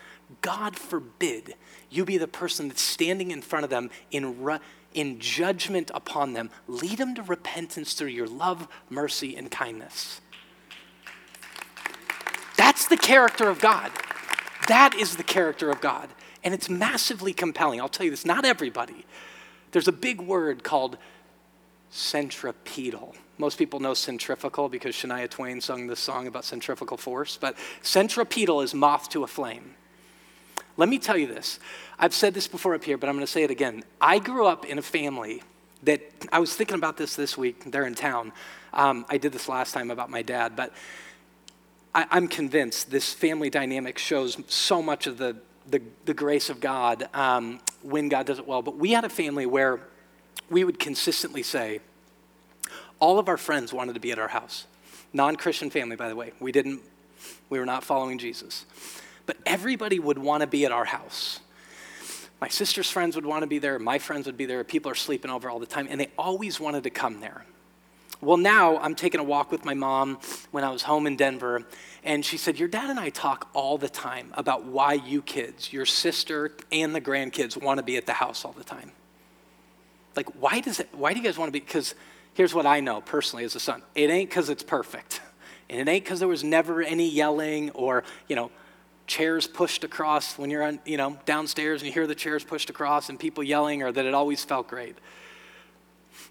God 0.41 0.76
forbid 0.76 1.55
you 1.89 2.05
be 2.05 2.17
the 2.17 2.28
person 2.28 2.67
that's 2.67 2.82
standing 2.82 3.32
in 3.32 3.41
front 3.41 3.63
of 3.63 3.69
them 3.69 3.89
in, 4.11 4.41
ru- 4.41 4.59
in 4.93 5.19
judgment 5.19 5.91
upon 5.93 6.34
them. 6.34 6.49
Lead 6.67 6.97
them 6.97 7.15
to 7.15 7.23
repentance 7.23 7.93
through 7.93 8.09
your 8.09 8.28
love, 8.28 8.67
mercy, 8.89 9.36
and 9.36 9.51
kindness. 9.51 10.21
That's 12.57 12.88
the 12.88 12.97
character 12.97 13.49
of 13.49 13.59
God. 13.59 13.91
That 14.67 14.95
is 14.95 15.15
the 15.15 15.23
character 15.23 15.69
of 15.69 15.82
God. 15.82 16.09
And 16.43 16.53
it's 16.53 16.69
massively 16.69 17.34
compelling. 17.34 17.80
I'll 17.80 17.89
tell 17.89 18.05
you 18.05 18.11
this, 18.11 18.26
not 18.26 18.45
everybody. 18.45 19.05
There's 19.71 19.88
a 19.88 19.93
big 19.93 20.21
word 20.21 20.63
called 20.63 20.97
centripetal. 21.89 23.15
Most 23.38 23.57
people 23.57 23.80
know 23.80 23.93
centrifugal 23.93 24.69
because 24.69 24.95
Shania 24.95 25.30
Twain 25.30 25.59
sung 25.59 25.88
this 25.88 25.99
song 25.99 26.28
about 26.28 26.45
centrifugal 26.45 26.97
force, 26.97 27.38
but 27.38 27.57
centripetal 27.82 28.61
is 28.61 28.73
moth 28.73 29.09
to 29.09 29.23
a 29.23 29.28
flame. 29.28 29.76
Let 30.78 30.89
me 30.89 30.99
tell 30.99 31.17
you 31.17 31.28
this. 31.28 31.59
I've 31.97 32.13
said 32.13 32.34
this 32.34 32.47
before 32.47 32.76
up 32.76 32.84
here, 32.84 32.97
but 32.97 33.07
I'm 33.07 33.15
going 33.15 33.26
to 33.26 33.32
say 33.32 33.43
it 33.43 33.51
again. 33.51 33.84
I 34.01 34.19
grew 34.19 34.45
up 34.45 34.65
in 34.65 34.78
a 34.78 34.82
family 34.82 35.41
that 35.84 36.01
I 36.32 36.39
was 36.39 36.53
thinking 36.53 36.76
about 36.76 36.97
this 36.97 37.15
this 37.15 37.38
week. 37.38 37.71
They're 37.71 37.86
in 37.86 37.95
town. 37.95 38.34
Um, 38.73 39.05
I 39.07 39.17
did 39.17 39.32
this 39.32 39.47
last 39.47 39.73
time 39.73 39.89
about 39.89 40.09
my 40.09 40.21
dad, 40.21 40.55
but 40.55 40.73
I, 41.93 42.17
am 42.17 42.28
convinced 42.28 42.91
this 42.91 43.13
family 43.13 43.49
dynamic 43.49 43.97
shows 43.97 44.38
so 44.47 44.82
much 44.82 45.07
of 45.07 45.17
the, 45.17 45.38
the, 45.69 45.82
the 46.03 46.13
grace 46.13 46.49
of 46.49 46.59
God 46.59 47.07
um, 47.13 47.61
when 47.82 48.09
God 48.09 48.26
does 48.26 48.39
it 48.39 48.47
well. 48.47 48.61
But 48.61 48.76
we 48.76 48.91
had 48.91 49.05
a 49.05 49.09
family 49.09 49.45
where 49.45 49.80
we 50.49 50.65
would 50.65 50.80
consistently 50.80 51.43
say, 51.43 51.80
all 52.99 53.19
of 53.19 53.30
our 53.30 53.38
friends 53.38 53.71
wanted 53.71 53.93
to 53.93 53.99
be 54.01 54.11
at 54.11 54.19
our 54.19 54.28
house. 54.28 54.65
Non 55.13 55.38
Christian 55.38 55.69
family, 55.69 55.95
by 55.95 56.09
the 56.09 56.15
way. 56.15 56.34
We 56.41 56.51
didn't, 56.51 56.82
we 57.49 57.59
were 57.59 57.65
not 57.65 57.84
following 57.84 58.17
Jesus 58.17 58.65
but 59.26 59.38
everybody 59.45 59.99
would 59.99 60.17
want 60.17 60.41
to 60.41 60.47
be 60.47 60.65
at 60.65 60.71
our 60.71 60.86
house. 60.86 61.39
My 62.41 62.49
sister's 62.49 62.89
friends 62.89 63.15
would 63.15 63.26
want 63.26 63.43
to 63.43 63.47
be 63.47 63.59
there, 63.59 63.80
my 63.80 63.97
friends 63.97 64.26
would 64.26 64.38
be 64.38 64.45
there, 64.45 64.63
people 64.63 64.91
are 64.91 64.95
sleeping 64.95 65.32
over 65.32 65.49
all 65.49 65.59
the 65.59 65.65
time, 65.65 65.88
and 65.89 65.99
they 65.99 66.11
always 66.17 66.59
wanted 66.59 66.84
to 66.84 66.89
come 66.89 67.19
there. 67.21 67.45
Well, 68.21 68.38
now 68.38 68.78
I'm 68.78 68.95
taking 68.95 69.19
a 69.19 69.23
walk 69.23 69.51
with 69.51 69.65
my 69.65 69.73
mom 69.73 70.19
when 70.51 70.63
I 70.63 70.69
was 70.69 70.82
home 70.82 71.05
in 71.05 71.15
Denver, 71.15 71.63
and 72.03 72.26
she 72.26 72.38
said, 72.38 72.57
Your 72.57 72.67
dad 72.67 72.89
and 72.89 72.99
I 72.99 73.09
talk 73.09 73.49
all 73.53 73.78
the 73.78 73.89
time 73.89 74.32
about 74.36 74.65
why 74.65 74.93
you 74.93 75.21
kids, 75.21 75.71
your 75.71 75.86
sister 75.86 76.51
and 76.71 76.95
the 76.95 77.01
grandkids, 77.01 77.61
want 77.61 77.78
to 77.78 77.84
be 77.84 77.97
at 77.97 78.05
the 78.05 78.13
house 78.13 78.45
all 78.45 78.53
the 78.53 78.63
time. 78.63 78.91
Like, 80.15 80.30
why 80.39 80.61
does 80.61 80.80
it, 80.80 80.89
why 80.93 81.13
do 81.13 81.19
you 81.19 81.26
guys 81.26 81.38
want 81.38 81.49
to 81.49 81.51
be? 81.51 81.59
Because 81.59 81.93
here's 82.34 82.53
what 82.53 82.65
I 82.65 82.80
know 82.80 83.01
personally 83.01 83.43
as 83.43 83.55
a 83.55 83.59
son 83.59 83.82
it 83.95 84.09
ain't 84.09 84.30
because 84.30 84.49
it's 84.49 84.63
perfect. 84.63 85.21
And 85.69 85.82
it 85.82 85.91
ain't 85.91 86.03
because 86.03 86.19
there 86.19 86.28
was 86.28 86.43
never 86.43 86.82
any 86.82 87.09
yelling 87.09 87.71
or, 87.71 88.03
you 88.28 88.36
know, 88.36 88.51
chairs 89.08 89.47
pushed 89.47 89.84
across 89.84 90.38
when 90.38 90.49
you're 90.49 90.64
on, 90.64 90.80
you 90.86 90.97
know, 90.97 91.18
downstairs 91.26 91.82
and 91.82 91.88
you 91.88 91.93
hear 91.93 92.08
the 92.08 92.16
chairs 92.16 92.43
pushed 92.43 92.70
across 92.70 93.10
and 93.10 93.20
people 93.20 93.43
yelling 93.43 93.84
or 93.84 93.91
that 93.91 94.06
it 94.06 94.14
always 94.14 94.43
felt 94.43 94.68
great. 94.68 94.97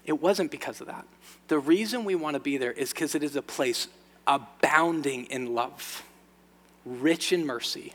It 0.05 0.21
wasn't 0.21 0.51
because 0.51 0.81
of 0.81 0.87
that. 0.87 1.05
The 1.47 1.59
reason 1.59 2.05
we 2.05 2.15
want 2.15 2.35
to 2.35 2.39
be 2.39 2.57
there 2.57 2.71
is 2.71 2.91
because 2.91 3.15
it 3.15 3.23
is 3.23 3.35
a 3.35 3.41
place 3.41 3.87
abounding 4.27 5.25
in 5.25 5.53
love, 5.53 6.03
rich 6.85 7.31
in 7.31 7.45
mercy, 7.45 7.93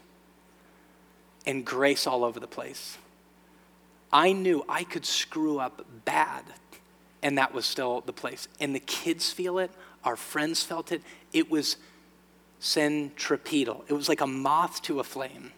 and 1.46 1.64
grace 1.64 2.06
all 2.06 2.24
over 2.24 2.40
the 2.40 2.46
place. 2.46 2.96
I 4.12 4.32
knew 4.32 4.64
I 4.68 4.84
could 4.84 5.06
screw 5.06 5.58
up 5.58 5.84
bad, 6.04 6.44
and 7.22 7.38
that 7.38 7.54
was 7.54 7.66
still 7.66 8.00
the 8.02 8.12
place. 8.12 8.48
And 8.60 8.74
the 8.74 8.80
kids 8.80 9.32
feel 9.32 9.58
it, 9.58 9.70
our 10.04 10.16
friends 10.16 10.62
felt 10.62 10.92
it. 10.92 11.02
It 11.32 11.50
was 11.50 11.76
centripetal, 12.60 13.84
it 13.88 13.94
was 13.94 14.08
like 14.08 14.20
a 14.20 14.26
moth 14.26 14.82
to 14.82 15.00
a 15.00 15.04
flame. 15.04 15.52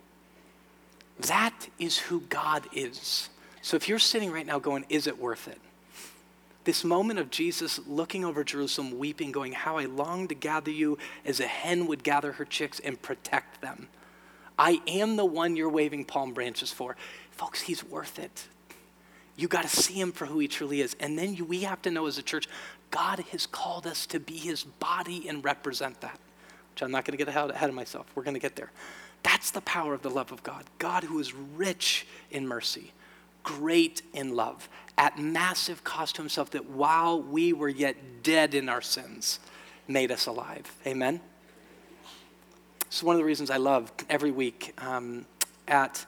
That 1.20 1.68
is 1.78 1.98
who 1.98 2.20
God 2.22 2.66
is. 2.72 3.28
So 3.60 3.76
if 3.76 3.88
you're 3.88 3.98
sitting 3.98 4.32
right 4.32 4.46
now 4.46 4.58
going, 4.58 4.86
is 4.88 5.06
it 5.06 5.20
worth 5.20 5.46
it? 5.46 5.60
This 6.64 6.84
moment 6.84 7.18
of 7.18 7.30
Jesus 7.30 7.80
looking 7.86 8.24
over 8.24 8.44
Jerusalem, 8.44 8.98
weeping, 8.98 9.32
going, 9.32 9.52
How 9.52 9.78
I 9.78 9.86
long 9.86 10.28
to 10.28 10.34
gather 10.34 10.70
you 10.70 10.96
as 11.24 11.40
a 11.40 11.46
hen 11.46 11.86
would 11.88 12.04
gather 12.04 12.32
her 12.32 12.44
chicks 12.44 12.78
and 12.80 13.00
protect 13.02 13.60
them. 13.60 13.88
I 14.58 14.80
am 14.86 15.16
the 15.16 15.24
one 15.24 15.56
you're 15.56 15.68
waving 15.68 16.04
palm 16.04 16.32
branches 16.32 16.70
for. 16.70 16.96
Folks, 17.32 17.62
he's 17.62 17.82
worth 17.82 18.18
it. 18.18 18.46
You 19.36 19.48
got 19.48 19.62
to 19.62 19.68
see 19.68 19.94
him 19.94 20.12
for 20.12 20.26
who 20.26 20.38
he 20.38 20.46
truly 20.46 20.80
is. 20.80 20.94
And 21.00 21.18
then 21.18 21.48
we 21.48 21.62
have 21.62 21.82
to 21.82 21.90
know 21.90 22.06
as 22.06 22.18
a 22.18 22.22
church, 22.22 22.48
God 22.90 23.20
has 23.32 23.46
called 23.46 23.86
us 23.86 24.06
to 24.08 24.20
be 24.20 24.36
his 24.36 24.62
body 24.62 25.28
and 25.28 25.42
represent 25.42 26.00
that, 26.02 26.20
which 26.72 26.82
I'm 26.82 26.90
not 26.90 27.04
going 27.04 27.16
to 27.16 27.24
get 27.24 27.28
ahead 27.28 27.68
of 27.68 27.74
myself. 27.74 28.06
We're 28.14 28.22
going 28.22 28.34
to 28.34 28.40
get 28.40 28.56
there. 28.56 28.70
That's 29.22 29.50
the 29.50 29.60
power 29.60 29.94
of 29.94 30.02
the 30.02 30.10
love 30.10 30.32
of 30.32 30.42
God. 30.42 30.64
God 30.78 31.04
who 31.04 31.18
is 31.18 31.34
rich 31.34 32.06
in 32.30 32.46
mercy, 32.48 32.92
great 33.42 34.02
in 34.12 34.34
love, 34.34 34.68
at 34.98 35.18
massive 35.18 35.84
cost 35.84 36.16
to 36.16 36.22
himself, 36.22 36.50
that 36.50 36.68
while 36.70 37.20
we 37.20 37.52
were 37.52 37.68
yet 37.68 38.22
dead 38.22 38.54
in 38.54 38.68
our 38.68 38.82
sins, 38.82 39.38
made 39.86 40.10
us 40.10 40.26
alive. 40.26 40.74
Amen? 40.86 41.20
It's 42.86 43.02
one 43.02 43.14
of 43.14 43.18
the 43.18 43.24
reasons 43.24 43.50
I 43.50 43.56
love 43.56 43.92
every 44.08 44.30
week 44.30 44.74
um, 44.78 45.26
at 45.68 46.04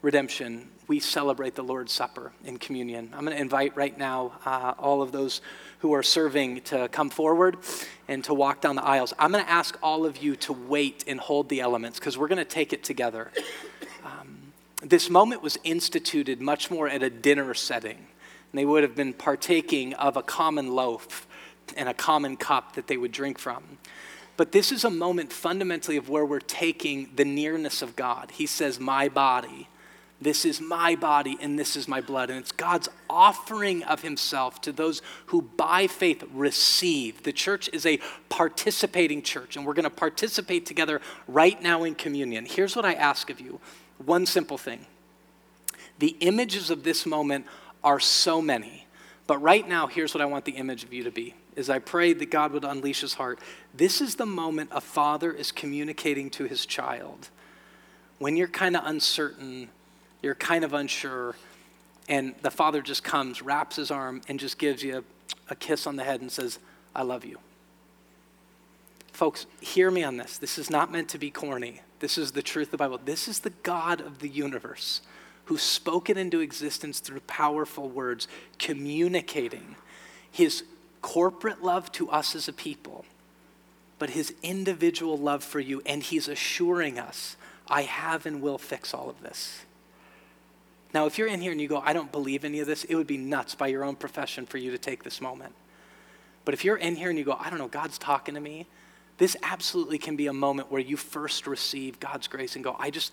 Redemption, 0.00 0.68
we 0.86 1.00
celebrate 1.00 1.56
the 1.56 1.62
Lord's 1.62 1.92
Supper 1.92 2.32
in 2.44 2.56
communion. 2.58 3.12
I'm 3.12 3.24
going 3.24 3.36
to 3.36 3.40
invite 3.40 3.76
right 3.76 3.96
now 3.98 4.32
uh, 4.46 4.74
all 4.78 5.02
of 5.02 5.10
those 5.10 5.40
who 5.78 5.94
are 5.94 6.02
serving 6.02 6.60
to 6.62 6.88
come 6.88 7.10
forward 7.10 7.56
and 8.08 8.24
to 8.24 8.34
walk 8.34 8.60
down 8.60 8.76
the 8.76 8.84
aisles. 8.84 9.14
I'm 9.18 9.30
going 9.30 9.44
to 9.44 9.50
ask 9.50 9.78
all 9.82 10.06
of 10.06 10.18
you 10.18 10.34
to 10.36 10.52
wait 10.52 11.04
and 11.06 11.20
hold 11.20 11.48
the 11.48 11.60
elements 11.60 11.98
because 11.98 12.18
we're 12.18 12.28
going 12.28 12.38
to 12.38 12.44
take 12.44 12.72
it 12.72 12.82
together. 12.82 13.30
Um, 14.04 14.52
this 14.82 15.08
moment 15.08 15.42
was 15.42 15.58
instituted 15.64 16.40
much 16.40 16.70
more 16.70 16.88
at 16.88 17.02
a 17.02 17.10
dinner 17.10 17.54
setting. 17.54 17.96
And 17.96 18.58
they 18.58 18.64
would 18.64 18.82
have 18.82 18.96
been 18.96 19.12
partaking 19.12 19.94
of 19.94 20.16
a 20.16 20.22
common 20.22 20.74
loaf 20.74 21.26
and 21.76 21.88
a 21.88 21.94
common 21.94 22.36
cup 22.36 22.74
that 22.74 22.86
they 22.86 22.96
would 22.96 23.12
drink 23.12 23.38
from. 23.38 23.78
But 24.36 24.52
this 24.52 24.72
is 24.72 24.84
a 24.84 24.90
moment 24.90 25.32
fundamentally 25.32 25.96
of 25.96 26.08
where 26.08 26.24
we're 26.24 26.40
taking 26.40 27.10
the 27.14 27.24
nearness 27.24 27.82
of 27.82 27.96
God. 27.96 28.30
He 28.32 28.46
says, 28.46 28.80
My 28.80 29.08
body. 29.08 29.67
This 30.20 30.44
is 30.44 30.60
my 30.60 30.96
body 30.96 31.38
and 31.40 31.58
this 31.58 31.76
is 31.76 31.86
my 31.86 32.00
blood. 32.00 32.30
And 32.30 32.38
it's 32.40 32.50
God's 32.50 32.88
offering 33.08 33.84
of 33.84 34.02
himself 34.02 34.60
to 34.62 34.72
those 34.72 35.00
who 35.26 35.42
by 35.42 35.86
faith 35.86 36.24
receive. 36.32 37.22
The 37.22 37.32
church 37.32 37.70
is 37.72 37.86
a 37.86 38.00
participating 38.28 39.22
church, 39.22 39.56
and 39.56 39.64
we're 39.64 39.74
going 39.74 39.84
to 39.84 39.90
participate 39.90 40.66
together 40.66 41.00
right 41.28 41.60
now 41.62 41.84
in 41.84 41.94
communion. 41.94 42.46
Here's 42.46 42.74
what 42.74 42.84
I 42.84 42.94
ask 42.94 43.30
of 43.30 43.40
you 43.40 43.60
one 44.04 44.26
simple 44.26 44.58
thing. 44.58 44.86
The 45.98 46.16
images 46.20 46.70
of 46.70 46.84
this 46.84 47.06
moment 47.06 47.46
are 47.82 48.00
so 48.00 48.40
many. 48.42 48.86
But 49.26 49.38
right 49.38 49.68
now, 49.68 49.86
here's 49.86 50.14
what 50.14 50.22
I 50.22 50.26
want 50.26 50.44
the 50.44 50.52
image 50.52 50.84
of 50.84 50.92
you 50.92 51.04
to 51.04 51.10
be. 51.10 51.34
Is 51.54 51.68
I 51.68 51.80
pray 51.80 52.12
that 52.12 52.30
God 52.30 52.52
would 52.52 52.64
unleash 52.64 53.02
his 53.02 53.14
heart. 53.14 53.40
This 53.74 54.00
is 54.00 54.14
the 54.14 54.26
moment 54.26 54.70
a 54.72 54.80
father 54.80 55.32
is 55.32 55.52
communicating 55.52 56.30
to 56.30 56.44
his 56.44 56.64
child. 56.64 57.28
When 58.18 58.36
you're 58.36 58.48
kind 58.48 58.76
of 58.76 58.84
uncertain, 58.86 59.68
you're 60.22 60.34
kind 60.34 60.64
of 60.64 60.74
unsure, 60.74 61.36
and 62.08 62.34
the 62.42 62.50
father 62.50 62.82
just 62.82 63.04
comes, 63.04 63.42
wraps 63.42 63.76
his 63.76 63.90
arm, 63.90 64.20
and 64.28 64.40
just 64.40 64.58
gives 64.58 64.82
you 64.82 64.98
a, 64.98 65.52
a 65.52 65.54
kiss 65.54 65.86
on 65.86 65.96
the 65.96 66.04
head 66.04 66.20
and 66.20 66.30
says, 66.30 66.58
I 66.94 67.02
love 67.02 67.24
you. 67.24 67.38
Folks, 69.12 69.46
hear 69.60 69.90
me 69.90 70.04
on 70.04 70.16
this. 70.16 70.38
This 70.38 70.58
is 70.58 70.70
not 70.70 70.92
meant 70.92 71.08
to 71.10 71.18
be 71.18 71.30
corny. 71.30 71.80
This 72.00 72.18
is 72.18 72.32
the 72.32 72.42
truth 72.42 72.68
of 72.68 72.72
the 72.72 72.76
Bible. 72.76 73.00
This 73.04 73.26
is 73.26 73.40
the 73.40 73.50
God 73.50 74.00
of 74.00 74.20
the 74.20 74.28
universe 74.28 75.02
who 75.46 75.58
spoke 75.58 76.10
it 76.10 76.16
into 76.16 76.40
existence 76.40 77.00
through 77.00 77.20
powerful 77.20 77.88
words, 77.88 78.28
communicating 78.58 79.76
his 80.30 80.62
corporate 81.00 81.62
love 81.64 81.90
to 81.92 82.10
us 82.10 82.34
as 82.36 82.48
a 82.48 82.52
people, 82.52 83.04
but 83.98 84.10
his 84.10 84.34
individual 84.42 85.16
love 85.16 85.42
for 85.42 85.58
you. 85.58 85.82
And 85.86 86.02
he's 86.02 86.28
assuring 86.28 86.98
us, 86.98 87.36
I 87.66 87.82
have 87.82 88.26
and 88.26 88.42
will 88.42 88.58
fix 88.58 88.92
all 88.92 89.08
of 89.08 89.22
this. 89.22 89.62
Now, 90.94 91.06
if 91.06 91.18
you're 91.18 91.28
in 91.28 91.40
here 91.40 91.52
and 91.52 91.60
you 91.60 91.68
go, 91.68 91.82
I 91.84 91.92
don't 91.92 92.10
believe 92.10 92.44
any 92.44 92.60
of 92.60 92.66
this, 92.66 92.84
it 92.84 92.94
would 92.94 93.06
be 93.06 93.18
nuts 93.18 93.54
by 93.54 93.66
your 93.66 93.84
own 93.84 93.96
profession 93.96 94.46
for 94.46 94.58
you 94.58 94.70
to 94.70 94.78
take 94.78 95.04
this 95.04 95.20
moment. 95.20 95.54
But 96.44 96.54
if 96.54 96.64
you're 96.64 96.76
in 96.76 96.96
here 96.96 97.10
and 97.10 97.18
you 97.18 97.24
go, 97.24 97.36
I 97.38 97.50
don't 97.50 97.58
know, 97.58 97.68
God's 97.68 97.98
talking 97.98 98.34
to 98.34 98.40
me, 98.40 98.66
this 99.18 99.36
absolutely 99.42 99.98
can 99.98 100.16
be 100.16 100.28
a 100.28 100.32
moment 100.32 100.70
where 100.70 100.80
you 100.80 100.96
first 100.96 101.46
receive 101.46 102.00
God's 102.00 102.28
grace 102.28 102.54
and 102.54 102.64
go, 102.64 102.76
I 102.78 102.90
just, 102.90 103.12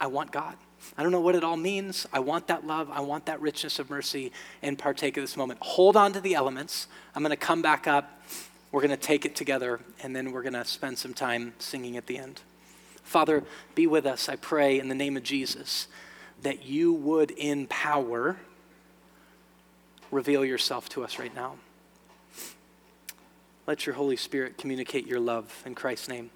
I 0.00 0.06
want 0.06 0.30
God. 0.30 0.54
I 0.96 1.02
don't 1.02 1.10
know 1.10 1.20
what 1.20 1.34
it 1.34 1.42
all 1.42 1.56
means. 1.56 2.06
I 2.12 2.20
want 2.20 2.46
that 2.46 2.66
love. 2.66 2.90
I 2.90 3.00
want 3.00 3.26
that 3.26 3.40
richness 3.40 3.78
of 3.78 3.90
mercy 3.90 4.32
and 4.62 4.78
partake 4.78 5.16
of 5.16 5.22
this 5.22 5.36
moment. 5.36 5.58
Hold 5.62 5.96
on 5.96 6.12
to 6.12 6.20
the 6.20 6.34
elements. 6.34 6.86
I'm 7.14 7.22
going 7.22 7.30
to 7.30 7.36
come 7.36 7.62
back 7.62 7.88
up. 7.88 8.22
We're 8.70 8.82
going 8.82 8.90
to 8.90 8.96
take 8.96 9.24
it 9.24 9.34
together, 9.34 9.80
and 10.02 10.14
then 10.14 10.32
we're 10.32 10.42
going 10.42 10.52
to 10.52 10.64
spend 10.64 10.98
some 10.98 11.14
time 11.14 11.54
singing 11.58 11.96
at 11.96 12.06
the 12.06 12.18
end. 12.18 12.42
Father, 13.02 13.42
be 13.74 13.86
with 13.86 14.04
us, 14.04 14.28
I 14.28 14.36
pray, 14.36 14.78
in 14.78 14.88
the 14.88 14.94
name 14.94 15.16
of 15.16 15.22
Jesus, 15.22 15.86
that 16.42 16.64
you 16.64 16.92
would, 16.92 17.30
in 17.30 17.66
power, 17.66 18.36
reveal 20.10 20.44
yourself 20.44 20.88
to 20.90 21.04
us 21.04 21.18
right 21.18 21.34
now. 21.34 21.56
Let 23.66 23.86
your 23.86 23.94
Holy 23.96 24.16
Spirit 24.16 24.58
communicate 24.58 25.06
your 25.06 25.18
love 25.18 25.62
in 25.66 25.74
Christ's 25.74 26.08
name. 26.08 26.30